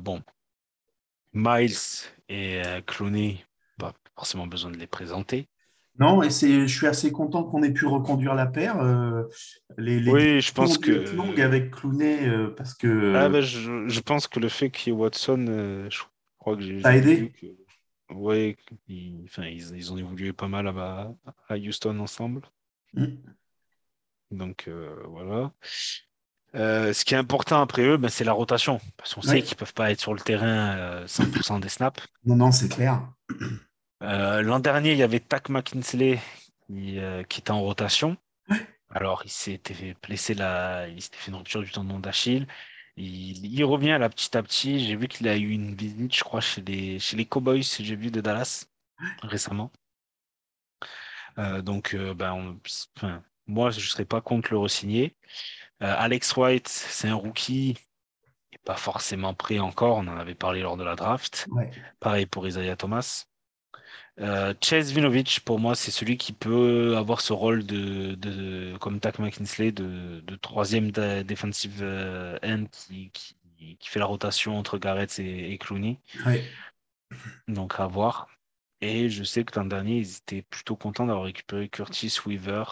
Bon, 0.00 0.20
Miles 1.32 2.10
et 2.28 2.62
Clooney, 2.86 3.44
pas 3.78 3.92
forcément 4.16 4.48
besoin 4.48 4.72
de 4.72 4.78
les 4.78 4.88
présenter. 4.88 5.48
Non, 5.98 6.22
et 6.22 6.30
c'est, 6.30 6.66
je 6.68 6.76
suis 6.76 6.86
assez 6.86 7.10
content 7.10 7.44
qu'on 7.44 7.62
ait 7.62 7.72
pu 7.72 7.86
reconduire 7.86 8.34
la 8.34 8.46
paire. 8.46 8.80
Euh, 8.80 9.22
les, 9.78 9.98
les 10.00 10.10
Oui, 10.10 10.40
je 10.40 10.52
pense 10.52 10.76
que. 10.76 10.90
longues 11.14 11.40
avec 11.40 11.70
Clooney 11.70 12.28
euh, 12.28 12.54
parce 12.56 12.74
que 12.74 13.14
Ah 13.14 13.28
ben, 13.28 13.40
je, 13.40 13.88
je 13.88 14.00
pense 14.00 14.26
que 14.26 14.38
le 14.38 14.48
fait 14.48 14.70
qu'il 14.70 14.92
y 14.92 14.96
ait 14.96 14.98
Watson, 14.98 15.46
euh, 15.48 15.88
je 15.90 16.00
crois 16.38 16.56
que 16.56 16.62
j'ai 16.62 16.82
ça 16.82 16.88
a 16.88 16.96
aidé. 16.96 17.32
que. 17.40 17.46
Ouais, 18.14 18.56
ils, 18.88 19.24
enfin, 19.24 19.46
ils, 19.46 19.74
ils 19.74 19.92
ont 19.92 19.96
évolué 19.96 20.32
pas 20.32 20.48
mal 20.48 20.68
à, 20.68 21.12
à 21.48 21.56
Houston 21.56 21.98
ensemble. 21.98 22.42
Mm. 22.94 23.06
Donc 24.32 24.68
voilà. 25.08 25.52
Ce 26.54 27.04
qui 27.04 27.14
est 27.14 27.18
important 27.18 27.60
après 27.60 27.82
eux, 27.82 27.96
ben, 27.96 28.08
c'est 28.08 28.24
la 28.24 28.32
rotation. 28.32 28.80
Parce 28.96 29.14
qu'on 29.14 29.22
sait 29.22 29.42
qu'ils 29.42 29.56
peuvent 29.56 29.74
pas 29.74 29.90
être 29.90 30.00
sur 30.00 30.14
le 30.14 30.20
terrain 30.20 30.76
euh, 30.76 31.06
100% 31.06 31.60
des 31.60 31.68
snaps. 31.68 32.06
Non, 32.24 32.36
non, 32.36 32.52
c'est 32.52 32.68
clair. 32.68 33.02
Euh, 34.06 34.42
l'an 34.42 34.60
dernier, 34.60 34.92
il 34.92 34.98
y 34.98 35.02
avait 35.02 35.20
Tak 35.20 35.48
McKinsley 35.48 36.20
qui, 36.66 36.98
euh, 36.98 37.22
qui 37.24 37.40
était 37.40 37.50
en 37.50 37.60
rotation. 37.60 38.16
Alors, 38.90 39.22
il 39.24 39.30
s'était 39.30 39.74
fait 39.74 39.96
blesser 40.02 40.34
la... 40.34 40.88
il 40.88 41.02
s'était 41.02 41.16
fait 41.18 41.30
une 41.30 41.36
rupture 41.36 41.62
du 41.62 41.70
tendon 41.70 41.98
d'Achille. 41.98 42.46
Il, 42.96 43.44
il 43.44 43.64
revient 43.64 43.96
là 44.00 44.08
petit 44.08 44.36
à 44.36 44.42
petit. 44.42 44.78
J'ai 44.84 44.96
vu 44.96 45.08
qu'il 45.08 45.28
a 45.28 45.36
eu 45.36 45.50
une 45.50 45.74
visite, 45.74 46.14
je 46.14 46.24
crois, 46.24 46.40
chez 46.40 46.62
les, 46.62 46.98
chez 46.98 47.16
les 47.16 47.26
Cowboys, 47.26 47.62
j'ai 47.62 47.96
vu 47.96 48.10
de 48.10 48.20
Dallas 48.20 48.66
récemment. 49.22 49.70
Euh, 51.38 51.60
donc, 51.62 51.94
euh, 51.94 52.14
ben, 52.14 52.32
on- 52.32 52.60
enfin, 52.96 53.22
moi, 53.46 53.70
je 53.70 53.78
ne 53.78 53.82
serais 53.84 54.04
pas 54.06 54.20
contre 54.20 54.52
le 54.52 54.58
re-signer. 54.58 55.16
Euh, 55.82 55.94
Alex 55.98 56.34
White, 56.36 56.68
c'est 56.68 57.08
un 57.08 57.14
rookie. 57.14 57.76
Il 58.52 58.54
n'est 58.54 58.58
pas 58.64 58.76
forcément 58.76 59.34
prêt 59.34 59.58
encore. 59.58 59.98
On 59.98 60.06
en 60.08 60.16
avait 60.16 60.34
parlé 60.34 60.62
lors 60.62 60.76
de 60.76 60.84
la 60.84 60.94
draft. 60.96 61.46
Ouais. 61.50 61.70
Pareil 62.00 62.26
pour 62.26 62.46
Isaiah 62.46 62.76
Thomas. 62.76 63.26
Euh, 64.18 64.54
Chase 64.62 64.92
Vinovich, 64.92 65.40
pour 65.40 65.58
moi, 65.58 65.74
c'est 65.74 65.90
celui 65.90 66.16
qui 66.16 66.32
peut 66.32 66.96
avoir 66.96 67.20
ce 67.20 67.32
rôle 67.34 67.66
de, 67.66 68.14
de 68.14 68.76
comme 68.78 68.98
Tak 68.98 69.18
McKinsley, 69.18 69.72
de, 69.72 70.20
de 70.20 70.36
troisième 70.36 70.90
da- 70.90 71.22
defensive 71.22 71.80
euh, 71.82 72.38
end 72.42 72.64
qui, 72.72 73.10
qui, 73.10 73.36
qui 73.76 73.88
fait 73.88 73.98
la 73.98 74.06
rotation 74.06 74.56
entre 74.58 74.78
Garrett 74.78 75.18
et, 75.18 75.52
et 75.52 75.58
Clooney. 75.58 75.98
Ouais. 76.24 76.42
Donc 77.46 77.78
à 77.78 77.86
voir. 77.86 78.28
Et 78.80 79.10
je 79.10 79.22
sais 79.22 79.44
que 79.44 79.58
l'an 79.58 79.66
dernier, 79.66 79.98
ils 79.98 80.16
étaient 80.16 80.42
plutôt 80.42 80.76
contents 80.76 81.06
d'avoir 81.06 81.24
récupéré 81.24 81.68
Curtis 81.68 82.14
Weaver 82.24 82.64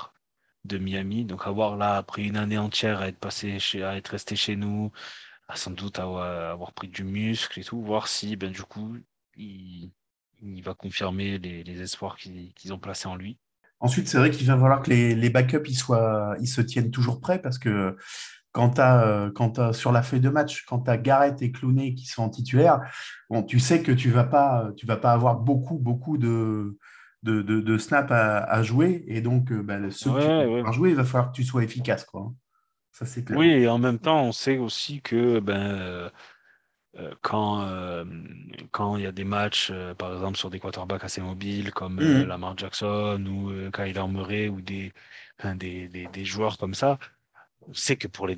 de 0.64 0.78
Miami. 0.78 1.24
Donc 1.24 1.46
à 1.46 1.50
voir 1.50 1.76
là, 1.76 1.96
après 1.96 2.22
une 2.22 2.36
année 2.36 2.58
entière 2.58 3.00
à 3.00 3.08
être 3.08 3.18
passé 3.18 3.58
chez, 3.58 3.82
à 3.82 3.96
être 3.96 4.08
resté 4.08 4.34
chez 4.34 4.56
nous, 4.56 4.92
à 5.48 5.56
sans 5.56 5.72
doute 5.72 5.98
avoir, 5.98 6.50
avoir 6.50 6.72
pris 6.72 6.88
du 6.88 7.04
muscle 7.04 7.60
et 7.60 7.64
tout, 7.64 7.82
voir 7.82 8.08
si 8.08 8.36
ben 8.36 8.50
du 8.50 8.62
coup 8.62 8.96
il, 9.36 9.90
il 10.44 10.62
va 10.62 10.74
confirmer 10.74 11.38
les, 11.38 11.64
les 11.64 11.82
espoirs 11.82 12.16
qu'ils 12.16 12.72
ont 12.72 12.78
placés 12.78 13.08
en 13.08 13.16
lui. 13.16 13.38
Ensuite, 13.80 14.08
c'est 14.08 14.18
vrai 14.18 14.30
qu'il 14.30 14.46
va 14.46 14.54
falloir 14.58 14.82
que 14.82 14.90
les, 14.90 15.14
les 15.14 15.30
backups 15.30 15.68
ils 15.68 15.74
soient, 15.76 16.36
ils 16.40 16.46
se 16.48 16.60
tiennent 16.60 16.90
toujours 16.90 17.20
prêts 17.20 17.40
parce 17.40 17.58
que 17.58 17.96
quand 18.52 18.70
tu 18.72 18.80
as, 18.80 19.30
quand 19.34 19.50
t'as- 19.52 19.72
sur 19.72 19.92
la 19.92 20.02
feuille 20.02 20.20
de 20.20 20.30
match, 20.30 20.64
quand 20.66 20.80
tu 20.82 20.90
as 20.90 20.98
Garrett 20.98 21.40
et 21.42 21.52
Clooney 21.52 21.94
qui 21.94 22.06
sont 22.06 22.22
en 22.24 22.30
titulaire, 22.30 22.80
bon, 23.30 23.42
tu 23.42 23.60
sais 23.60 23.82
que 23.82 23.92
tu 23.92 24.10
vas 24.10 24.24
pas, 24.24 24.70
tu 24.76 24.86
vas 24.86 24.96
pas 24.96 25.12
avoir 25.12 25.36
beaucoup, 25.40 25.78
beaucoup 25.78 26.18
de, 26.18 26.78
de, 27.22 27.42
de, 27.42 27.60
de 27.60 27.78
snaps 27.78 28.10
à, 28.12 28.38
à 28.44 28.62
jouer. 28.62 29.04
Et 29.08 29.20
donc, 29.22 29.52
bah, 29.52 29.78
ceux 29.90 30.12
que 30.12 30.18
tu 30.20 30.30
Ouais, 30.30 30.66
vas 30.66 30.72
jouer, 30.72 30.90
il 30.90 30.96
va 30.96 31.04
falloir 31.04 31.32
que 31.32 31.36
tu 31.36 31.44
sois 31.44 31.64
efficace. 31.64 32.04
Quoi. 32.04 32.32
Ça, 32.92 33.06
c'est 33.06 33.24
clair. 33.24 33.38
Oui, 33.38 33.46
et 33.48 33.68
en 33.68 33.78
même 33.78 33.98
temps, 33.98 34.22
on 34.24 34.32
sait 34.32 34.58
aussi 34.58 35.00
que 35.00 35.40
ben, 35.40 36.10
quand 37.22 37.62
euh, 37.62 38.04
quand 38.70 38.96
il 38.96 39.02
y 39.04 39.06
a 39.06 39.12
des 39.12 39.24
matchs, 39.24 39.70
euh, 39.72 39.94
par 39.94 40.12
exemple 40.14 40.38
sur 40.38 40.50
des 40.50 40.60
quarterbacks 40.60 41.04
assez 41.04 41.20
mobiles 41.20 41.72
comme 41.72 41.98
euh, 42.00 42.24
Mhm. 42.24 42.26
Lamar 42.26 42.56
Jackson 42.56 43.24
ou 43.28 43.50
euh, 43.50 43.70
Kyler 43.72 44.06
Murray 44.08 44.48
ou 44.48 44.60
des, 44.60 44.92
des, 45.56 45.88
des, 45.88 46.06
des 46.08 46.24
joueurs 46.24 46.56
comme 46.58 46.74
ça, 46.74 46.98
on 47.62 47.74
sait 47.74 47.96
que 47.96 48.08
pour 48.08 48.26
les 48.28 48.36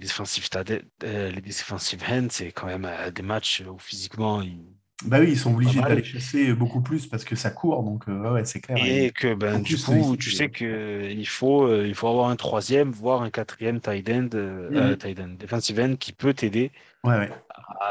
euh, 1.05 1.31
les 1.31 1.41
defensive 1.43 2.03
ends, 2.11 2.29
c'est 2.31 2.53
quand 2.53 2.67
même 2.67 2.85
euh, 2.87 3.11
des 3.11 3.23
matchs 3.23 3.63
où 3.63 3.79
physiquement 3.79 4.43
ils 4.43 4.61
Bah 5.05 5.21
oui, 5.21 5.31
ils 5.33 5.39
sont 5.39 5.55
obligés 5.55 5.83
d'aller 5.83 6.03
chasser 6.05 6.53
beaucoup 6.55 6.83
plus 6.83 7.07
parce 7.07 7.25
que 7.25 7.37
ça 7.37 7.51
court. 7.51 7.83
Donc, 7.83 8.09
euh, 8.09 8.33
ouais, 8.33 8.45
c'est 8.45 8.61
clair. 8.61 8.81
Et 8.85 9.11
que 9.13 9.35
en 9.51 9.61
ben 9.61 9.63
du 9.63 9.79
coup, 9.79 10.17
tu 10.19 10.31
euh, 10.31 10.31
sais 10.31 10.51
que 10.51 11.09
il 11.11 11.27
faut 11.27 11.65
euh, 11.67 11.87
il 11.89 11.95
faut 11.95 12.09
avoir 12.09 12.29
un 12.29 12.37
troisième, 12.37 12.91
voire 12.91 13.23
un 13.23 13.31
quatrième 13.31 13.81
tight 13.81 14.07
end, 14.11 14.29
euh, 14.35 14.93
euh, 14.93 14.97
Mhm. 14.97 14.97
tight 14.97 15.19
end, 15.19 15.29
defensive 15.39 15.81
end 15.81 15.97
qui 15.97 16.13
peut 16.13 16.35
t'aider 16.35 16.73
ouais, 17.07 17.31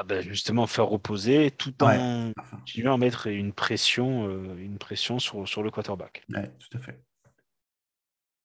ben, 0.05 0.21
justement 0.21 0.67
faire 0.67 0.87
reposer 0.87 1.51
tout 1.51 1.73
en 1.83 2.31
continuant 2.51 2.95
à 2.95 2.97
mettre 2.97 3.27
une 3.27 3.53
pression 3.53 4.27
euh, 4.27 4.57
une 4.57 4.77
pression 4.77 5.19
sur, 5.19 5.47
sur 5.47 5.63
le 5.63 5.71
quarterback. 5.71 6.23
ouais, 6.29 6.51
tout 6.59 6.77
à 6.77 6.81
fait. 6.81 6.99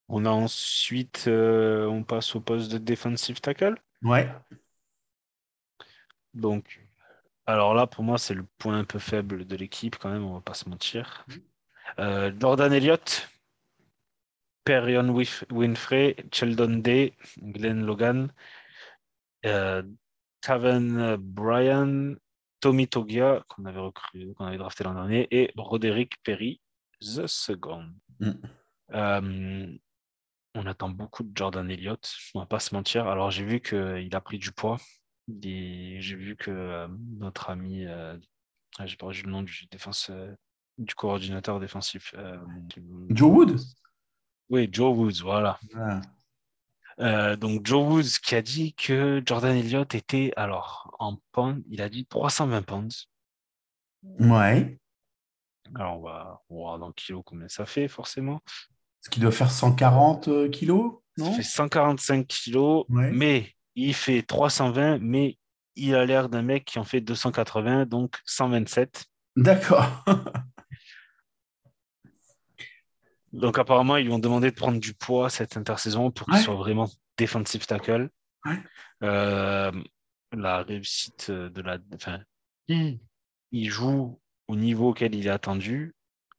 On 0.08 0.24
a 0.24 0.30
ensuite 0.30 1.26
euh, 1.28 1.86
on 1.86 2.02
passe 2.02 2.34
au 2.34 2.40
poste 2.40 2.72
de 2.72 2.78
defensive 2.78 3.40
tackle. 3.40 3.76
Ouais, 4.02 4.28
Donc 6.34 6.80
alors 7.46 7.74
là 7.74 7.86
pour 7.86 8.04
moi 8.04 8.18
c'est 8.18 8.34
le 8.34 8.44
point 8.58 8.78
un 8.78 8.84
peu 8.84 8.98
faible 8.98 9.46
de 9.46 9.56
l'équipe 9.56 9.96
quand 9.98 10.10
même, 10.10 10.24
on 10.24 10.34
va 10.34 10.40
pas 10.40 10.54
se 10.54 10.68
mentir. 10.68 11.26
Euh, 11.98 12.32
Jordan 12.38 12.72
Elliott, 12.72 13.28
Perion 14.64 15.12
Winfrey, 15.50 16.16
Sheldon 16.32 16.78
Day, 16.78 17.14
Glenn 17.38 17.84
Logan, 17.84 18.32
euh, 19.46 19.82
Taven 20.40 21.16
Bryan, 21.16 22.16
Tommy 22.60 22.88
Togia, 22.88 23.44
qu'on 23.48 23.64
avait 23.64 23.80
recruté, 23.80 24.32
qu'on 24.34 24.46
avait 24.46 24.58
drafté 24.58 24.84
l'an 24.84 24.94
dernier, 24.94 25.28
et 25.30 25.52
Roderick 25.56 26.22
Perry, 26.22 26.60
the 27.00 27.26
second. 27.26 27.90
Mm. 28.20 28.32
Euh, 28.92 29.76
on 30.54 30.66
attend 30.66 30.88
beaucoup 30.88 31.22
de 31.22 31.30
Jordan 31.34 31.70
Elliott, 31.70 32.12
on 32.34 32.40
va 32.40 32.46
pas 32.46 32.58
se 32.58 32.74
mentir. 32.74 33.06
Alors 33.06 33.30
j'ai 33.30 33.44
vu 33.44 33.60
qu'il 33.60 34.14
a 34.14 34.20
pris 34.20 34.38
du 34.38 34.52
poids. 34.52 34.78
Et 35.44 35.98
J'ai 36.00 36.16
vu 36.16 36.34
que 36.34 36.50
euh, 36.50 36.88
notre 37.18 37.50
ami, 37.50 37.86
euh, 37.86 38.16
ah, 38.78 38.86
j'ai 38.86 38.96
vu 38.96 39.22
le 39.22 39.30
nom 39.30 39.42
du 39.42 39.66
défense, 39.70 40.10
euh, 40.10 40.34
du 40.76 40.94
coordinateur 40.94 41.60
défensif. 41.60 42.14
euh, 42.18 42.36
Joe 43.10 43.30
Wood? 43.30 43.56
Oui, 44.48 44.68
Joe 44.72 44.96
Woods, 44.96 45.22
voilà. 45.22 45.60
Voilà. 45.72 46.00
Euh, 47.00 47.36
donc 47.36 47.66
Joe 47.66 47.82
Woods 47.88 48.18
qui 48.22 48.34
a 48.34 48.42
dit 48.42 48.74
que 48.74 49.22
Jordan 49.24 49.56
Elliott 49.56 49.94
était 49.94 50.32
alors 50.36 50.94
en 50.98 51.16
pound, 51.32 51.62
il 51.70 51.80
a 51.80 51.88
dit 51.88 52.06
320 52.06 52.62
pounds. 52.62 53.08
Ouais. 54.18 54.78
Alors 55.74 55.98
on 55.98 56.02
va, 56.02 56.42
voir 56.50 56.78
dans 56.78 56.92
kilos 56.92 57.22
combien 57.24 57.48
ça 57.48 57.64
fait 57.66 57.88
forcément. 57.88 58.40
Ce 59.00 59.08
qui 59.08 59.20
doit 59.20 59.32
faire 59.32 59.50
140 59.50 60.28
euh, 60.28 60.48
kilos, 60.48 60.94
Ça 61.16 61.24
non? 61.24 61.32
fait 61.32 61.42
145 61.42 62.26
kilos, 62.26 62.84
Ouais. 62.88 63.10
mais 63.12 63.50
il 63.74 63.94
fait 63.94 64.22
320, 64.22 64.98
mais 65.00 65.38
il 65.76 65.94
a 65.94 66.04
l'air 66.04 66.28
d'un 66.28 66.42
mec 66.42 66.64
qui 66.66 66.78
en 66.78 66.84
fait 66.84 67.00
280, 67.00 67.86
donc 67.86 68.18
127. 68.26 69.06
D'accord. 69.36 70.04
Donc 73.32 73.58
apparemment 73.58 73.96
ils 73.96 74.06
lui 74.06 74.12
ont 74.12 74.18
demandé 74.18 74.50
de 74.50 74.56
prendre 74.56 74.80
du 74.80 74.94
poids 74.94 75.30
cette 75.30 75.56
intersaison 75.56 76.10
pour 76.10 76.26
qu'il 76.26 76.34
Ouais. 76.34 76.40
soit 76.42 76.54
vraiment 76.56 76.88
defensive 77.16 77.66
tackle. 77.66 78.10
Ouais. 78.44 78.58
Euh, 79.02 79.72
la 80.32 80.62
réussite 80.62 81.30
de 81.30 81.60
la, 81.62 81.78
enfin, 81.94 82.20
il 82.68 82.98
il 83.52 83.68
joue 83.68 84.20
au 84.48 84.56
niveau 84.56 84.90
auquel 84.90 85.14
il 85.14 85.26
est 85.26 85.30
attendu. 85.30 85.94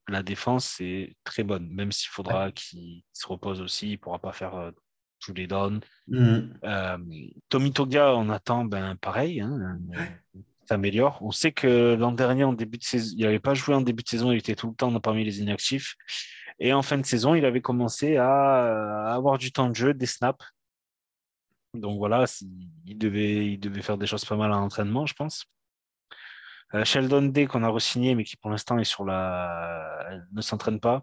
La 0.08 0.22
défense 0.22 0.80
est 0.80 1.14
très 1.24 1.44
bonne, 1.44 1.68
même 1.68 1.92
s'il 1.92 2.08
faudra 2.08 2.50
qu'il 2.50 3.02
se 3.12 3.26
repose 3.26 3.60
aussi, 3.60 3.92
il 3.92 3.98
pourra 3.98 4.18
pas 4.18 4.32
faire 4.32 4.54
euh, 4.56 4.70
tous 5.20 5.32
les 5.34 5.46
downs. 5.46 5.80
Mm. 6.08 6.40
Euh, 6.64 6.98
Tommy 7.48 7.72
Toga, 7.72 8.14
on 8.16 8.28
attend 8.30 8.64
ben 8.64 8.96
pareil, 8.96 9.40
hein, 9.40 9.78
s'améliore. 10.68 11.18
On 11.22 11.30
sait 11.30 11.52
que 11.52 11.94
l'an 11.94 12.12
dernier, 12.12 12.44
en 12.44 12.52
début 12.52 12.78
de 12.78 12.82
saison, 12.84 13.14
il 13.16 13.24
n'avait 13.24 13.38
pas 13.38 13.54
joué 13.54 13.74
en 13.74 13.80
début 13.80 14.02
de 14.02 14.08
saison, 14.08 14.32
il 14.32 14.38
était 14.38 14.56
tout 14.56 14.68
le 14.70 14.74
temps 14.74 14.98
parmi 15.00 15.24
les 15.24 15.40
inactifs. 15.40 15.94
Et 16.64 16.72
en 16.72 16.82
fin 16.82 16.96
de 16.96 17.04
saison, 17.04 17.34
il 17.34 17.44
avait 17.44 17.60
commencé 17.60 18.16
à, 18.16 19.08
à 19.08 19.14
avoir 19.14 19.36
du 19.36 19.50
temps 19.50 19.68
de 19.68 19.74
jeu, 19.74 19.94
des 19.94 20.06
snaps. 20.06 20.46
Donc 21.74 21.98
voilà, 21.98 22.24
il 22.86 22.96
devait, 22.96 23.46
il 23.54 23.58
devait 23.58 23.82
faire 23.82 23.98
des 23.98 24.06
choses 24.06 24.24
pas 24.24 24.36
mal 24.36 24.52
en 24.52 24.62
entraînement, 24.62 25.04
je 25.04 25.14
pense. 25.14 25.44
Euh, 26.74 26.84
Sheldon 26.84 27.22
Day, 27.22 27.46
qu'on 27.46 27.64
a 27.64 27.68
re-signé, 27.68 28.14
mais 28.14 28.22
qui 28.22 28.36
pour 28.36 28.48
l'instant 28.48 28.78
est 28.78 28.84
sur 28.84 29.04
la, 29.04 30.20
ne 30.30 30.40
s'entraîne 30.40 30.78
pas. 30.78 31.02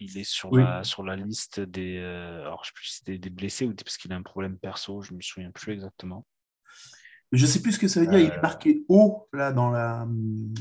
Il 0.00 0.18
est 0.18 0.24
sur 0.24 0.50
Oui. 0.50 0.62
la, 0.62 0.82
sur 0.82 1.04
la 1.04 1.14
liste 1.14 1.60
des, 1.60 1.98
euh, 1.98 2.40
alors 2.40 2.64
je 2.64 2.70
sais 2.70 2.74
plus 2.74 2.86
si 2.86 2.96
c'était 2.96 3.18
des 3.18 3.30
blessés 3.30 3.66
ou 3.66 3.72
des- 3.74 3.84
parce 3.84 3.98
qu'il 3.98 4.12
a 4.12 4.16
un 4.16 4.22
problème 4.22 4.58
perso, 4.58 5.00
je 5.02 5.14
me 5.14 5.20
souviens 5.20 5.52
plus 5.52 5.74
exactement. 5.74 6.26
Je 7.30 7.46
sais 7.46 7.62
plus 7.62 7.72
ce 7.72 7.78
que 7.78 7.86
ça 7.86 8.00
veut 8.00 8.06
dire. 8.08 8.18
Il 8.18 8.32
est 8.32 8.42
marqué 8.42 8.84
haut 8.88 9.28
là 9.32 9.52
dans 9.52 9.70
la. 9.70 10.08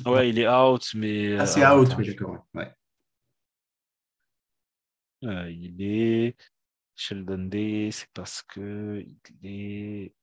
Ouais, 0.06 0.30
il 0.30 0.38
est 0.38 0.48
out, 0.48 0.92
mais. 0.94 1.40
Ah, 1.40 1.48
c'est 1.48 1.66
out, 1.66 1.96
oui, 1.98 2.08
d'accord. 2.08 2.46
Ouais. 2.54 2.72
Il 5.22 5.76
est 5.80 6.36
Sheldon 6.96 7.46
Day, 7.46 7.90
c'est 7.92 8.10
parce 8.14 8.42
que 8.42 9.04
il 9.06 9.48
est. 9.48 10.14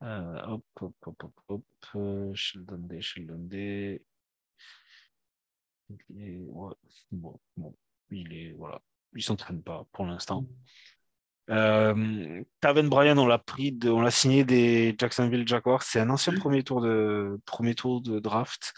hop, 0.00 0.64
hop, 0.80 0.94
hop, 1.06 1.22
hop, 1.22 1.64
hop. 1.94 2.34
Sheldon 2.34 2.78
Day, 2.78 3.00
Sheldon 3.00 3.38
Day. 3.38 4.02
Il 6.10 6.22
est... 6.22 6.36
Ouais. 6.38 6.74
Bon, 7.10 7.38
bon, 7.56 7.74
il 8.10 8.32
est. 8.32 8.52
Voilà. 8.52 8.80
Il 9.14 9.22
s'entraîne 9.22 9.62
pas 9.62 9.86
pour 9.92 10.06
l'instant. 10.06 10.46
Euh, 11.50 12.42
Taven 12.60 12.88
Bryan, 12.88 13.18
on 13.18 13.26
l'a 13.26 13.38
pris, 13.38 13.78
on 13.84 14.00
l'a 14.00 14.10
signé 14.10 14.44
des 14.44 14.94
Jacksonville 14.98 15.46
Jaguars. 15.46 15.82
C'est 15.82 16.00
un 16.00 16.10
ancien 16.10 16.34
premier 16.34 16.62
tour 16.62 16.80
de 16.80 17.38
premier 17.44 17.74
tour 17.74 18.00
de 18.00 18.18
draft. 18.18 18.72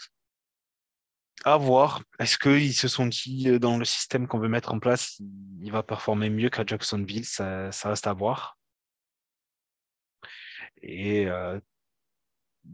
À 1.43 1.57
voir. 1.57 2.01
Est-ce 2.19 2.37
qu'ils 2.37 2.73
se 2.73 2.87
sont 2.87 3.05
dit 3.05 3.49
euh, 3.49 3.59
dans 3.59 3.77
le 3.77 3.85
système 3.85 4.27
qu'on 4.27 4.39
veut 4.39 4.49
mettre 4.49 4.73
en 4.73 4.79
place, 4.79 5.21
il 5.61 5.71
va 5.71 5.83
performer 5.83 6.29
mieux 6.29 6.49
qu'à 6.49 6.65
Jacksonville? 6.65 7.25
Ça, 7.25 7.69
reste 7.83 8.07
à 8.07 8.13
voir. 8.13 8.57
Et 10.81 11.27
euh, 11.27 11.59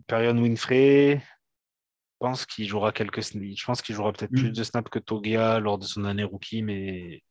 Perion 0.07 0.37
Winfrey, 0.37 1.17
je 1.17 2.17
pense 2.19 2.45
qu'il 2.45 2.67
jouera 2.67 2.91
quelques 2.91 3.21
Je 3.21 3.65
pense 3.65 3.81
qu'il 3.81 3.95
jouera 3.95 4.11
peut-être 4.13 4.31
plus 4.31 4.49
mm. 4.49 4.53
de 4.53 4.63
snaps 4.63 4.89
que 4.89 4.99
Togia 4.99 5.59
lors 5.59 5.77
de 5.77 5.85
son 5.85 6.05
année 6.05 6.23
rookie, 6.23 6.61
mais 6.61 7.23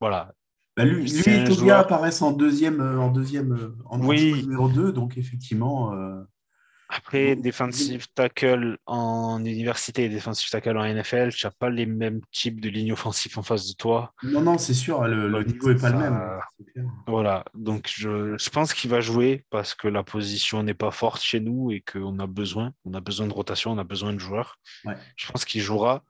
voilà, 0.00 0.32
bah, 0.76 0.84
lui, 0.84 1.10
et 1.26 1.44
Togia 1.44 1.78
apparaissent 1.78 2.20
en 2.20 2.32
deuxième, 2.32 2.80
euh, 2.80 3.00
en 3.00 3.10
deuxième, 3.10 3.52
euh, 3.52 3.74
en 3.86 3.98
numéro 3.98 4.68
2, 4.68 4.92
donc 4.92 5.16
effectivement. 5.16 5.94
Euh, 5.94 6.22
Après, 6.96 7.36
defensive 7.36 8.06
tackle 8.14 8.78
en 8.86 9.44
université 9.44 10.04
et 10.04 10.08
defensive 10.08 10.48
tackle 10.50 10.76
en 10.78 10.84
NFL, 10.84 11.30
tu 11.32 11.46
n'as 11.46 11.52
pas 11.52 11.68
les 11.68 11.86
mêmes 11.86 12.20
types 12.32 12.60
de 12.60 12.68
lignes 12.68 12.92
offensives 12.92 13.38
en 13.38 13.42
face 13.42 13.68
de 13.68 13.74
toi. 13.74 14.12
Non, 14.22 14.40
non, 14.40 14.58
c'est 14.58 14.74
sûr, 14.74 15.06
le, 15.06 15.42
niveau 15.44 15.72
n'est 15.72 15.78
pas 15.78 15.90
le 15.90 15.98
même. 15.98 16.40
Voilà, 17.06 17.44
donc 17.54 17.90
je, 17.94 18.36
je 18.38 18.50
pense 18.50 18.72
qu'il 18.72 18.90
va 18.90 19.00
jouer 19.00 19.44
parce 19.50 19.74
que 19.74 19.88
la 19.88 20.02
position 20.02 20.62
n'est 20.62 20.74
pas 20.74 20.90
forte 20.90 21.22
chez 21.22 21.40
nous 21.40 21.70
et 21.70 21.82
qu'on 21.82 22.18
a 22.18 22.26
besoin. 22.26 22.72
On 22.84 22.94
a 22.94 23.00
besoin 23.00 23.26
de 23.26 23.32
rotation, 23.32 23.72
on 23.72 23.78
a 23.78 23.84
besoin 23.84 24.12
de 24.12 24.18
joueurs. 24.18 24.58
Je 25.16 25.30
pense 25.30 25.44
qu'il 25.44 25.60
jouera 25.60 26.02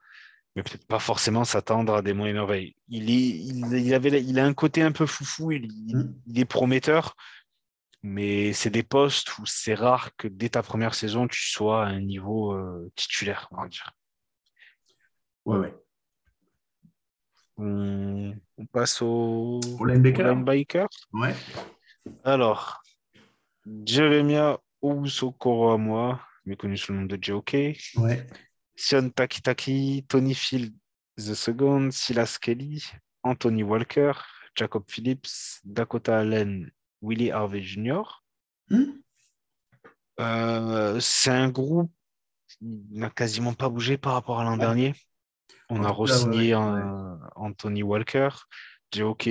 mais 0.57 0.63
peut-être 0.63 0.87
pas 0.87 0.97
forcément 0.97 1.45
s'attendre 1.45 1.93
à 1.93 2.01
des 2.01 2.13
mots 2.13 2.25
émerveillés. 2.25 2.75
Il, 2.89 3.11
il, 3.11 3.93
avait, 3.93 4.23
il 4.23 4.39
a 4.39 4.45
un 4.45 4.55
côté 4.55 4.81
un 4.81 4.91
peu 4.91 5.05
foufou, 5.05 5.51
il, 5.51 5.67
mm. 5.67 6.15
il 6.25 6.39
est 6.39 6.45
prometteur, 6.45 7.15
mais 8.03 8.53
c'est 8.53 8.69
des 8.69 8.83
postes 8.83 9.37
où 9.39 9.45
c'est 9.45 9.73
rare 9.73 10.15
que 10.17 10.27
dès 10.27 10.49
ta 10.49 10.63
première 10.63 10.93
saison, 10.93 11.27
tu 11.27 11.41
sois 11.49 11.85
à 11.85 11.89
un 11.89 12.01
niveau 12.01 12.53
euh, 12.53 12.91
titulaire, 12.95 13.47
on 13.51 13.61
va 13.61 13.67
dire. 13.67 13.91
Ouais, 15.45 15.57
ouais. 15.57 15.75
On, 17.57 18.35
passe 18.71 19.01
au, 19.01 19.59
au 19.79 19.85
linebacker. 19.85 20.87
Ouais. 21.13 21.35
Alors, 22.23 22.83
Jeremia 23.85 24.59
à 24.83 25.77
moi, 25.77 26.21
mais 26.45 26.55
connu 26.55 26.77
sous 26.77 26.93
le 26.93 26.99
nom 26.99 27.05
de 27.05 27.17
JOK. 27.19 27.53
Ouais. 27.95 28.27
Sion 28.75 29.09
Takitaki, 29.09 30.05
Tony 30.07 30.35
Field 30.35 30.73
the 31.17 31.33
Second, 31.33 31.89
Silas 31.91 32.37
Kelly, 32.39 32.83
Anthony 33.23 33.63
Walker, 33.63 34.13
Jacob 34.55 34.83
Phillips, 34.87 35.61
Dakota 35.63 36.19
Allen, 36.19 36.71
Willie 37.01 37.31
Harvey 37.31 37.61
Jr. 37.61 38.03
Hmm? 38.69 38.91
Euh, 40.19 40.99
c'est 40.99 41.29
un 41.29 41.49
groupe 41.49 41.91
qui 42.47 42.85
n'a 42.91 43.09
quasiment 43.09 43.53
pas 43.53 43.69
bougé 43.69 43.97
par 43.97 44.13
rapport 44.13 44.39
à 44.39 44.43
l'an 44.43 44.57
dernier. 44.57 44.95
On 45.69 45.83
a 45.83 45.89
re-signé 45.89 46.55
Anthony 47.35 47.83
Walker. 47.83 48.29
JOK 48.93 49.27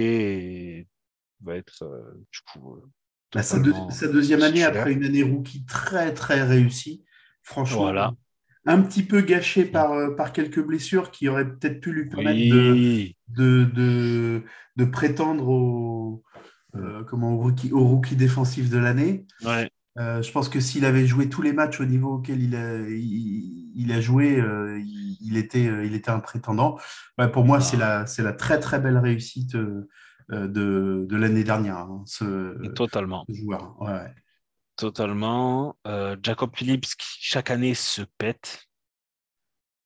va 1.42 1.56
être 1.56 1.82
euh, 1.82 2.24
du 2.32 2.40
coup. 2.52 2.74
Euh, 2.74 2.86
bah, 3.32 3.42
sa, 3.42 3.58
deuxième 3.58 4.42
année 4.42 4.62
après 4.62 4.92
une 4.92 5.04
année 5.04 5.22
rookie 5.22 5.64
très 5.64 6.14
très 6.14 6.42
réussie. 6.42 7.04
Franchement, 7.42 7.82
voilà 7.82 8.12
un 8.66 8.82
petit 8.82 9.04
peu 9.04 9.20
gâché 9.20 9.64
par, 9.64 9.92
euh, 9.92 10.14
par 10.14 10.32
quelques 10.32 10.62
blessures 10.62 11.10
qui 11.10 11.28
auraient 11.28 11.48
peut-être 11.48 11.80
pu 11.80 11.92
lui 11.92 12.08
permettre 12.08 12.50
de, 12.50 13.64
de, 13.64 14.42
de, 14.76 14.84
prétendre 14.84 15.48
au, 15.48 16.24
euh, 16.79 17.05
comment, 17.05 17.35
au, 17.35 17.39
rookie, 17.39 17.72
au 17.72 17.85
rookie 17.85 18.16
défensif 18.16 18.70
de 18.70 18.79
l'année. 18.79 19.27
Euh, 19.99 20.20
je 20.20 20.31
pense 20.31 20.49
que 20.49 20.61
s'il 20.61 20.85
avait 20.85 21.07
joué 21.07 21.29
tous 21.29 21.41
les 21.41 21.53
matchs 21.53 21.81
au 21.81 21.87
niveau 21.87 22.14
auquel 22.14 22.43
il 22.43 22.55
a, 22.55 22.79
il, 22.89 23.93
a 23.93 24.01
joué, 24.01 24.43
il, 25.20 25.37
était, 25.37 25.64
il 25.64 25.95
était 25.95 26.11
un 26.11 26.20
prétendant. 26.20 26.79
pour 27.33 27.45
moi, 27.45 27.61
c'est 27.61 27.79
la, 27.79 28.05
la 28.18 28.33
très 28.33 28.61
très 28.61 28.79
belle 28.79 28.99
réussite 28.99 29.57
de, 29.57 29.89
de 30.29 31.16
l'année 31.16 31.45
dernière. 31.45 31.79
Hein, 31.79 32.03
ce, 32.07 32.68
Totalement. 32.74 33.24
joueur. 33.29 33.77
Totalement. 34.77 35.79
Euh, 35.87 36.16
Jacob 36.22 36.55
Phillips, 36.55 36.85
qui 36.85 37.18
chaque 37.20 37.51
année 37.51 37.74
se 37.74 38.03
pète. 38.03 38.66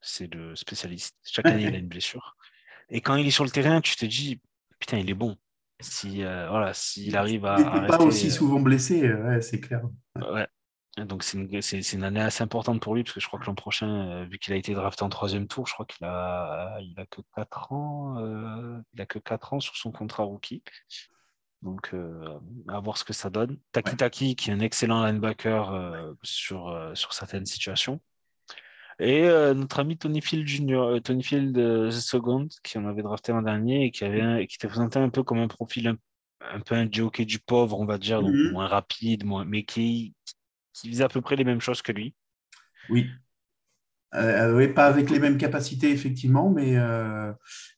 C'est 0.01 0.33
le 0.35 0.57
spécialiste. 0.57 1.17
Chaque 1.25 1.47
année, 1.47 1.65
il 1.65 1.75
a 1.75 1.79
une 1.79 1.89
blessure. 1.89 2.37
Et 2.89 3.01
quand 3.01 3.15
il 3.15 3.27
est 3.27 3.31
sur 3.31 3.45
le 3.45 3.51
terrain, 3.51 3.81
tu 3.81 3.95
te 3.95 4.05
dis, 4.05 4.41
putain, 4.81 4.99
il 4.99 5.09
est 5.09 5.15
bon. 5.15 5.37
Si, 5.81 6.23
euh, 6.23 6.49
voilà, 6.49 6.73
s'il 6.75 7.17
arrive 7.17 7.47
à. 7.47 7.57
Il 7.59 7.83
n'est 7.83 7.87
pas 7.89 8.03
aussi 8.03 8.29
euh, 8.29 8.31
souvent 8.31 8.61
blessé, 8.61 9.13
c'est 9.41 9.61
clair. 9.61 9.83
Ouais. 10.17 10.47
Donc, 11.07 11.23
c'est 11.23 11.39
une, 11.39 11.49
une, 11.93 12.05
année 12.05 12.21
assez 12.21 12.43
importante 12.43 12.81
pour 12.81 12.95
lui, 12.95 13.05
parce 13.05 13.15
que 13.15 13.21
je 13.21 13.27
crois 13.27 13.39
que 13.39 13.47
l'an 13.47 13.55
prochain, 13.55 14.25
vu 14.25 14.39
qu'il 14.39 14.53
a 14.53 14.57
été 14.57 14.75
drafté 14.75 15.03
en 15.03 15.09
troisième 15.09 15.47
tour, 15.47 15.67
je 15.67 15.73
crois 15.73 15.87
qu'il 15.87 16.05
a, 16.05 16.79
il 16.81 16.99
a 16.99 17.07
que 17.07 17.21
4 17.37 17.73
ans, 17.73 18.19
il 18.93 19.01
a 19.01 19.07
que 19.07 19.19
4 19.19 19.55
ans 19.55 19.61
sur 19.61 19.77
son 19.77 19.93
contrat 19.93 20.25
rookie. 20.25 20.63
Donc, 21.63 21.91
euh, 21.93 22.39
à 22.69 22.81
voir 22.81 22.97
ce 22.97 23.05
que 23.05 23.13
ça 23.13 23.29
donne. 23.29 23.59
Taki 23.73 23.97
Taki, 23.97 24.37
qui 24.37 24.51
est 24.51 24.53
un 24.53 24.61
excellent 24.61 25.05
linebacker 25.05 25.71
euh, 25.73 26.13
sur, 26.23 26.69
euh, 26.69 26.95
sur 26.95 27.13
certaines 27.13 27.47
situations. 27.47 28.01
Et 29.01 29.23
notre 29.55 29.81
ami 29.81 29.97
Tony 29.97 30.21
Field 30.21 30.47
Junior, 30.47 31.01
Tony 31.03 31.23
Field 31.23 31.55
the 31.57 31.91
Second, 31.91 32.49
qui 32.63 32.77
en 32.77 32.87
avait 32.87 33.03
drafté 33.03 33.33
l'an 33.33 33.41
dernier 33.43 33.87
et 33.87 33.91
qui, 33.91 34.05
avait, 34.05 34.47
qui 34.47 34.57
était 34.57 34.69
présenté 34.69 34.99
un 34.99 35.09
peu 35.09 35.23
comme 35.23 35.39
un 35.39 35.49
profil 35.49 35.97
un, 36.41 36.61
peu 36.61 36.75
un 36.75 36.89
jockey 36.91 37.25
du 37.25 37.39
pauvre, 37.39 37.79
on 37.79 37.87
va 37.87 37.99
dire, 37.99 38.21
donc 38.21 38.35
mhm. 38.35 38.53
moins 38.53 38.67
rapide, 38.67 39.25
moins, 39.25 39.45
mais 39.45 39.65
qui, 39.65 40.15
qui 40.73 40.91
faisait 40.91 41.05
à 41.05 41.09
peu 41.09 41.21
près 41.21 41.37
les 41.37 41.45
mêmes 41.45 41.61
choses 41.61 41.83
que 41.83 41.93
lui. 41.93 42.15
Oui. 42.89 43.09
Euh, 44.15 44.57
oui, 44.57 44.69
pas 44.69 44.87
avec 44.87 45.09
les 45.09 45.21
mêmes 45.21 45.39
capacités, 45.39 45.93
effectivement, 45.93 46.51
mais, 46.51 46.77
euh, 46.77 47.33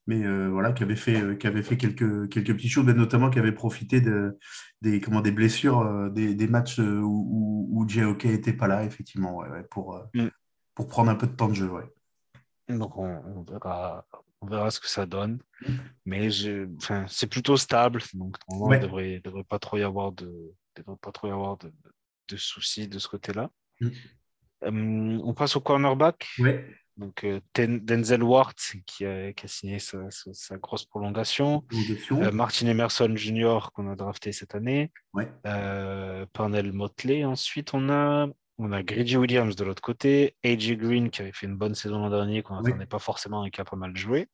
mais 0.06 0.24
euh, 0.24 0.48
voilà, 0.48 0.72
qui 0.72 0.82
avait 0.82 0.96
fait, 0.96 1.36
qui 1.36 1.46
avait 1.46 1.62
fait 1.62 1.76
quelques, 1.76 2.30
quelques 2.30 2.54
petites 2.54 2.70
choses, 2.70 2.86
notamment 2.86 3.28
qui 3.28 3.38
avait 3.38 3.52
profité 3.52 4.00
de, 4.00 4.38
des, 4.80 5.00
comment, 5.00 5.20
des 5.20 5.32
blessures, 5.32 6.10
des, 6.10 6.34
des 6.34 6.48
matchs 6.48 6.78
où, 6.78 7.68
où, 7.70 7.86
JOK 7.86 8.24
n'était 8.24 8.54
pas 8.54 8.66
là, 8.66 8.84
effectivement, 8.84 9.42
pour, 9.70 10.02
mm. 10.14 10.28
Pour 10.74 10.88
prendre 10.88 11.10
un 11.10 11.14
peu 11.14 11.26
de 11.26 11.32
temps 11.32 11.48
de 11.48 11.54
jeu. 11.54 11.70
Ouais. 11.70 11.84
Donc, 12.68 12.96
on, 12.96 13.42
verra, 13.42 14.06
on 14.40 14.46
verra 14.46 14.70
ce 14.70 14.80
que 14.80 14.88
ça 14.88 15.06
donne. 15.06 15.40
Mm. 15.66 15.74
Mais 16.06 16.28
c'est 17.08 17.26
plutôt 17.26 17.56
stable, 17.56 18.02
donc 18.14 18.36
il 18.50 18.56
ne 18.56 18.78
devrait, 18.78 19.20
devrait, 19.20 19.44
pas 19.44 19.58
trop 19.58 19.76
y 19.76 19.82
avoir 19.82 20.12
de, 20.12 20.54
devrait 20.76 20.96
pas 21.00 21.12
trop 21.12 21.28
y 21.28 21.30
avoir 21.30 21.56
de, 21.58 21.72
de 22.28 22.36
soucis 22.36 22.88
de 22.88 22.98
ce 22.98 23.08
côté-là. 23.08 23.50
Mm. 23.80 23.88
Euh, 24.64 25.18
on 25.24 25.34
passe 25.34 25.56
au 25.56 25.60
cornerback. 25.60 26.26
Donc 26.98 27.24
euh, 27.24 27.40
Denzel 27.54 28.22
Ward 28.22 28.54
qui 28.86 29.06
a, 29.06 29.32
signé 29.46 29.78
sa, 29.78 30.58
grosse 30.58 30.84
prolongation. 30.84 31.64
Euh, 32.12 32.30
Martin 32.30 32.66
Emerson 32.66 33.12
Jr. 33.16 33.70
qu'on 33.74 33.90
a 33.90 33.96
drafté 33.96 34.32
cette 34.32 34.54
année. 34.54 34.90
Ouais. 35.14 35.28
Parnell 36.32 36.72
Motley. 36.72 37.24
Ensuite, 37.24 37.74
on 37.74 37.88
a, 37.88 38.28
on 38.58 38.72
a 38.72 38.82
Grady 38.82 39.16
Williams 39.16 39.56
de 39.56 39.64
l'autre 39.64 39.82
côté. 39.82 40.36
AJ 40.44 40.76
Green 40.76 41.10
qui 41.10 41.22
avait 41.22 41.32
fait 41.32 41.46
une 41.46 41.56
bonne 41.56 41.74
saison 41.74 41.98
l'an 41.98 42.10
dernier, 42.10 42.42
qu'on 42.42 42.60
n'attendait 42.60 42.86
pas 42.86 42.98
forcément 42.98 43.44
et 43.44 43.50
qui 43.50 43.60
a 43.60 43.64
pas 43.64 43.76
mal 43.76 43.96
joué. 43.96 44.28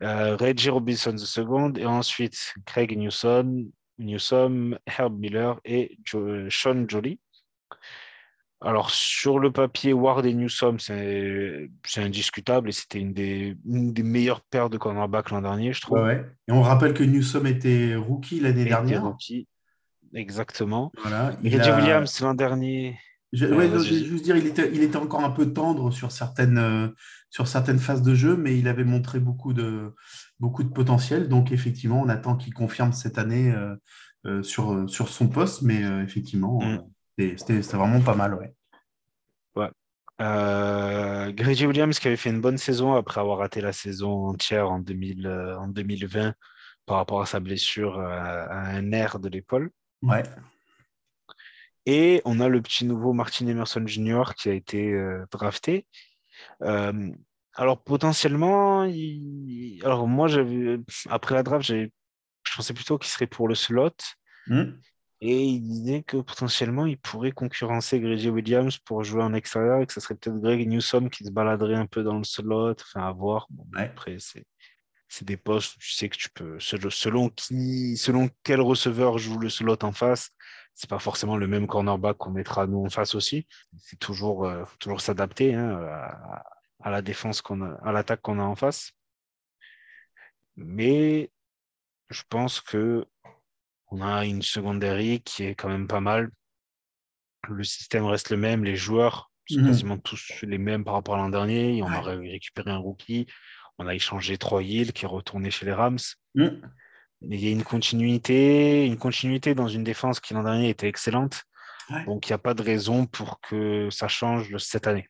Reggie 0.00 0.70
Robinson 0.70 1.16
II. 1.16 1.80
Et 1.80 1.86
ensuite, 1.86 2.54
Craig 2.66 2.96
Newsom, 2.96 3.70
Newsom 3.98 4.78
Herb 4.86 5.18
Miller 5.18 5.60
et 5.64 5.98
Sean 6.48 6.84
Jolie. 6.88 7.20
Alors, 8.64 8.90
sur 8.90 9.40
le 9.40 9.50
papier, 9.50 9.92
Ward 9.92 10.24
et 10.24 10.34
Newsom, 10.34 10.78
c'est 10.78 11.68
indiscutable 11.96 12.68
et 12.68 12.72
c'était 12.72 13.00
une 13.00 13.12
des, 13.12 13.56
des 13.64 14.02
meilleures 14.04 14.40
paires 14.40 14.70
de 14.70 14.78
cornerback 14.78 15.30
l'an 15.30 15.42
dernier, 15.42 15.72
je 15.72 15.80
trouve. 15.80 16.00
Ouais, 16.00 16.24
Et 16.46 16.52
on 16.52 16.62
rappelle 16.62 16.94
que 16.94 17.02
Newsom 17.02 17.46
était 17.46 17.96
rookie 17.96 18.38
l'année 18.38 18.64
dernière. 18.64 19.02
Rookie. 19.02 19.48
Exactement. 20.14 20.92
Voilà. 21.00 21.36
Il 21.42 21.60
a... 21.60 21.76
Williams 21.76 22.20
l'an 22.20 22.34
dernier. 22.34 22.96
Je, 23.32 23.46
ouais, 23.46 23.68
euh, 23.68 23.78
je, 23.78 23.94
juste 23.94 24.24
dire, 24.24 24.36
il 24.36 24.46
était, 24.46 24.70
il 24.74 24.82
était 24.82 24.96
encore 24.96 25.24
un 25.24 25.30
peu 25.30 25.52
tendre 25.52 25.90
sur 25.90 26.12
certaines, 26.12 26.58
euh, 26.58 26.88
sur 27.30 27.48
certaines 27.48 27.78
phases 27.78 28.02
de 28.02 28.14
jeu, 28.14 28.36
mais 28.36 28.58
il 28.58 28.68
avait 28.68 28.84
montré 28.84 29.20
beaucoup 29.20 29.52
de, 29.52 29.94
beaucoup 30.38 30.62
de 30.62 30.68
potentiel. 30.68 31.28
Donc, 31.28 31.50
effectivement, 31.50 32.00
on 32.00 32.08
attend 32.08 32.36
qu'il 32.36 32.52
confirme 32.52 32.92
cette 32.92 33.18
année 33.18 33.54
euh, 34.26 34.42
sur, 34.42 34.88
sur 34.88 35.08
son 35.08 35.28
poste, 35.28 35.62
mais 35.62 35.82
effectivement, 36.02 36.60
Mm. 37.18 37.36
c'était 37.36 37.60
vraiment 37.60 38.00
pas 38.00 38.14
mal, 38.14 38.34
ouais. 38.34 38.54
Ouais. 39.56 39.70
Euh, 40.20 41.32
Grady 41.32 41.66
Williams 41.66 41.98
qui 41.98 42.06
avait 42.06 42.16
fait 42.16 42.30
une 42.30 42.40
bonne 42.40 42.58
saison 42.58 42.94
après 42.94 43.20
avoir 43.20 43.38
raté 43.38 43.60
la 43.60 43.72
saison 43.72 44.28
entière 44.28 44.70
en 44.70 44.78
2000, 44.78 45.26
euh, 45.26 45.58
en 45.58 45.68
2020 45.68 46.34
par 46.86 46.96
rapport 46.96 47.22
à 47.22 47.26
sa 47.26 47.40
blessure 47.40 47.98
euh, 47.98 48.46
à 48.48 48.68
un 48.68 48.82
nerf 48.82 49.18
de 49.18 49.28
l'épaule. 49.28 49.70
Ouais. 50.02 50.22
Et 51.86 52.22
on 52.24 52.40
a 52.40 52.48
le 52.48 52.62
petit 52.62 52.84
nouveau 52.84 53.12
Martin 53.12 53.46
Emerson 53.46 53.84
Jr. 53.86 54.34
qui 54.36 54.48
a 54.48 54.52
été 54.52 54.92
euh, 54.92 55.24
drafté. 55.30 55.86
Euh, 56.62 57.10
alors 57.54 57.82
potentiellement, 57.82 58.84
il- 58.84 59.80
alors 59.84 60.06
moi 60.06 60.28
j'avais 60.28 60.78
après 61.08 61.34
la 61.34 61.42
draft, 61.42 61.66
je 61.66 61.88
pensais 62.56 62.74
plutôt 62.74 62.98
qu'il 62.98 63.10
serait 63.10 63.26
pour 63.26 63.48
le 63.48 63.54
slot. 63.54 63.90
Mm. 64.46 64.72
Et 65.24 65.44
il 65.44 65.60
disait 65.60 66.02
que 66.02 66.16
potentiellement 66.16 66.84
il 66.86 66.98
pourrait 66.98 67.30
concurrencer 67.30 68.00
Grady 68.00 68.28
Williams 68.28 68.78
pour 68.78 69.04
jouer 69.04 69.22
en 69.22 69.34
extérieur 69.34 69.80
et 69.80 69.86
que 69.86 69.92
ce 69.92 70.00
serait 70.00 70.16
peut-être 70.16 70.40
Greg 70.40 70.66
Newsom 70.68 71.10
qui 71.10 71.24
se 71.24 71.30
baladerait 71.30 71.76
un 71.76 71.86
peu 71.86 72.02
dans 72.02 72.18
le 72.18 72.24
slot. 72.24 72.72
Enfin, 72.80 73.06
à 73.06 73.12
voir. 73.12 73.46
Bon, 73.50 73.64
Ouais. 73.74 73.84
Après, 73.84 74.16
c'est 74.18 74.44
c'est 75.08 75.26
des 75.26 75.36
postes 75.36 75.76
où 75.76 75.78
tu 75.78 75.92
sais 75.92 76.08
que 76.08 76.16
tu 76.16 76.30
peux, 76.30 76.58
selon 76.58 77.28
qui, 77.28 77.98
selon 77.98 78.30
quel 78.42 78.62
receveur 78.62 79.18
joue 79.18 79.38
le 79.38 79.50
slot 79.50 79.76
en 79.82 79.92
face, 79.92 80.30
c'est 80.74 80.88
pas 80.90 80.98
forcément 80.98 81.36
le 81.36 81.46
même 81.46 81.66
cornerback 81.66 82.16
qu'on 82.16 82.30
mettra 82.30 82.66
nous 82.66 82.84
en 82.84 82.90
face 82.90 83.14
aussi. 83.14 83.46
C'est 83.78 83.98
toujours, 83.98 84.46
euh, 84.46 84.64
faut 84.64 84.76
toujours 84.78 85.00
s'adapter 85.00 85.54
hein, 85.54 85.78
à, 85.82 86.44
à 86.80 86.90
la 86.90 87.02
défense 87.02 87.42
qu'on 87.42 87.62
a, 87.62 87.74
à 87.84 87.92
l'attaque 87.92 88.22
qu'on 88.22 88.38
a 88.38 88.42
en 88.42 88.56
face. 88.56 88.92
Mais 90.56 91.30
je 92.10 92.22
pense 92.28 92.60
que 92.60 93.06
on 93.88 94.00
a 94.02 94.24
une 94.24 94.42
secondary 94.42 95.20
qui 95.20 95.44
est 95.44 95.54
quand 95.54 95.68
même 95.68 95.86
pas 95.88 96.00
mal. 96.00 96.30
Le 97.48 97.64
système 97.64 98.04
reste 98.04 98.30
le 98.30 98.36
même, 98.36 98.64
les 98.64 98.76
joueurs 98.76 99.30
sont 99.46 99.60
Mhm. 99.60 99.66
quasiment 99.66 99.98
tous 99.98 100.42
les 100.42 100.58
mêmes 100.58 100.84
par 100.84 100.94
rapport 100.94 101.16
à 101.16 101.18
l'an 101.18 101.28
dernier. 101.28 101.82
On 101.82 101.86
a 101.88 102.02
Ouais. 102.02 102.30
récupéré 102.30 102.70
un 102.70 102.78
rookie, 102.78 103.26
on 103.78 103.86
a 103.86 103.94
échangé 103.94 104.38
Troy 104.38 104.62
Hill 104.62 104.92
qui 104.92 105.04
est 105.04 105.08
retourné 105.08 105.50
chez 105.50 105.66
les 105.66 105.72
Rams. 105.72 105.98
Mm. 106.34 106.48
Mais 107.26 107.36
il 107.36 107.44
y 107.44 107.48
a 107.48 107.52
une 107.52 107.64
continuité, 107.64 108.86
une 108.86 108.98
continuité 108.98 109.54
dans 109.54 109.68
une 109.68 109.84
défense 109.84 110.20
qui 110.20 110.34
l'an 110.34 110.42
dernier 110.42 110.68
était 110.68 110.88
excellente. 110.88 111.44
Ouais. 111.90 112.04
Donc 112.06 112.28
il 112.28 112.32
n'y 112.32 112.34
a 112.34 112.38
pas 112.38 112.54
de 112.54 112.62
raison 112.62 113.06
pour 113.06 113.40
que 113.40 113.88
ça 113.90 114.08
change 114.08 114.56
cette 114.58 114.86
année. 114.86 115.08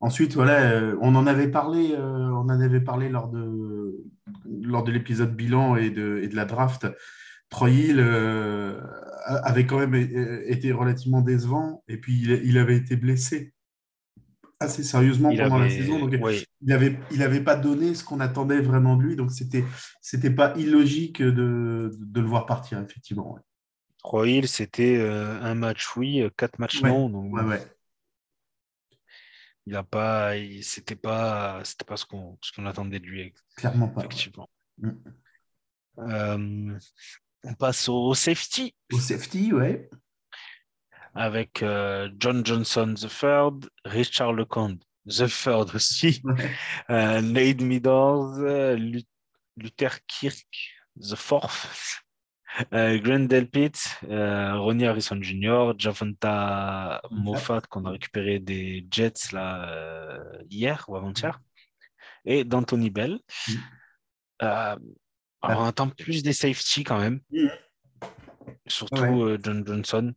Ensuite, 0.00 0.34
voilà, 0.34 0.70
euh, 0.70 0.96
on 1.00 1.16
en 1.16 1.26
avait 1.26 1.48
parlé, 1.48 1.92
euh, 1.92 2.30
on 2.30 2.48
en 2.48 2.60
avait 2.60 2.80
parlé 2.80 3.08
lors 3.08 3.28
de, 3.28 3.96
lors 4.62 4.84
de 4.84 4.92
l'épisode 4.92 5.34
bilan 5.34 5.74
et 5.74 5.90
de, 5.90 6.20
et 6.22 6.28
de 6.28 6.36
la 6.36 6.44
draft. 6.44 6.86
Troy 7.50 7.70
Hill 7.70 7.96
euh, 7.98 8.80
avait 9.26 9.66
quand 9.66 9.78
même 9.78 9.94
été 9.94 10.70
relativement 10.70 11.20
décevant 11.20 11.82
et 11.88 11.96
puis 11.96 12.20
il, 12.20 12.30
il 12.44 12.58
avait 12.58 12.76
été 12.76 12.94
blessé 12.94 13.54
assez 14.60 14.82
sérieusement 14.82 15.30
Il 15.30 15.38
pendant 15.38 15.58
la 15.58 15.70
saison. 15.70 15.98
Donc, 15.98 16.14
oui, 16.20 16.44
il 16.62 16.72
avait, 16.72 16.98
il 17.10 17.22
avait 17.22 17.42
pas 17.42 17.56
donné 17.56 17.94
ce 17.94 18.04
qu'on 18.04 18.20
attendait 18.20 18.60
vraiment 18.60 18.96
de 18.96 19.02
lui. 19.02 19.16
Donc, 19.16 19.30
c'était, 19.32 19.64
c'était 20.00 20.30
pas 20.30 20.54
illogique 20.56 21.22
de, 21.22 21.92
de 21.98 22.20
le 22.20 22.26
voir 22.26 22.46
partir, 22.46 22.80
effectivement. 22.80 23.38
Ouais, 24.12 24.32
Hill, 24.32 24.48
c'était 24.48 24.96
euh, 24.96 25.40
un 25.42 25.54
match 25.54 25.96
oui, 25.96 26.22
euh, 26.22 26.30
quatre 26.36 26.58
matchs 26.58 26.82
Ouais, 26.82 26.90
non. 26.90 27.08
Donc 27.08 27.32
ouais. 27.34 27.62
il 29.66 29.74
a 29.74 29.82
pas, 29.82 30.32
c'était 30.62 30.96
pas, 30.96 31.60
c'était 31.64 31.84
pas 31.84 31.96
ce 31.96 32.06
qu'on, 32.06 32.38
ce 32.40 32.52
qu'on 32.52 32.66
attendait 32.66 33.00
de 33.00 33.06
lui 33.06 33.34
Clairement 33.56 33.88
pas. 33.88 34.00
effectivement. 34.00 34.48
Mm. 34.78 34.90
Euh, 35.98 36.78
on 37.44 37.54
passe 37.54 37.88
au 37.88 38.14
safety 38.14 38.74
Au 38.92 38.98
safety, 38.98 39.52
ouais. 39.52 39.90
Avec 41.14 41.62
euh, 41.62 42.08
John 42.18 42.44
Johnson 42.44 42.94
the 42.94 43.08
third, 43.08 43.68
Richard 43.84 44.32
LeConte 44.34 44.82
the 45.06 45.26
third 45.28 45.74
aussi, 45.74 46.20
Ouais. 46.24 46.50
euh, 46.90 47.20
Nate 47.22 47.60
Meadows, 47.62 48.38
euh, 48.40 48.74
Lu- 48.76 49.02
Luther 49.56 49.90
Kirk 50.06 50.46
the 51.00 51.14
fourth, 51.16 52.02
euh, 52.74 52.98
Grant 52.98 53.20
Delpit, 53.26 53.72
euh, 54.10 54.58
Ronnie 54.58 54.86
Harrison 54.86 55.18
Jr., 55.22 55.72
Javonta 55.78 57.00
Moffat 57.10 57.62
qu'on 57.70 57.84
a 57.86 57.90
récupéré 57.90 58.38
des 58.38 58.86
Jets 58.90 59.32
là 59.32 60.20
hier 60.50 60.84
ou 60.88 60.96
avant-hier, 60.96 61.40
et 62.24 62.44
d'Anthony 62.44 62.90
Bell. 62.90 63.18
Mm. 63.48 63.52
Alors 64.40 64.78
on 65.62 65.64
attend 65.64 65.88
plus 65.88 66.22
des 66.22 66.32
safety 66.32 66.84
quand 66.84 66.98
même, 66.98 67.20
Mm. 67.30 67.48
surtout 68.66 69.02
Ouais. 69.02 69.36
John 69.42 69.64
Johnson. 69.66 70.12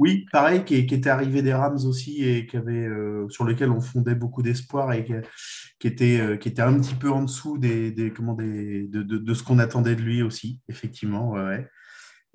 Oui, 0.00 0.24
pareil, 0.32 0.64
qui, 0.64 0.76
était 0.76 1.10
arrivé 1.10 1.42
des 1.42 1.52
Rams 1.52 1.84
aussi 1.84 2.24
et 2.24 2.48
euh, 2.56 3.28
sur 3.28 3.44
lequel 3.44 3.70
on 3.70 3.82
fondait 3.82 4.14
beaucoup 4.14 4.40
d'espoir 4.40 4.94
et 4.94 5.04
qui, 5.04 5.12
euh, 5.12 6.38
était 6.38 6.62
un 6.62 6.80
petit 6.80 6.94
peu 6.94 7.10
en 7.10 7.24
dessous 7.24 7.58
de, 7.58 9.34
ce 9.34 9.42
qu'on 9.42 9.58
attendait 9.58 9.96
de 9.96 10.00
lui 10.00 10.22
aussi, 10.22 10.58
effectivement. 10.70 11.32
Ouais. 11.32 11.68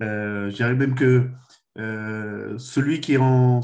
Euh, 0.00 0.48
je 0.48 0.54
dirais 0.54 0.76
même 0.76 0.94
que 0.94 1.28
celui, 1.76 3.00
qui 3.00 3.14
est 3.14 3.18
en, 3.18 3.60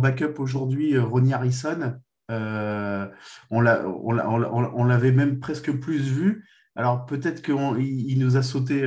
backup 0.00 0.34
aujourd'hui, 0.38 0.98
Ronnie 0.98 1.32
Harrison, 1.32 1.94
on 2.28 2.34
l'a- 2.34 3.86
on 3.88 4.10
l'a- 4.10 4.28
on 4.30 4.38
l'a- 4.38 4.50
on 4.74 4.84
l'avait 4.84 5.12
même 5.12 5.38
presque 5.38 5.70
plus 5.70 6.00
vu. 6.00 6.44
Alors 6.74 7.06
peut-être 7.06 7.40
qu'il 7.40 7.54
il 7.80 8.18
nous 8.18 8.36
a 8.36 8.42
sauté, 8.42 8.82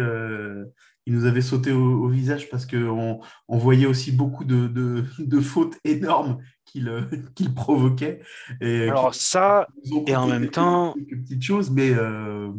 il 1.07 1.13
nous 1.13 1.25
avait 1.25 1.41
sauté 1.41 1.71
au, 1.71 2.03
au 2.03 2.09
visage 2.09 2.49
parce 2.49 2.65
qu'on 2.65 3.21
on 3.47 3.57
voyait 3.57 3.85
aussi 3.87 4.11
beaucoup 4.11 4.43
de, 4.43 4.67
de, 4.67 5.05
de 5.19 5.39
fautes 5.39 5.77
énormes 5.85 6.37
qu'il 6.65 6.91
qu'il 7.35 7.53
provoquait. 7.53 8.19
Et, 8.61 8.89
Alors 8.89 9.15
ça, 9.15 9.67
et 10.05 10.15
en 10.15 10.27
même 10.27 10.49
temps- 10.49 10.93
quelques 10.93 11.21
petites 11.23 11.43
choses, 11.43 11.71
mais, 11.71 11.91
euh, 11.91 12.49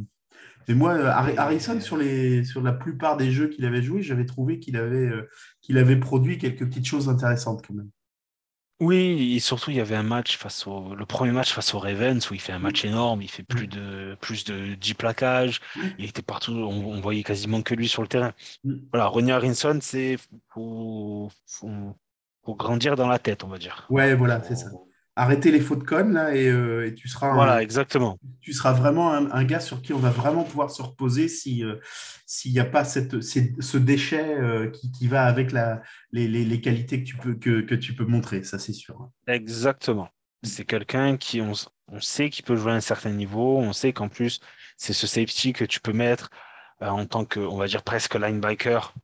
mais 0.66 0.74
moi, 0.74 0.92
euh, 0.94 1.09
Harri- 1.11 1.36
Harrison, 1.36 1.78
sur, 1.80 1.96
les, 1.99 2.42
sur 2.44 2.62
la 2.62 2.72
plupart 2.72 3.16
des 3.18 3.30
jeux 3.30 3.49
qu'il 3.49 3.64
avait 3.66 3.82
joué, 3.82 4.03
j'avais 4.03 4.24
trouvé 4.26 4.59
qu'il 4.61 4.76
avait, 4.76 5.09
euh, 5.09 5.28
qu'il 5.61 5.76
avait 5.78 5.96
produit 5.96 6.38
quelques 6.38 6.66
petites 6.66 6.86
choses 6.86 7.09
intéressantes 7.09 7.62
quand 7.66 7.74
même. 7.74 7.90
Oui, 8.81 9.35
et 9.35 9.41
surtout, 9.41 9.72
il 9.72 9.76
y 9.76 9.81
avait 9.81 9.97
un 9.97 10.05
match 10.05 10.37
face 10.37 10.66
au, 10.68 10.95
le 10.95 11.05
premier 11.05 11.33
match 11.33 11.53
face 11.53 11.74
aux 11.74 11.81
Ravens 11.81 12.31
où 12.31 12.35
il 12.35 12.41
fait 12.41 12.53
un 12.53 12.61
match 12.61 12.85
énorme, 12.85 13.22
il 13.22 13.29
fait 13.29 13.43
plus 13.43 13.66
de, 13.66 14.16
plus 14.20 14.45
de 14.45 14.74
10 14.74 14.95
plaquages, 14.95 15.61
il 15.99 16.05
était 16.05 16.22
partout, 16.22 16.53
on, 16.53 16.87
on 16.87 17.01
voyait 17.01 17.24
quasiment 17.24 17.61
que 17.62 17.74
lui 17.74 17.89
sur 17.89 18.03
le 18.03 18.09
terrain. 18.09 18.33
Voilà, 18.93 19.07
Ronnie 19.07 19.33
Harrison, 19.33 19.81
c'est, 19.83 20.16
faut, 20.51 21.29
faut, 21.47 21.97
faut 22.45 22.55
grandir 22.55 22.95
dans 22.95 23.09
la 23.09 23.18
tête, 23.18 23.43
on 23.43 23.49
va 23.49 23.59
dire. 23.59 23.87
Ouais, 23.91 24.14
voilà, 24.14 24.43
c'est 24.45 24.55
ça. 24.55 24.70
Arrêtez 25.19 25.51
les 25.51 25.61
fautes 25.61 25.85
connes 25.85 26.12
là 26.12 26.35
et, 26.35 26.49
euh, 26.49 26.87
et 26.87 26.95
tu 26.95 27.09
seras 27.09 27.31
un- 27.31 27.35
Voilà, 27.35 27.61
exactement. 27.61 28.19
tu 28.41 28.53
seras 28.53 28.73
vraiment 28.73 29.12
un, 29.12 29.31
un 29.33 29.45
gars 29.45 29.61
sur 29.61 29.83
qui 29.83 29.93
on 29.93 29.99
va 29.99 30.11
vraiment 30.11 30.45
pouvoir 30.45 30.71
se 30.71 30.81
reposer 30.81 31.27
si 31.29 31.64
euh, 31.64 31.75
s'il 32.25 32.53
n'y 32.53 32.61
a 32.61 32.64
pas 32.64 32.85
cette, 32.85 33.21
ce 33.21 33.79
déchet 33.79 34.37
euh, 34.37 34.71
qui, 34.71 34.93
qui 34.93 35.09
va 35.09 35.25
avec 35.25 35.51
la, 35.51 35.83
les, 36.12 36.29
les, 36.29 36.45
les 36.45 36.61
qualités 36.61 37.03
que 37.03 37.09
tu 37.09 37.16
peux, 37.16 37.35
que, 37.35 37.62
que 37.62 37.75
tu 37.75 37.95
peux 37.95 38.05
montrer, 38.05 38.45
ça 38.45 38.59
c'est 38.59 38.73
sûr. 38.73 39.11
Exactement. 39.27 40.09
C'est 40.45 40.64
quelqu'un 40.64 41.16
qui, 41.16 41.41
on, 41.41 41.53
on 41.91 42.01
sait 42.01 42.31
qu'il 42.31 42.45
peut 42.45 42.55
jouer 42.57 42.73
à 42.73 42.77
un 42.77 42.81
certain 42.81 43.11
niveau, 43.11 43.59
on 43.59 43.73
sait 43.73 43.93
qu'en 43.93 44.09
plus, 44.09 44.41
c'est 44.77 44.93
ce 44.93 45.07
safety 45.09 45.53
que 45.53 45.64
tu 45.64 45.81
peux 45.81 45.93
mettre 45.93 46.31
en 46.81 47.07
tant 47.07 47.25
que, 47.25 47.41
on 47.41 47.57
va 47.57 47.66
dire, 47.66 47.83
presque 47.83 48.14
linebacker 48.14 48.95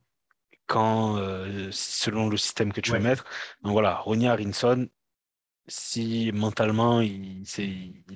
quand, 0.67 1.17
selon 1.71 2.29
le 2.29 2.37
système 2.37 2.71
que 2.73 2.81
tu 2.81 2.91
Ouais. 2.91 2.99
veux 2.99 3.03
mettre. 3.03 3.25
Donc 3.63 3.73
voilà, 3.73 3.97
Ronnie 3.97 4.27
Harrison, 4.27 4.87
si 5.67 6.31
mentalement 6.33 7.01
il, 7.01 7.43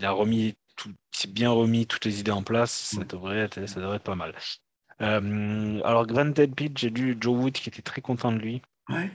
a 0.02 0.12
remis 0.12 0.56
tout, 0.76 0.94
s'est 1.12 1.28
bien 1.28 1.52
remis 1.52 1.88
toutes 1.88 2.06
les 2.06 2.20
idées 2.20 2.32
en 2.32 2.44
place, 2.44 2.72
ça 2.72 3.04
devrait 3.04 3.40
être, 3.40 3.66
ça 3.68 3.80
devrait 3.80 3.98
être 3.98 4.04
pas 4.04 4.16
mal. 4.16 4.34
Euh, 5.02 5.82
alors, 5.84 6.06
Grant 6.06 6.26
Delpit, 6.26 6.72
j'ai 6.76 6.90
lu 6.90 7.18
Joe 7.20 7.38
Wood 7.38 7.54
qui 7.54 7.70
était 7.70 7.82
très 7.82 8.02
content 8.02 8.32
de 8.32 8.38
lui. 8.38 8.62
Ouais. 8.90 9.12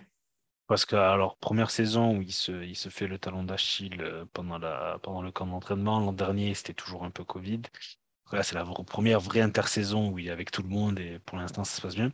Parce 0.66 0.87
que, 0.87 0.97
alors, 0.97 1.37
première 1.37 1.70
saison 1.70 2.16
où 2.16 2.22
il 2.22 2.32
se, 2.32 2.64
il 2.64 2.76
se 2.76 2.89
fait 2.89 3.07
le 3.07 3.18
talon 3.18 3.45
d'Achille 3.45 4.01
euh, 4.01 4.24
pendant, 4.32 4.59
la, 4.59 4.99
pendant 5.03 5.20
le 5.20 5.30
camp 5.30 5.47
d'entraînement. 5.47 6.01
L'an 6.01 6.12
dernier, 6.12 6.55
c'était 6.55 6.72
toujours 6.72 7.05
un 7.05 7.11
peu 7.11 7.22
Covid. 7.24 7.62
Là, 8.32 8.43
c'est 8.43 8.55
la 8.55 8.64
première 8.64 9.20
vraie 9.20 9.43
intersaison 9.43 10.11
où 10.11 10.18
il 10.18 10.28
est 10.28 10.30
avec 10.30 10.51
tout 10.51 10.62
le 10.62 10.68
monde 10.68 10.99
et 10.99 11.18
pour 11.20 11.37
l'instant, 11.37 11.64
ça 11.64 11.76
se 11.76 11.82
passe 11.82 11.95
bien. 11.95 12.11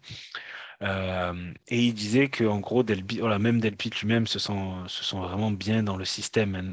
Euh, 0.83 1.53
et 1.69 1.85
il 1.85 1.95
disait 1.95 2.29
que, 2.29 2.45
en 2.45 2.59
gros, 2.61 2.83
Delpit, 2.83 3.19
voilà, 3.19 3.39
même 3.39 3.61
Delpit 3.61 3.91
lui-même 4.01 4.27
se 4.27 4.39
sent, 4.39 4.53
se 4.87 5.05
sent 5.05 5.19
vraiment 5.19 5.51
bien 5.51 5.83
dans 5.83 5.97
le 5.97 6.05
système 6.07 6.55
hein, 6.55 6.73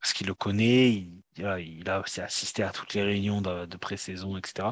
parce 0.00 0.12
qu'il 0.12 0.26
le 0.28 0.34
connaît. 0.34 0.90
Il, 0.90 1.22
voilà, 1.38 1.60
il 1.60 1.88
a 1.90 2.00
aussi 2.00 2.20
assisté 2.20 2.62
à 2.62 2.70
toutes 2.70 2.94
les 2.94 3.02
réunions 3.02 3.42
de, 3.42 3.66
de 3.66 3.76
pré-saison, 3.76 4.36
etc. 4.36 4.68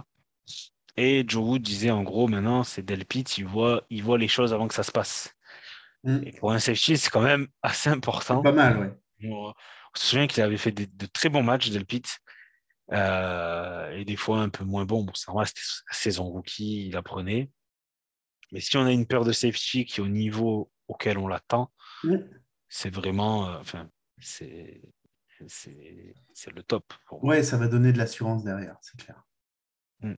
Et 0.97 1.25
Joe 1.27 1.45
Wood 1.45 1.63
disait, 1.63 1.91
en 1.91 2.05
gros, 2.05 2.29
maintenant, 2.29 2.63
c'est 2.63 2.83
Delpit, 2.83 3.25
il 3.39 3.47
voit, 3.47 3.85
il 3.91 4.03
voit 4.05 4.19
les 4.19 4.29
choses 4.29 4.55
avant 4.55 4.69
que 4.69 4.75
ça 4.75 4.85
se 4.85 4.93
passe. 4.93 5.35
Mm. 6.05 6.21
Et 6.25 6.33
pour 6.33 6.53
un 6.53 6.61
safety, 6.61 6.97
c'est 6.97 7.11
quand 7.11 7.23
même 7.23 7.49
assez 7.63 7.91
important. 7.91 8.43
Pas 8.43 8.53
mal, 8.53 8.79
ouais. 8.79 8.95
On, 9.25 9.49
on 9.49 9.99
se 9.99 10.07
souvient 10.07 10.27
qu'il 10.29 10.43
avait 10.43 10.57
fait 10.57 10.71
des- 10.71 10.87
de 10.87 11.07
très 11.07 11.29
bons 11.29 11.43
matchs, 11.43 11.71
Delpit. 11.71 12.03
Euh, 12.93 13.91
et 13.93 14.05
des 14.05 14.17
fois 14.17 14.41
un 14.41 14.51
peu 14.51 14.65
moins 14.65 14.85
bon. 14.85 15.05
Bon, 15.05 15.15
ça 15.15 15.33
va, 15.33 15.45
c'était 15.47 15.63
sa 15.63 15.95
saison 15.99 16.25
rookie, 16.25 16.87
il 16.89 16.97
apprenait. 16.97 17.51
Mais 18.55 18.61
si 18.61 18.77
on 18.77 18.87
a 18.87 18.93
une 18.93 19.05
paire 19.05 19.25
de 19.25 19.33
safety 19.33 19.85
qui 19.85 20.01
est 20.01 20.03
au 20.05 20.09
niveau 20.09 20.71
auquel 20.87 21.19
on 21.19 21.27
l'attend, 21.27 21.73
c'est 22.69 22.95
vraiment, 22.95 23.49
euh, 23.49 23.59
enfin, 23.59 23.89
c'est, 24.21 24.81
le 26.55 26.63
top. 26.63 26.85
Pour 27.09 27.21
moi. 27.21 27.35
Ouais, 27.35 27.43
ça 27.43 27.57
va 27.57 27.67
donner 27.67 27.93
de 27.93 27.99
l'assurance 27.99 28.45
derrière, 28.45 28.77
c'est 28.81 28.97
clair. 28.97 29.25
Mm. 30.03 30.15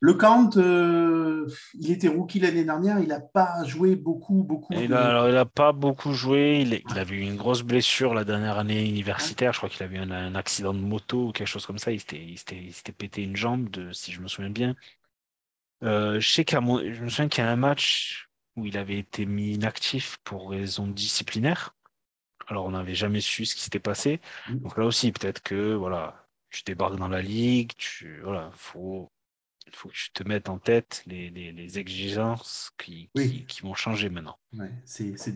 Le 0.00 0.14
Count, 0.14 0.50
euh, 0.56 1.46
il 1.74 1.90
était 1.90 2.08
rookie 2.08 2.40
l'année 2.40 2.64
dernière, 2.64 2.98
il 2.98 3.08
n'a 3.08 3.20
pas 3.20 3.62
joué 3.64 3.94
beaucoup, 3.94 4.42
beaucoup. 4.42 4.72
De- 4.72 4.80
il 4.80 4.88
n'a 4.88 5.44
pas 5.44 5.72
beaucoup 5.72 6.14
joué. 6.14 6.60
Il, 6.62 6.72
est- 6.72 6.82
il 6.90 6.98
avait 6.98 7.16
eu 7.16 7.20
une 7.20 7.36
grosse 7.36 7.62
blessure 7.62 8.14
la 8.14 8.24
dernière 8.24 8.58
année 8.58 8.88
universitaire. 8.88 9.52
Je 9.52 9.58
crois 9.58 9.68
qu'il 9.68 9.82
avait 9.82 9.96
eu 9.96 10.00
un, 10.00 10.10
un 10.10 10.34
accident 10.34 10.72
de 10.72 10.80
moto 10.80 11.28
ou 11.28 11.32
quelque 11.32 11.46
chose 11.46 11.66
comme 11.66 11.78
ça. 11.78 11.92
Il 11.92 12.00
s'était 12.00 12.92
pété 12.92 13.22
une 13.22 13.36
jambe, 13.36 13.68
de, 13.68 13.92
si 13.92 14.12
je 14.12 14.20
me 14.22 14.28
souviens 14.28 14.50
bien. 14.50 14.74
Euh, 15.82 16.20
je 16.20 16.28
sais 16.28 16.44
qu'à 16.44 16.60
mon- 16.60 16.80
je 16.80 17.02
me 17.02 17.08
souviens 17.08 17.28
qu'il 17.28 17.44
y 17.44 17.46
a 17.46 17.50
un 17.50 17.56
match 17.56 18.28
où 18.56 18.66
il 18.66 18.78
avait 18.78 18.98
été 18.98 19.26
mis 19.26 19.54
inactif 19.54 20.18
pour 20.24 20.50
raison 20.50 20.86
disciplinaire. 20.86 21.74
Alors, 22.48 22.66
on 22.66 22.72
n'avait 22.72 22.94
jamais 22.94 23.20
su 23.20 23.46
ce 23.46 23.54
qui 23.54 23.62
s'était 23.62 23.80
passé. 23.80 24.20
Mm. 24.48 24.56
Donc 24.58 24.78
là 24.78 24.84
aussi, 24.86 25.12
peut-être 25.12 25.42
que 25.42 25.74
voilà, 25.74 26.28
tu 26.50 26.62
débarques 26.64 26.96
dans 26.96 27.08
la 27.08 27.22
ligue, 27.22 27.72
tu 27.76 28.20
voilà, 28.22 28.50
faut, 28.54 29.12
il 29.66 29.74
faut 29.74 29.88
que 29.88 29.94
tu 29.94 30.10
te 30.12 30.22
mettes 30.22 30.48
en 30.48 30.58
tête 30.58 31.02
les, 31.06 31.28
les, 31.30 31.52
les 31.52 31.78
exigences 31.78 32.70
qui, 32.78 33.10
Oui. 33.16 33.28
qui, 33.30 33.46
qui 33.46 33.62
vont 33.62 33.74
changer 33.74 34.08
maintenant. 34.08 34.38
Ouais, 34.52 34.70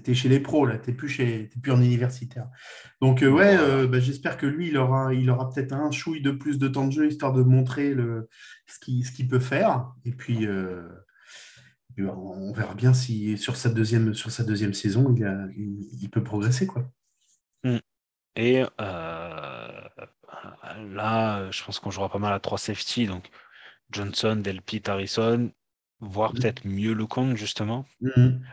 t'es 0.03 0.15
chez 0.15 0.29
les 0.29 0.41
pros, 0.41 0.65
là, 0.67 0.79
t'es 0.79 0.93
plus, 0.93 1.09
chez, 1.09 1.51
plus 1.63 1.73
en 1.73 1.83
universitaire. 1.83 2.49
Donc, 3.03 3.23
euh, 3.23 3.29
ouais, 3.31 3.57
euh, 3.59 3.87
bah, 3.87 3.99
j'espère 4.01 4.37
que 4.37 4.47
lui, 4.47 4.69
il 4.69 4.79
aura, 4.79 5.13
il 5.13 5.29
aura 5.31 5.51
peut-être 5.51 5.73
un 5.73 5.91
chouille 5.91 6.23
de 6.23 6.31
plus 6.31 6.59
de 6.59 6.69
temps 6.69 6.87
de 6.87 6.93
jeu, 6.93 7.09
histoire 7.09 7.33
de 7.33 7.43
montrer 7.43 7.93
le, 7.93 8.29
ce 8.67 8.79
qu'il 8.79 9.05
ce 9.05 9.13
qu'il 9.13 9.29
peut 9.29 9.41
faire. 9.41 9.93
Et 10.05 10.13
puis, 10.13 10.47
euh, 10.47 10.89
puis, 11.95 12.07
on 12.07 12.53
verra 12.53 12.75
bien 12.75 12.95
si 12.95 13.37
sur 13.37 13.57
sa 13.57 13.69
deuxième, 13.69 14.15
sur 14.15 14.31
sa 14.31 14.45
deuxième 14.45 14.75
saison, 14.75 15.13
il, 15.17 15.25
a- 15.25 15.49
il, 15.57 15.89
il 16.01 16.09
peut 16.09 16.23
progresser, 16.23 16.67
quoi. 16.67 16.89
Et 18.37 18.65
euh, 18.81 19.89
là, 20.95 21.51
je 21.51 21.65
pense 21.65 21.81
qu'on 21.81 21.91
jouera 21.91 22.09
pas 22.09 22.19
mal 22.21 22.33
à 22.33 22.39
trois 22.41 22.59
safety, 22.59 23.07
donc 23.07 23.29
Johnson, 23.91 24.37
Delpit, 24.37 24.83
Harrison, 24.87 25.51
voire 26.01 26.33
Mhm. 26.33 26.41
peut-être 26.41 26.65
mieux 26.67 26.93
le 26.95 27.07
compte 27.07 27.37
justement. 27.37 27.85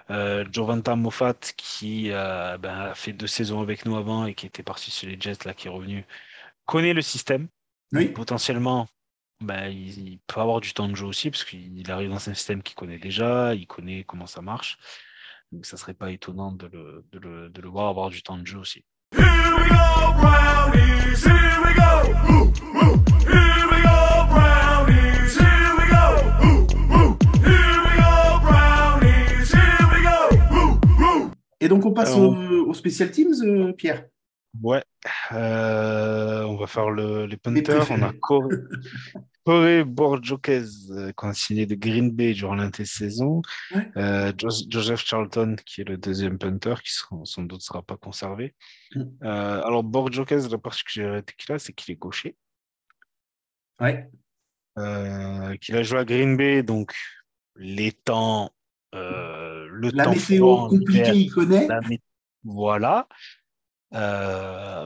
Euh, 0.10 0.46
Jovanta 0.52 0.96
Moffat 0.96 1.36
qui 1.56 2.12
euh, 2.12 2.58
ben, 2.58 2.78
a 2.92 2.96
fait 2.96 3.14
deux 3.14 3.28
saisons 3.28 3.62
avec 3.62 3.86
nous 3.86 3.96
avant 3.96 4.26
et 4.26 4.34
qui 4.34 4.46
était 4.46 4.64
parti 4.64 4.92
chez 4.92 5.08
les 5.08 5.20
Jets, 5.20 5.46
là 5.46 5.54
qui 5.54 5.68
est 5.68 5.72
revenu, 5.72 6.06
connaît 6.66 6.94
le 6.94 7.02
système. 7.02 7.48
Oui, 7.94 8.10
Potentiellement, 8.10 8.88
ben, 9.40 9.70
il, 9.70 10.10
il 10.10 10.20
peut 10.28 10.42
avoir 10.42 10.60
du 10.60 10.74
temps 10.74 10.90
de 10.90 10.96
jeu 10.96 11.06
aussi 11.06 11.30
parce 11.32 11.46
qu'il 11.46 11.90
arrive 11.90 12.10
dans 12.10 12.30
un 12.30 12.34
système 12.34 12.62
qu'il 12.62 12.76
connaît 12.76 13.00
déjà, 13.00 13.54
il 13.56 13.66
connaît 13.68 14.04
comment 14.04 14.28
ça 14.28 14.42
marche. 14.42 14.78
Donc 15.54 15.66
ça 15.66 15.78
serait 15.78 15.94
pas 15.94 16.12
étonnant 16.12 16.52
de 16.52 16.68
le, 16.68 17.06
de 17.14 17.20
le, 17.20 17.50
de 17.50 17.62
le 17.62 17.70
voir 17.70 17.88
avoir 17.88 18.10
du 18.10 18.22
temps 18.22 18.38
de 18.38 18.46
jeu 18.46 18.58
aussi. 18.58 18.84
Here 19.16 19.24
we 19.24 19.70
go, 19.70 20.14
brownies, 20.20 21.24
here 21.24 21.32
we 21.32 21.32
go. 21.32 21.37
Et 31.60 31.68
donc, 31.68 31.86
on 31.86 31.94
passe 31.94 32.14
Alors, 32.14 32.32
au, 32.32 32.70
au 32.70 32.74
Special 32.74 33.12
Teams, 33.12 33.34
euh, 33.44 33.74
Pierre? 33.74 34.06
Ouais, 34.62 34.84
euh, 35.34 36.44
on 36.44 36.56
va 36.56 36.66
faire 36.66 36.90
le, 36.90 37.26
les 37.26 37.38
punters. 37.38 37.92
On 37.92 38.02
a. 38.02 38.12
Corey, 38.14 38.56
Corey 39.46 39.84
Borjokez 39.84 40.64
euh, 40.90 41.12
qu'on 41.14 41.30
a 41.30 41.34
signé 41.34 41.66
de 41.66 41.76
Green 41.76 42.12
Bay 42.12 42.34
durant 42.34 42.56
l'intersaison. 42.56 43.42
Ouais. 43.76 43.92
Euh, 43.98 44.34
Joseph 44.70 45.06
Charlton 45.06 45.56
qui 45.64 45.82
est 45.82 45.84
le 45.84 45.98
deuxième 45.98 46.40
punter 46.40 46.76
qui 46.84 46.92
sera, 46.92 47.18
sans 47.24 47.44
doute 47.44 47.62
sera 47.62 47.84
pas 47.84 47.98
conservé. 47.98 48.56
Mm. 48.96 49.02
Euh, 49.24 49.62
alors 49.64 49.84
Borjokez, 49.84 50.48
la 50.50 50.58
particularité 50.58 51.34
qu'il 51.38 51.54
a, 51.54 51.60
c'est 51.60 51.74
qu'il 51.74 51.94
est 51.94 51.98
gaucher. 51.98 52.36
Ouais. 53.80 54.10
Euh, 54.80 55.56
qu'il 55.58 55.76
a 55.76 55.84
joué 55.84 56.00
à 56.00 56.06
Green 56.06 56.36
Bay, 56.36 56.64
donc 56.64 56.94
les 57.56 57.92
temps, 57.92 58.52
euh, 58.96 59.57
le 59.78 59.90
La 59.90 60.04
temps 60.06 60.12
météo 60.12 60.56
froid 60.56 60.70
compliquée, 60.70 61.16
il 61.16 61.32
connaît. 61.32 61.68
mé- 61.68 62.02
Voilà. 62.44 63.08
Euh, 63.94 64.86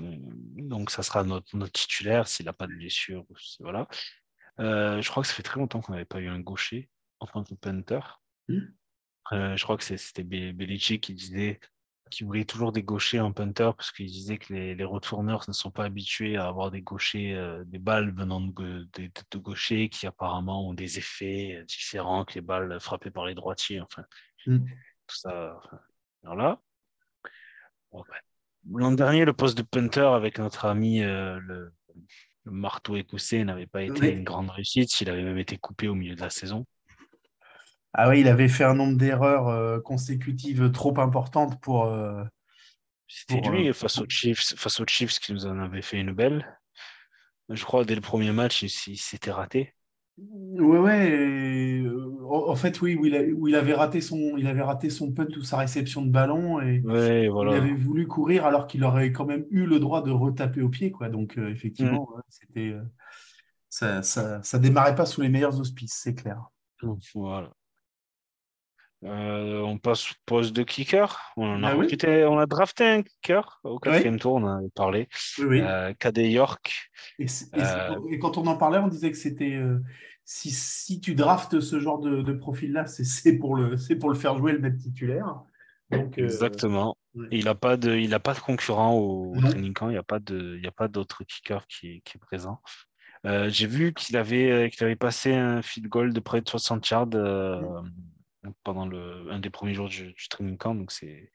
donc, 0.58 0.92
ça 0.92 1.04
sera 1.04 1.24
notre, 1.24 1.56
notre 1.56 1.72
titulaire 1.74 2.28
s'il 2.28 2.46
n'a 2.46 2.54
pas 2.54 2.68
de 2.68 2.74
blessure. 2.74 3.26
Voilà. 3.60 3.88
Euh, 4.60 5.02
je 5.02 5.10
crois 5.10 5.24
que 5.24 5.28
ça 5.30 5.34
fait 5.36 5.44
très 5.44 5.60
longtemps 5.60 5.82
qu'on 5.82 5.94
n'avait 5.94 6.06
pas 6.06 6.20
eu 6.20 6.28
un 6.28 6.40
gaucher 6.40 6.90
en 7.20 7.26
tant 7.28 7.44
que 7.44 7.54
punter. 7.56 8.00
Mm. 8.48 8.60
Euh, 9.34 9.56
je 9.56 9.64
crois 9.64 9.78
que 9.78 9.84
c'était 9.84 10.24
Be- 10.24 10.54
Belichick 10.54 11.02
qui 11.04 11.14
disait 11.14 11.60
qu'il 12.10 12.28
voulait 12.28 12.44
toujours 12.44 12.74
des 12.74 12.84
gauchers 12.84 13.22
en 13.22 13.32
punter 13.32 13.72
parce 13.78 13.92
qu'il 13.92 14.08
disait 14.08 14.38
que 14.38 14.54
les, 14.54 14.76
les 14.76 14.84
retourneurs 14.84 15.46
ne 15.48 15.54
sont 15.54 15.72
pas 15.72 15.86
habitués 15.86 16.36
à 16.36 16.48
avoir 16.48 16.70
des 16.70 16.82
gauchers, 16.82 17.34
euh, 17.36 17.64
des 17.66 17.80
balles 17.80 18.14
venant 18.14 18.42
de, 18.42 18.86
de 18.98 19.38
gauchers 19.38 19.88
qui 19.88 20.06
apparemment 20.06 20.68
ont 20.68 20.74
des 20.74 20.98
effets 20.98 21.64
différents 21.68 22.26
que 22.26 22.34
les 22.36 22.42
balles 22.42 22.78
frappées 22.82 23.12
par 23.12 23.26
les 23.26 23.34
droitiers. 23.36 23.80
Enfin, 23.80 24.04
Mm. 24.48 24.58
tout 25.08 25.16
ça. 25.16 25.56
enfin, 25.58 25.80
voilà. 26.24 26.60
Bon, 27.92 28.00
ouais. 28.00 28.18
L'an 28.80 28.92
dernier, 28.92 29.26
le 29.26 29.34
poste 29.34 29.58
de 29.58 29.64
punter 29.64 30.02
avec 30.02 30.38
notre 30.40 30.66
ami 30.66 31.02
euh, 31.04 31.40
le, 31.42 31.74
le 32.44 32.52
marteau 32.52 32.96
écossais 32.96 33.44
n'avait 33.44 33.66
pas 33.68 33.82
été 33.84 34.00
Oui. 34.02 34.10
une 34.10 34.24
grande 34.24 34.50
réussite. 34.52 35.02
Il 35.02 35.10
avait 35.10 35.24
même 35.24 35.38
été 35.40 35.58
coupé 35.58 35.88
au 35.88 35.96
milieu 35.96 36.16
de 36.16 36.22
la 36.22 36.30
saison. 36.30 36.66
Ah 37.94 38.08
oui, 38.10 38.22
il 38.22 38.28
avait 38.28 38.48
fait 38.48 38.64
un 38.64 38.74
nombre 38.76 38.98
d'erreurs 38.98 39.48
euh, 39.50 39.80
consécutives 39.80 40.72
trop 40.72 40.98
importantes 41.02 41.60
pour. 41.62 41.86
euh, 41.88 42.24
C'était 43.08 43.42
lui 43.50 43.68
euh, 43.70 43.74
face 43.74 43.98
aux 44.00 44.08
Chiefs, 44.08 44.54
face 44.56 44.80
aux 44.80 44.86
Chiefs 44.88 45.20
qui 45.20 45.34
nous 45.34 45.46
en 45.46 45.60
avait 45.60 45.82
fait 45.82 46.00
une 46.00 46.14
belle. 46.14 46.58
Je 47.50 47.66
crois 47.66 47.84
dès 47.84 47.96
le 47.96 48.02
premier 48.02 48.32
match, 48.32 48.62
il, 48.62 48.70
il 48.94 48.98
s'était 48.98 49.32
raté. 49.32 49.74
Ouais, 50.18 50.78
ouais. 50.78 51.81
En 52.34 52.56
fait, 52.56 52.82
oui, 52.82 52.96
où 52.96 53.06
il, 53.06 53.16
a- 53.16 53.24
où 53.24 53.48
il 53.48 53.56
avait 53.56 53.74
raté 53.74 54.02
son, 54.02 54.36
il 54.38 54.48
avait 54.48 54.62
raté 54.62 54.90
son 54.90 55.12
punt 55.12 55.28
ou 55.38 55.42
sa 55.44 55.58
réception 55.58 56.02
de 56.04 56.10
ballon 56.12 56.62
et 56.62 56.82
Ouais, 56.82 57.26
il 57.28 57.48
avait 57.56 57.74
voulu 57.74 58.08
courir 58.08 58.46
alors 58.46 58.68
qu'il 58.68 58.84
aurait 58.84 59.12
quand 59.12 59.26
même 59.26 59.46
eu 59.52 59.66
le 59.66 59.80
droit 59.80 60.02
de 60.02 60.12
retaper 60.12 60.62
au 60.62 60.70
pied, 60.70 60.92
quoi. 60.92 61.10
Donc, 61.10 61.38
euh, 61.38 61.50
effectivement, 61.50 62.10
Mm. 62.16 62.22
c'était, 62.30 62.70
euh, 62.70 62.82
ça, 63.70 64.02
ça, 64.02 64.42
ça 64.44 64.60
démarrait 64.60 64.96
pas 64.96 65.06
sous 65.06 65.22
les 65.22 65.30
meilleurs 65.30 65.60
auspices, 65.60 66.00
c'est 66.04 66.16
clair. 66.16 66.42
Voilà. 67.16 67.52
Euh, 69.04 69.62
on 69.62 69.80
passe 69.80 70.12
au 70.12 70.14
poste 70.28 70.54
de 70.56 70.62
kicker. 70.62 71.08
On 71.36 71.64
a 71.64 71.70
Ah 71.70 71.76
oui. 71.76 71.86
recruté, 71.86 72.24
on 72.26 72.38
a 72.38 72.46
drafté 72.46 72.86
un 72.86 73.02
kicker 73.02 73.60
au 73.64 73.80
quatrième 73.80 74.20
tour, 74.20 74.36
on 74.36 74.44
en 74.44 74.58
avait 74.60 74.70
parlé. 74.76 75.10
Oui, 75.40 75.62
oui. 75.62 75.96
Cadet 75.98 76.30
York. 76.30 76.92
Et, 77.18 77.26
quand 78.20 78.38
on 78.38 78.46
en 78.46 78.58
parlait, 78.58 78.78
on 78.78 78.88
disait 78.88 79.10
que 79.12 79.18
c'était 79.18 79.60
si, 80.32 80.50
si 80.50 81.02
tu 81.02 81.14
draftes 81.14 81.60
ce 81.60 81.80
genre 81.82 82.00
de, 82.00 82.22
de 82.22 82.32
profil-là, 82.32 82.86
c'est 82.86 83.38
pour 83.38 83.54
le 83.54 83.76
c'est 83.76 83.98
pour 83.98 84.10
le 84.10 84.16
faire 84.16 84.38
jouer, 84.38 84.54
le 84.54 84.60
mettre 84.60 84.78
titulaire. 84.78 85.44
Donc, 85.92 86.18
euh, 86.18 86.24
Exactement. 86.24 86.98
ouais. 87.16 87.28
Il 87.32 87.46
n'a 87.46 87.56
pas 87.56 87.76
de, 87.76 87.98
il 87.98 88.14
a 88.14 88.20
pas 88.22 88.34
de 88.34 88.40
concurrent 88.40 88.96
au, 88.96 89.36
training 89.42 89.74
camp. 89.74 89.90
Il 89.90 89.94
n'y 89.94 90.68
a 90.68 90.72
pas 90.72 90.88
d'autre 90.88 91.26
kicker 91.26 91.68
qui 91.68 91.90
est, 91.90 92.02
qui 92.06 92.16
est 92.16 92.20
présent. 92.20 92.62
Euh, 93.26 93.50
J'ai 93.50 93.68
vu 93.68 93.94
qu'il 93.94 94.16
avait, 94.16 94.50
euh, 94.50 94.70
qu'il 94.70 94.86
avait 94.86 94.96
passé 94.96 95.34
un 95.34 95.62
field 95.62 95.90
goal 95.90 96.14
de 96.14 96.20
près 96.22 96.40
de 96.40 96.48
60 96.48 96.90
yards 96.90 97.10
euh, 97.16 97.82
pendant 98.64 98.86
le, 98.86 99.30
un 99.32 99.40
des 99.40 99.50
premiers 99.50 99.74
jours 99.74 99.90
du, 99.90 100.14
du 100.14 100.28
training 100.30 100.58
camp. 100.58 100.76
Donc 100.76 100.94
c'est, 100.94 101.30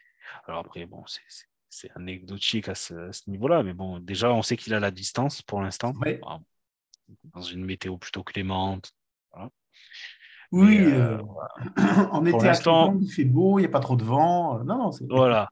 alors 0.47 0.61
après 0.61 0.87
bon, 0.87 1.05
c'est, 1.69 1.91
anecdotique 1.95 2.71
à 2.71 2.75
ce, 2.75 3.11
niveau-là, 3.27 3.63
mais 3.63 3.75
bon, 3.75 3.99
déjà 3.99 4.33
on 4.33 4.41
sait 4.41 4.57
qu'il 4.57 4.73
a 4.73 4.81
la 4.81 4.91
distance 4.91 5.43
pour 5.43 5.61
l'instant. 5.61 5.93
Ouais. 6.01 6.19
Bon, 6.23 6.41
Dans 7.25 7.43
une 7.43 7.65
météo 7.65 7.97
plutôt 7.97 8.23
clémente. 8.25 8.93
Oui, 10.53 10.79
Mais, 10.79 10.93
euh, 10.93 11.19
euh, 11.19 11.23
en 12.13 12.25
été 12.25 12.49
à 12.49 12.53
il 13.01 13.11
fait 13.11 13.25
beau, 13.25 13.59
il 13.59 13.63
n'y 13.63 13.67
a 13.67 13.71
pas 13.71 13.81
trop 13.81 13.97
de 13.97 14.05
vent. 14.05 14.61
Euh, 14.61 14.65
Non, 14.65 14.79
non, 14.79 14.93
c'est 14.93 15.05
Voilà. 15.09 15.49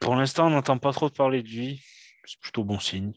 Pour 0.00 0.14
l'instant, 0.14 0.46
on 0.46 0.50
n'entend 0.50 0.78
pas 0.78 0.92
trop 0.92 1.10
parler 1.10 1.42
de 1.42 1.48
lui. 1.48 1.82
C'est 2.24 2.38
plutôt 2.40 2.62
bon 2.62 2.78
signe, 2.78 3.12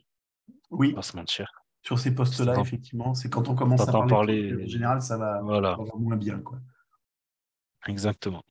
oui, 0.72 0.88
on 0.88 0.92
va 0.92 0.96
pas 0.98 1.02
se 1.04 1.16
mentir. 1.18 1.52
sur 1.84 2.00
ces 2.00 2.16
postes-là, 2.16 2.60
effectivement, 2.60 3.14
c'est 3.14 3.30
quand 3.30 3.50
on 3.50 3.56
commence 3.56 3.82
à 3.82 3.92
parler, 3.92 4.10
parler- 4.10 4.64
en 4.64 4.68
général, 4.68 5.02
ça 5.02 5.18
va, 5.18 5.42
Voilà. 5.42 5.76
ça 5.78 5.84
va 5.84 6.00
moins 6.00 6.16
bien, 6.16 6.40
quoi. 6.40 6.60
Exactement. 7.88 8.44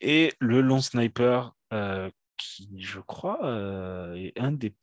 Et 0.00 0.32
le 0.40 0.60
long 0.60 0.80
sniper, 0.80 1.54
euh, 1.72 2.10
qui, 2.36 2.68
je 2.82 3.00
crois, 3.00 3.44
euh, 3.46 4.14
est 4.14 4.38
un 4.38 4.52
des 4.52 4.74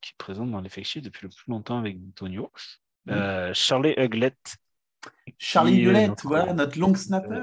qui 0.00 0.10
est 0.10 0.18
présent 0.18 0.46
dans 0.46 0.60
l'effectif 0.60 1.02
depuis 1.02 1.24
le 1.24 1.28
plus 1.30 1.50
longtemps 1.50 1.78
avec 1.78 1.96
Antonio. 2.08 2.50
Euh, 3.10 3.52
Charlie 3.54 3.94
Huglet, 3.98 4.34
Charlie 5.38 5.84
notre- 5.86 6.26
voilà, 6.26 6.54
notre 6.54 6.78
long 6.78 6.94
snapper. 6.94 7.42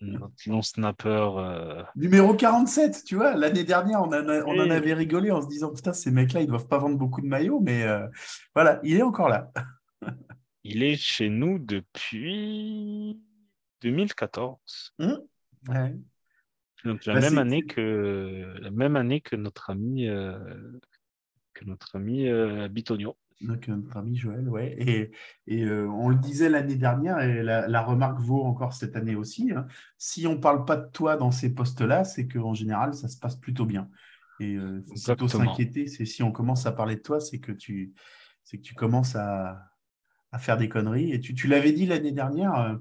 Notre 0.00 0.34
long 0.46 0.62
snapper. 0.62 1.28
euh, 1.36 1.82
Numéro 1.96 2.34
47, 2.34 3.04
tu 3.04 3.16
vois, 3.16 3.34
l'année 3.34 3.64
dernière, 3.64 4.00
on, 4.00 4.06
en 4.06 4.12
a- 4.12 4.42
on 4.44 4.58
en 4.58 4.64
Oui. 4.64 4.70
avait 4.70 4.94
rigolé 4.94 5.30
en 5.30 5.42
se 5.42 5.48
disant, 5.48 5.70
putain, 5.72 5.92
ces 5.92 6.10
mecs-là, 6.10 6.40
ils 6.40 6.46
doivent 6.46 6.68
pas 6.68 6.78
vendre 6.78 6.96
beaucoup 6.96 7.20
de 7.20 7.26
maillots, 7.26 7.60
mais 7.60 7.82
euh, 7.82 8.06
voilà, 8.54 8.80
il 8.82 8.96
est 8.96 9.02
encore 9.02 9.28
là. 9.28 9.50
il 10.64 10.82
est 10.82 10.96
chez 10.96 11.28
nous 11.28 11.58
depuis 11.58 13.20
2014. 13.82 14.94
Ouais. 14.98 15.94
Donc 16.84 17.04
la 17.04 17.14
Bah, 17.14 17.20
même 17.20 17.36
année 17.38 17.62
que 17.66 18.54
la 18.60 18.70
même 18.70 18.96
année 18.96 19.20
que 19.20 19.36
notre 19.36 19.68
ami 19.68 20.08
euh, 20.08 20.38
que 21.54 21.64
notre 21.64 21.96
ami 21.96 22.28
euh, 22.28 22.68
Bitonio. 22.68 23.16
Donc, 23.40 23.68
euh, 23.68 23.74
notre 23.76 23.96
ami 23.96 24.16
Joël, 24.16 24.48
ouais. 24.48 24.74
Et, 24.78 25.10
et 25.46 25.64
euh, 25.64 25.88
on 25.88 26.08
le 26.10 26.16
disait 26.16 26.48
l'année 26.50 26.76
dernière, 26.76 27.20
et 27.20 27.42
la, 27.42 27.66
la 27.68 27.82
remarque 27.82 28.20
vaut 28.20 28.42
encore 28.42 28.74
cette 28.74 28.96
année 28.96 29.14
aussi. 29.14 29.50
hein. 29.52 29.66
Si 29.96 30.26
on 30.26 30.38
parle 30.38 30.64
pas 30.66 30.76
de 30.76 30.90
toi 30.90 31.16
dans 31.16 31.30
ces 31.30 31.54
postes-là, 31.54 32.04
c'est 32.04 32.28
qu'en 32.28 32.52
général, 32.54 32.94
ça 32.94 33.08
se 33.08 33.18
passe 33.18 33.36
plutôt 33.36 33.64
bien. 33.66 33.88
Et 34.40 34.52
il 34.52 34.82
faut 34.86 34.94
plutôt 35.14 35.28
s'inquiéter. 35.28 35.86
C'est 35.86 36.04
si 36.06 36.22
on 36.22 36.32
commence 36.32 36.66
à 36.66 36.72
parler 36.72 36.96
de 36.96 37.02
toi, 37.02 37.20
c'est 37.20 37.38
que 37.40 37.52
tu, 37.52 37.92
c'est 38.44 38.58
que 38.58 38.62
tu 38.62 38.74
commences 38.74 39.16
à, 39.16 39.66
à 40.32 40.38
faire 40.38 40.56
des 40.56 40.68
conneries. 40.68 41.12
Et 41.12 41.20
tu, 41.20 41.34
tu 41.34 41.46
l'avais 41.46 41.72
dit 41.72 41.86
l'année 41.86 42.12
dernière, 42.12 42.54
euh, 42.54 42.76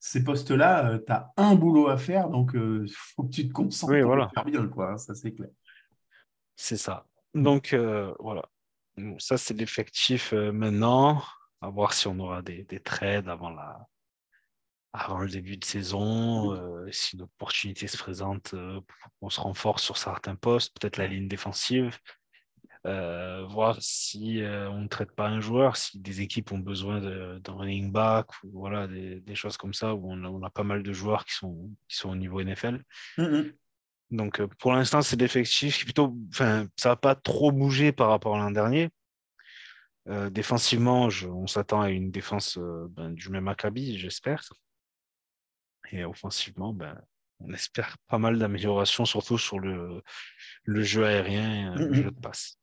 ces 0.00 0.22
postes-là, 0.22 0.98
tu 1.06 1.12
as 1.12 1.32
un 1.38 1.54
boulot 1.54 1.88
à 1.88 1.96
faire, 1.96 2.28
donc 2.28 2.52
il 2.54 2.90
faut 2.94 3.24
que 3.24 3.30
tu 3.30 3.48
te 3.48 3.52
concentres 3.52 3.92
Oui, 3.92 4.00
pour 4.00 4.08
voilà. 4.08 4.24
le 4.24 4.28
faire 4.34 4.44
bien, 4.44 4.68
quoi. 4.68 4.92
hein, 4.92 4.96
ça, 4.98 5.14
c'est 5.14 5.32
clair. 5.32 5.48
C'est 6.56 6.76
ça. 6.76 7.06
Donc 7.34 7.72
euh, 7.72 8.14
voilà. 8.20 8.48
Ça 9.18 9.36
c'est 9.38 9.54
l'effectif 9.54 10.32
euh, 10.32 10.52
maintenant. 10.52 11.22
À 11.60 11.70
voir 11.70 11.94
si 11.94 12.06
on 12.08 12.18
aura 12.18 12.42
des, 12.42 12.64
des 12.64 12.80
trades 12.80 13.28
avant 13.28 13.50
la 13.50 13.88
avant 14.94 15.18
le 15.18 15.28
début 15.28 15.56
de 15.56 15.64
saison, 15.64 16.54
euh, 16.54 16.88
si 16.92 17.16
une 17.16 17.22
opportunité 17.22 17.88
se 17.88 17.98
présente, 17.98 18.54
euh, 18.54 18.80
pour 18.80 19.10
qu'on 19.18 19.28
se 19.28 19.40
renforce 19.40 19.82
sur 19.82 19.96
certains 19.96 20.36
postes, 20.36 20.72
peut-être 20.78 20.98
la 20.98 21.08
ligne 21.08 21.26
défensive. 21.26 21.98
Euh, 22.86 23.44
voir 23.46 23.78
si 23.80 24.42
on 24.44 24.82
ne 24.82 24.88
traite 24.88 25.10
pas 25.12 25.26
un 25.26 25.40
joueur, 25.40 25.76
si 25.76 25.98
des 25.98 26.20
équipes 26.20 26.52
ont 26.52 26.58
besoin 26.58 27.00
d'un 27.00 27.52
running 27.54 27.90
back 27.90 28.26
ou 28.44 28.50
voilà 28.52 28.86
des, 28.86 29.20
des 29.20 29.34
choses 29.34 29.56
comme 29.56 29.72
ça 29.72 29.94
où 29.94 30.12
on 30.12 30.22
a, 30.22 30.28
on 30.28 30.42
a 30.42 30.50
pas 30.50 30.64
mal 30.64 30.82
de 30.82 30.92
joueurs 30.92 31.24
qui 31.24 31.34
sont 31.34 31.70
qui 31.88 31.96
sont 31.96 32.10
au 32.10 32.16
niveau 32.16 32.42
NFL. 32.42 32.84
Mhm. 33.16 33.54
Donc 34.10 34.40
euh, 34.40 34.46
pour 34.58 34.72
l'instant 34.72 35.02
c'est 35.02 35.20
l'effectif 35.20 35.78
qui 35.78 35.84
plutôt, 35.84 36.16
enfin 36.30 36.66
ça 36.76 36.90
va 36.90 36.96
pas 36.96 37.14
trop 37.14 37.50
bouger 37.52 37.92
par 37.92 38.10
rapport 38.10 38.36
à 38.36 38.38
l'an 38.38 38.50
dernier. 38.50 38.90
Euh, 40.08 40.28
défensivement, 40.28 41.08
je- 41.08 41.28
on 41.28 41.46
s'attend 41.46 41.80
à 41.80 41.88
une 41.90 42.10
défense 42.10 42.58
euh, 42.58 42.86
ben, 42.90 43.10
du 43.10 43.30
même 43.30 43.48
acabit, 43.48 43.98
j'espère. 43.98 44.42
Et 45.92 46.04
offensivement, 46.04 46.74
ben, 46.74 47.00
on 47.40 47.52
espère 47.52 47.96
pas 48.08 48.18
mal 48.18 48.38
d'améliorations, 48.38 49.06
surtout 49.06 49.38
sur 49.38 49.58
le, 49.58 50.02
le 50.64 50.82
jeu 50.82 51.06
aérien, 51.06 51.74
et, 51.74 51.78
le 51.78 51.92
jeu 51.94 52.10
de 52.10 52.20
passe. 52.20 52.58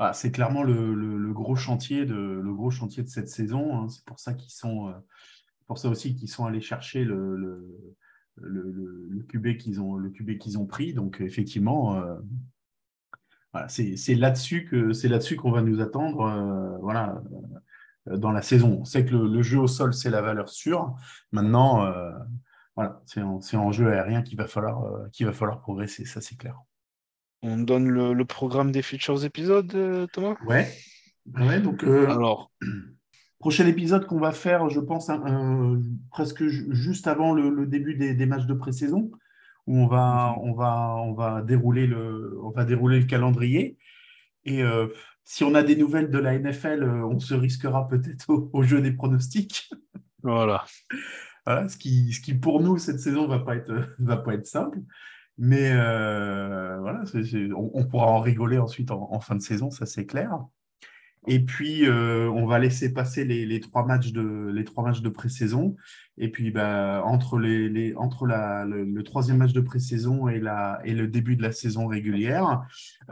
Ah, 0.00 0.12
c'est 0.12 0.32
clairement 0.32 0.62
le, 0.62 0.94
le- 0.94 1.18
le 1.18 1.32
gros 1.32 1.56
chantier 1.56 2.04
de 2.06 2.14
le 2.14 2.54
gros 2.54 2.70
chantier 2.70 3.02
de 3.02 3.08
cette 3.08 3.28
saison. 3.28 3.76
hein. 3.76 3.88
C'est 3.88 4.04
pour 4.04 4.18
ça 4.18 4.34
qu'ils 4.34 4.52
sont 4.52 4.88
euh, 4.88 4.94
pour 5.66 5.78
ça 5.78 5.88
aussi 5.88 6.16
qu'ils 6.16 6.28
sont 6.30 6.46
allés 6.46 6.60
chercher 6.60 7.04
le, 7.04 7.36
le, 8.40 9.08
le, 9.10 9.22
QB 9.24 9.56
qu'ils 9.58 9.80
ont 9.80 9.96
le 9.96 10.10
QB 10.10 10.38
qu'ils 10.38 10.58
ont 10.58 10.66
pris. 10.66 10.92
Donc 10.94 11.20
effectivement, 11.20 11.96
euh, 11.96 12.16
voilà, 13.52 13.68
c'est 13.68 14.14
là-dessus 14.14 14.64
que 14.64 14.92
c'est 14.92 15.08
là-dessus 15.08 15.36
qu'on 15.36 15.50
va 15.50 15.62
nous 15.62 15.80
attendre. 15.80 16.22
euh, 16.22 16.78
voilà. 16.78 17.22
euh, 18.08 18.16
Dans 18.16 18.32
la 18.32 18.42
saison, 18.42 18.78
on 18.80 18.84
sait 18.84 19.04
que 19.04 19.12
le, 19.12 19.28
le 19.28 19.42
jeu 19.42 19.58
au 19.58 19.66
sol 19.66 19.92
c'est 19.94 20.10
la 20.10 20.22
valeur 20.22 20.48
sûre. 20.48 20.94
Maintenant, 21.32 21.84
euh, 21.84 22.12
voilà, 22.76 23.02
c'est 23.06 23.22
en, 23.22 23.40
en 23.54 23.72
jeu 23.72 23.92
aérien 23.92 24.22
qu'il 24.22 24.38
va 24.38 24.46
falloir 24.46 25.10
qu'il 25.10 25.26
va 25.26 25.32
falloir 25.32 25.60
progresser, 25.60 26.04
ça 26.04 26.20
c'est 26.20 26.36
clair. 26.36 26.56
On 27.42 27.56
donne 27.58 27.88
le, 27.88 28.24
programme 28.24 28.70
des 28.70 28.82
futurs 28.82 29.24
épisodes, 29.24 30.08
Thomas? 30.12 30.36
Ouais, 30.46 30.68
ouais. 31.38 31.60
Donc 31.60 31.82
Alors, 31.84 32.52
Prochain 33.40 33.66
épisode 33.66 34.06
qu'on 34.06 34.20
va 34.20 34.32
faire, 34.32 34.68
je 34.68 34.80
pense, 34.80 35.10
un- 35.10 35.22
un- 35.26 35.82
presque 36.10 36.46
ju- 36.46 36.68
juste 36.70 37.06
avant 37.08 37.32
le, 37.34 37.50
le 37.50 37.66
début 37.66 37.94
des, 37.96 38.14
des 38.14 38.26
matchs 38.26 38.46
de 38.46 38.54
pré-saison, 38.54 39.10
où 39.66 39.78
on 39.78 39.86
va, 39.86 40.36
on 40.42 40.52
va, 40.54 40.94
on 40.98 41.12
va 41.14 41.42
dérouler 41.42 41.86
le, 41.86 42.38
on 42.42 42.50
va 42.50 42.64
dérouler 42.64 43.00
le 43.00 43.06
calendrier. 43.06 43.78
Et 44.44 44.62
euh, 44.62 44.88
si 45.24 45.42
on 45.44 45.54
a 45.54 45.62
des 45.62 45.76
nouvelles 45.76 46.10
de 46.10 46.18
la 46.18 46.38
NFL, 46.38 46.82
euh, 46.84 47.06
on 47.06 47.18
se 47.18 47.34
risquera 47.34 47.88
peut-être 47.88 48.28
au, 48.30 48.50
au 48.52 48.62
jeu 48.62 48.80
des 48.82 48.92
pronostics. 48.92 49.70
voilà. 50.22 50.64
Voilà, 51.46 51.68
ce 51.70 51.78
qui, 51.78 52.12
ce 52.12 52.20
qui 52.20 52.34
pour 52.34 52.60
nous 52.60 52.76
cette 52.76 53.00
saison 53.00 53.26
va 53.26 53.38
pas 53.38 53.56
être, 53.56 53.72
va 53.98 54.18
pas 54.18 54.34
être 54.34 54.46
simple. 54.46 54.80
Mais 55.38 55.72
euh, 55.72 56.78
voilà, 56.80 57.04
c'est- 57.06 57.24
c'est- 57.24 57.50
on, 57.52 57.70
on 57.74 57.86
pourra 57.86 58.06
en 58.08 58.20
rigoler 58.20 58.58
ensuite 58.58 58.90
en, 58.90 59.08
en 59.10 59.20
fin 59.20 59.36
de 59.36 59.40
saison, 59.42 59.70
ça 59.70 59.86
c'est 59.86 60.04
clair. 60.06 60.38
Et 61.26 61.40
puis 61.40 61.86
euh, 61.86 62.30
on 62.30 62.46
va 62.46 62.58
laisser 62.58 62.92
passer 62.92 63.24
les, 63.24 63.44
les 63.44 63.60
trois 63.60 63.84
matchs 63.84 64.12
de 64.12 64.50
les 64.54 64.64
trois 64.64 64.84
matchs 64.84 65.02
de 65.02 65.08
pré-saison. 65.10 65.76
Et 66.16 66.30
puis 66.30 66.50
bah, 66.50 67.02
entre 67.04 67.38
les, 67.38 67.68
les 67.68 67.94
entre 67.94 68.26
la, 68.26 68.64
le, 68.64 68.84
le 68.84 69.02
troisième 69.02 69.36
match 69.36 69.52
de 69.52 69.60
pré-saison 69.60 70.28
et 70.28 70.40
la 70.40 70.80
et 70.84 70.94
le 70.94 71.08
début 71.08 71.36
de 71.36 71.42
la 71.42 71.52
saison 71.52 71.86
régulière, 71.86 72.62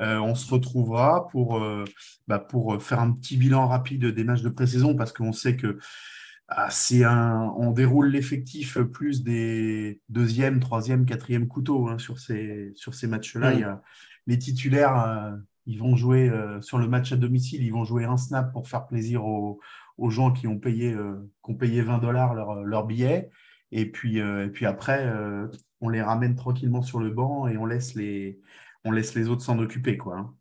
euh, 0.01 0.19
on 0.19 0.35
se 0.35 0.51
retrouvera 0.51 1.29
pour 1.29 1.59
euh, 1.59 1.85
bah, 2.27 2.39
pour 2.39 2.83
faire 2.83 3.01
un 3.01 3.13
petit 3.13 3.37
bilan 3.37 3.69
rapide 3.69 4.07
des 4.07 4.25
matchs 4.25 4.43
de 4.43 4.49
pré-saison 4.49 4.97
parce 4.97 5.13
qu'on 5.13 5.33
sait 5.33 5.57
que 5.57 5.79
ah, 6.51 6.69
c'est 6.71 7.05
un, 7.05 7.53
on 7.59 7.73
déroule 7.73 8.09
l'effectif 8.09 8.79
plus 8.79 9.23
des 9.23 10.01
deuxième, 10.09 10.61
troisième, 10.61 11.05
quatrième 11.05 11.47
couteaux 11.47 11.89
hein, 11.89 11.99
sur 11.99 12.19
ces, 12.19 12.73
sur 12.75 12.95
ces 12.95 13.07
matchs-là. 13.07 13.51
Mm. 13.51 13.55
Il 13.55 13.61
y 13.61 13.65
a 13.65 13.83
les 14.27 14.39
titulaires, 14.39 14.99
euh, 14.99 15.37
ils 15.69 15.79
vont 15.79 15.97
jouer 15.97 16.29
euh, 16.31 16.61
sur 16.63 16.79
le 16.79 16.89
match 16.89 17.13
à 17.13 17.17
domicile, 17.17 17.63
ils 17.63 17.73
vont 17.73 17.85
jouer 17.85 18.05
un 18.05 18.17
snap 18.17 18.53
pour 18.53 18.69
faire 18.69 18.87
plaisir 18.87 19.25
aux, 19.27 19.61
aux 19.99 20.11
gens 20.11 20.33
qui 20.33 20.47
ont 20.49 20.59
payé, 20.59 20.95
euh, 20.95 21.17
qui 21.45 21.51
ont 21.53 21.57
payé 21.57 21.83
20 21.83 21.99
dollars 21.99 22.35
leur, 22.35 22.65
leur 22.65 22.87
billet. 22.87 23.31
Et 23.71 23.91
puis, 23.91 24.19
euh, 24.21 24.47
et 24.47 24.49
puis 24.51 24.65
après, 24.67 25.07
euh, 25.07 25.47
on 25.83 25.91
les 25.91 26.03
ramène 26.03 26.35
tranquillement 26.37 26.83
sur 26.83 27.01
le 27.01 27.11
banc 27.11 27.49
et 27.49 27.59
on 27.59 27.67
laisse 27.67 27.95
les, 27.95 28.41
on 28.85 28.91
laisse 28.93 29.15
les 29.15 29.29
autres 29.29 29.43
s'en 29.43 29.59
occuper, 29.59 29.99
quoi. 29.99 30.17
hein. 30.19 30.35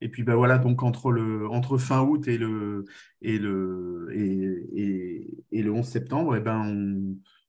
Et 0.00 0.08
puis 0.10 0.22
ben 0.22 0.34
voilà, 0.34 0.58
donc 0.58 0.82
entre 0.82 1.10
le 1.10 1.48
entre 1.48 1.78
fin 1.78 2.02
août 2.02 2.28
et 2.28 2.36
le 2.38 2.84
et 3.22 3.38
le 3.38 4.08
et, 4.12 4.68
et, 4.74 5.44
et 5.52 5.62
le 5.62 5.72
11 5.72 5.86
septembre, 5.86 6.36
et 6.36 6.40
ben 6.40 6.60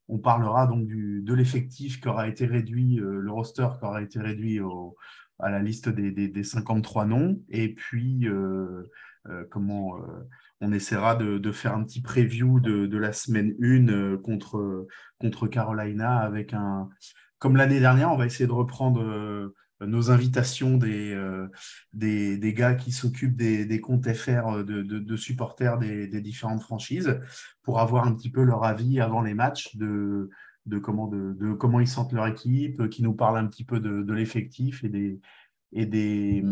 on, 0.08 0.16
on 0.16 0.18
parlera 0.20 0.66
donc 0.68 0.88
du 0.88 1.22
de 1.24 1.34
l'effectif 1.34 2.00
qui 2.00 2.08
aura 2.08 2.28
été 2.30 2.46
réduit, 2.46 3.00
euh, 3.02 3.20
le 3.20 3.32
roster 3.32 3.68
qui 3.80 3.86
aura 3.86 4.02
été 4.02 4.20
réduit 4.20 4.62
au, 4.62 4.96
à 5.40 5.50
la 5.50 5.62
liste 5.62 5.90
des, 5.90 6.12
des, 6.12 6.28
des 6.28 6.44
53 6.44 7.06
noms, 7.06 7.42
et 7.50 7.74
puis 7.74 8.28
euh, 8.28 8.84
euh, 9.30 9.44
comment 9.50 9.98
euh, 9.98 10.28
on 10.62 10.72
essaiera 10.72 11.16
de, 11.16 11.38
de 11.38 11.52
faire 11.52 11.74
un 11.76 11.84
petit 11.84 12.02
preview 12.02 12.60
de, 12.60 12.86
de 12.86 12.98
la 12.98 13.14
semaine 13.14 13.56
1 13.62 13.90
euh, 13.90 14.18
contre 14.18 14.88
contre 15.20 15.48
Carolina 15.48 16.18
avec 16.20 16.54
un 16.54 16.90
comme 17.40 17.56
l'année 17.56 17.80
dernière, 17.80 18.12
on 18.12 18.18
va 18.18 18.26
essayer 18.26 18.48
de 18.48 18.52
reprendre 18.52 19.54
nos 19.80 20.10
invitations 20.10 20.76
des, 20.78 21.16
des, 21.94 22.36
des 22.36 22.54
gars 22.56 22.74
qui 22.74 22.92
s'occupent 22.92 23.36
des, 23.36 23.64
des 23.68 23.80
comptes 23.80 24.12
FR 24.12 24.64
de, 24.64 24.82
de, 24.82 24.98
de 24.98 25.16
supporters 25.16 25.78
des, 25.78 26.08
des 26.08 26.22
différentes 26.22 26.64
franchises 26.64 27.20
pour 27.62 27.80
avoir 27.80 28.08
un 28.08 28.16
petit 28.16 28.32
peu 28.32 28.42
leur 28.42 28.64
avis 28.64 29.00
avant 29.00 29.22
les 29.22 29.36
matchs 29.36 29.76
de, 29.76 30.32
de, 30.68 30.80
comment, 30.80 31.08
de, 31.08 31.34
de 31.34 31.54
comment 31.54 31.80
ils 31.80 31.88
sentent 31.88 32.14
leur 32.14 32.28
équipe, 32.28 32.90
qui 32.90 33.02
nous 33.04 33.14
parlent 33.14 33.38
un 33.38 33.48
petit 33.48 33.64
peu 33.64 33.80
de, 33.80 34.04
de 34.04 34.14
l'effectif 34.14 34.84
et 34.84 34.90
des, 34.90 35.20
et, 35.74 35.86
des, 35.86 36.44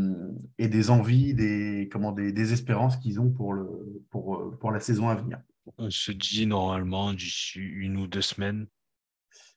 et 0.58 0.68
des 0.68 0.90
envies, 0.90 1.34
des, 1.34 1.90
comment, 1.92 2.12
des, 2.12 2.32
des 2.32 2.54
espérances 2.54 2.98
qu'ils 2.98 3.20
ont 3.20 3.32
pour, 3.32 3.54
le, 3.54 3.68
pour, 4.10 4.58
pour 4.60 4.72
la 4.72 4.80
saison 4.80 5.10
à 5.10 5.16
venir. 5.16 5.40
On 5.78 5.90
se 5.90 6.12
dit 6.12 6.46
normalement 6.46 7.14
d'ici 7.14 7.60
une 7.60 7.98
ou 7.98 8.08
deux 8.08 8.22
semaines 8.22 8.68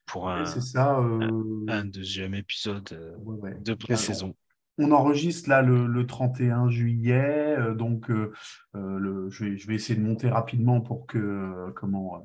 pour 0.07 0.31
un, 0.31 0.47
ça. 0.47 1.01
euh, 1.01 1.65
un 1.69 1.85
deuxième 1.85 2.35
épisode 2.35 2.89
euh, 2.93 3.15
ouais, 3.19 3.37
ouais. 3.37 3.61
de 3.61 3.75
pré-saison. 3.75 4.35
On 4.81 4.93
enregistre 4.93 5.49
là 5.51 5.61
le, 5.63 5.87
le 5.87 6.07
31 6.07 6.69
juillet, 6.71 7.57
euh, 7.59 7.75
donc 7.75 8.11
euh, 8.11 8.33
euh, 8.77 8.99
le, 8.99 9.29
je, 9.29 9.45
vais, 9.45 9.57
je 9.57 9.67
vais 9.67 9.75
essayer 9.75 9.99
de 9.99 10.05
monter 10.05 10.29
rapidement 10.29 10.81
pour 10.81 11.07
que 11.07 11.19
euh, 11.19 11.71
comment 11.75 12.25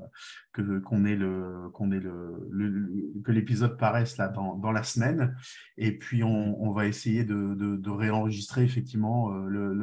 que 0.53 0.79
qu'on 0.79 1.03
ait 1.05 1.15
le 1.15 1.69
qu'on 1.73 1.91
ait 1.91 1.99
le, 1.99 2.47
le- 2.51 2.69
le- 2.69 3.21
que 3.23 3.31
l'épisode 3.31 3.77
paraisse 3.77 4.17
là 4.17 4.27
dans, 4.27 4.55
dans 4.55 4.71
la 4.71 4.83
semaine, 4.83 5.35
et 5.77 5.97
puis 5.97 6.23
on, 6.23 6.61
on 6.63 6.71
va 6.71 6.85
essayer 6.85 7.23
de, 7.23 7.55
de, 7.55 7.75
de 7.75 7.89
réenregistrer 7.89 8.63
effectivement 8.63 9.31
le, 9.31 9.73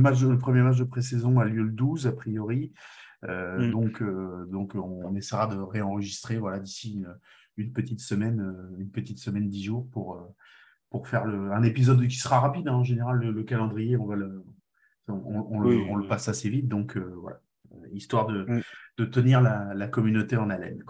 match 0.00 0.20
le 0.22 0.38
premier 0.38 0.62
match 0.62 0.78
de 0.78 0.84
pré-saison 0.84 1.38
a 1.38 1.44
lieu 1.44 1.62
le 1.62 1.70
12 1.72 2.06
a 2.06 2.12
priori, 2.12 2.72
Mm. 3.24 3.72
donc 3.72 4.00
donc 4.48 4.76
on, 4.76 5.12
essaiera 5.16 5.48
de 5.48 5.56
réenregistrer 5.58 6.38
voilà 6.38 6.60
d'ici 6.60 6.92
une, 6.94 7.16
une 7.56 7.72
petite 7.72 7.98
semaine 7.98 8.54
une 8.78 8.90
petite 8.90 9.18
semaine 9.18 9.48
dix 9.48 9.64
jours 9.64 9.88
pour 9.90 10.22
pour 10.90 11.08
faire 11.08 11.24
le, 11.24 11.52
un 11.52 11.62
épisode 11.62 12.06
qui 12.06 12.16
sera 12.16 12.40
rapide. 12.40 12.68
hein. 12.68 12.74
En 12.74 12.84
général, 12.84 13.18
le, 13.18 13.30
le 13.32 13.42
calendrier, 13.42 13.96
on, 13.96 14.06
va 14.06 14.16
le, 14.16 14.44
on, 15.08 15.46
on 15.50 15.60
le, 15.60 15.68
Oui, 15.68 15.86
on 15.90 15.96
le 15.96 16.02
oui. 16.02 16.08
passe 16.08 16.28
assez 16.28 16.48
vite. 16.48 16.68
Donc, 16.68 16.96
euh, 16.96 17.14
voilà. 17.20 17.40
Euh, 17.72 17.86
histoire 17.92 18.26
de, 18.26 18.44
Mm. 18.48 18.62
de 18.98 19.04
tenir 19.04 19.40
la, 19.40 19.74
la 19.74 19.88
communauté 19.88 20.36
en 20.36 20.48
haleine. 20.50 20.82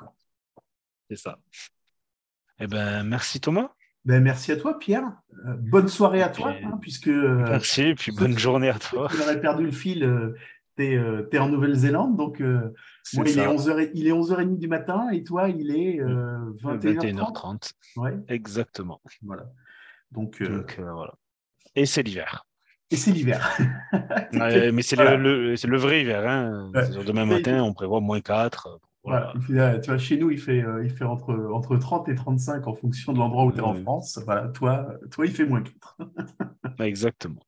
C'est 1.11 1.17
ça. 1.17 1.39
Eh 2.61 2.67
ben, 2.67 3.03
merci 3.03 3.41
Thomas. 3.41 3.71
Ben, 4.05 4.23
merci 4.23 4.53
à 4.53 4.57
toi, 4.57 4.79
Pierre. 4.79 5.05
Euh, 5.47 5.55
bonne 5.59 5.89
soirée 5.89 6.23
à 6.23 6.29
toi, 6.29 6.55
Et- 6.55 6.63
hein, 6.65 6.79
puisque 6.81 7.09
euh, 7.09 7.45
Merci, 7.49 7.83
et 7.83 7.95
puis 7.95 8.13
bonne 8.13 8.39
journée 8.39 8.69
à 8.69 8.79
toi. 8.79 9.09
qui 9.09 9.21
auraient 9.21 9.41
perdu 9.41 9.65
le 9.65 9.73
fil, 9.73 10.35
t'es 10.77 10.97
euh, 10.97 11.23
t'es 11.23 11.39
en 11.39 11.49
Nouvelle-Zélande, 11.49 12.17
donc 12.17 12.41
euh, 12.41 12.73
moi, 13.15 13.25
il, 13.27 13.39
est 13.39 13.43
ça. 13.45 13.53
11h, 13.53 13.91
il 13.95 14.07
est 14.07 14.13
11h30 14.13 14.59
du 14.59 14.69
matin 14.69 15.11
et 15.11 15.25
toi, 15.25 15.49
il 15.49 15.73
est 15.77 16.01
euh, 16.01 16.39
21h30. 16.63 17.17
21h30. 17.17 17.73
Ouais, 17.97 18.17
Exactement. 18.29 19.01
voilà. 19.23 19.51
Donc, 20.11 20.41
euh, 20.43 20.59
Donc 20.59 20.77
euh, 20.79 20.93
voilà. 20.93 21.15
Et 21.75 21.87
c'est 21.87 22.03
l'hiver. 22.03 22.45
et 22.91 22.97
c'est 22.97 23.13
l'hiver. 23.13 23.57
Ouais, 24.33 24.73
mais 24.73 24.83
c'est 24.83 24.97
Voilà. 24.97 25.17
le, 25.17 25.51
le- 25.51 25.57
c'est 25.57 25.69
le 25.69 25.77
vrai 25.79 26.03
hiver. 26.03 26.27
Hein. 26.29 26.71
Ouais. 26.75 27.05
Demain 27.05 27.25
matin, 27.27 27.63
on 27.63 27.73
prévoit 27.73 28.01
moins 28.01 28.21
4. 28.21 28.81
Voilà. 29.05 29.33
Voilà. 29.33 29.33
Et 29.37 29.39
puis 29.39 29.53
là, 29.55 29.79
tu 29.79 29.91
vois, 29.91 29.99
chez 29.99 30.17
nous, 30.19 30.31
il 30.31 30.39
fait, 30.39 30.63
euh, 30.63 30.85
il 30.85 30.91
fait 30.91 31.05
entre, 31.05 31.35
entre 31.53 31.77
30 31.77 32.09
et 32.09 32.15
35 32.15 32.67
en 32.67 32.75
fonction 32.75 33.13
de 33.13 33.19
l'endroit 33.19 33.45
où 33.45 33.53
tu 33.53 33.59
es 33.59 33.63
en. 33.63 33.75
France. 33.75 34.19
Voilà, 34.25 34.49
toi, 34.49 34.87
toi, 35.11 35.25
il 35.27 35.33
fait 35.33 35.47
moins 35.47 35.63
4. 35.63 35.99
Exactement. 36.81 37.43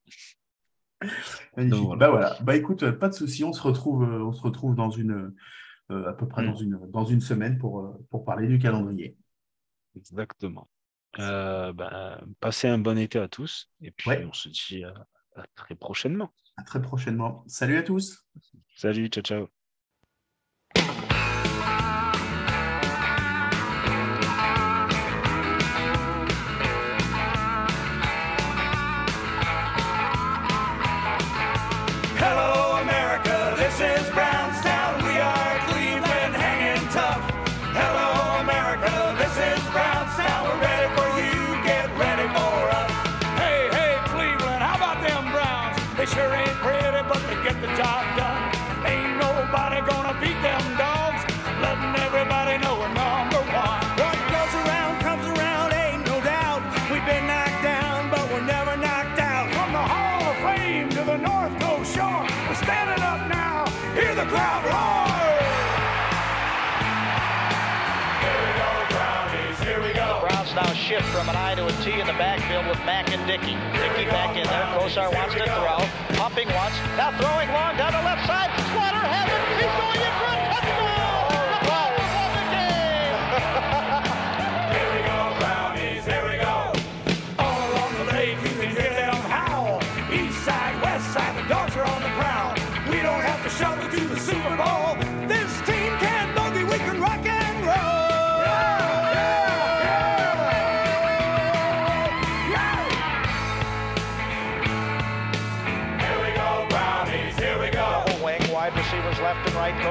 Magnifique. 1.57 1.71
Donc, 1.79 1.87
voilà. 1.87 1.99
Bah 1.99 2.11
voilà. 2.11 2.37
Bah 2.43 2.57
écoute, 2.57 2.83
euh, 2.83 2.93
pas 2.93 3.09
de 3.09 3.15
souci. 3.15 3.45
On 3.45 3.53
se 3.53 3.63
retrouve, 3.63 4.05
euh, 4.05 4.25
on 4.25 4.33
se 4.33 4.43
retrouve 4.43 4.75
dans 4.75 4.91
une, 4.91 5.35
euh, 5.91 6.09
à 6.09 6.13
peu 6.13 6.27
près 6.29 6.43
Mm. 6.43 6.47
dans 6.47 6.55
une, 6.57 6.81
dans 6.91 7.05
une 7.05 7.21
semaine 7.21 7.59
pour, 7.59 7.81
euh, 7.81 8.07
pour 8.11 8.25
parler 8.25 8.47
du 8.47 8.59
calendrier. 8.59 9.17
Exactement. 9.97 10.69
Euh, 11.19 11.73
ben, 11.73 12.21
passez 12.41 12.69
un 12.69 12.79
bon 12.79 12.97
été 12.99 13.19
à 13.19 13.29
tous. 13.29 13.69
Et 13.83 13.91
puis, 13.91 14.11
Ouais. 14.11 14.25
on 14.25 14.33
se 14.33 14.49
dit 14.49 14.85
à- 14.85 14.95
à 15.37 15.45
très 15.55 15.75
prochainement. 15.75 16.33
À 16.57 16.63
très 16.63 16.81
prochainement. 16.81 17.45
Salut 17.49 17.77
à 17.79 17.83
tous. 17.83 18.27
Salut, 18.77 19.09
ciao, 19.09 19.23
ciao. 19.23 19.60
The 72.13 72.19
backfield 72.19 72.67
with 72.67 72.79
Mack 72.85 73.13
and 73.13 73.25
Dickey. 73.25 73.55
Dickey 73.79 74.11
back 74.11 74.35
in 74.35 74.43
there. 74.43 74.67
Kosar 74.75 75.15
wants 75.15 75.35
to 75.35 75.45
throw. 75.47 75.79
Pumping 76.19 76.49
once. 76.59 76.75
Now 76.99 77.15
throwing 77.15 77.49
long 77.55 77.77
down 77.77 77.93
the 77.93 78.03
left 78.03 78.27
side. 78.27 78.51
Slaughter 78.75 78.99
has 78.99 79.31
it. 79.31 79.43
He's 79.63 79.75
going 79.79 80.03
in 80.03 80.15
for 80.19 80.40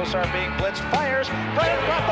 Salazar 0.10 0.34
being 0.34 0.49
blitzed, 0.53 0.82
fires, 0.89 1.30
right 1.30 1.70
across 1.70 2.09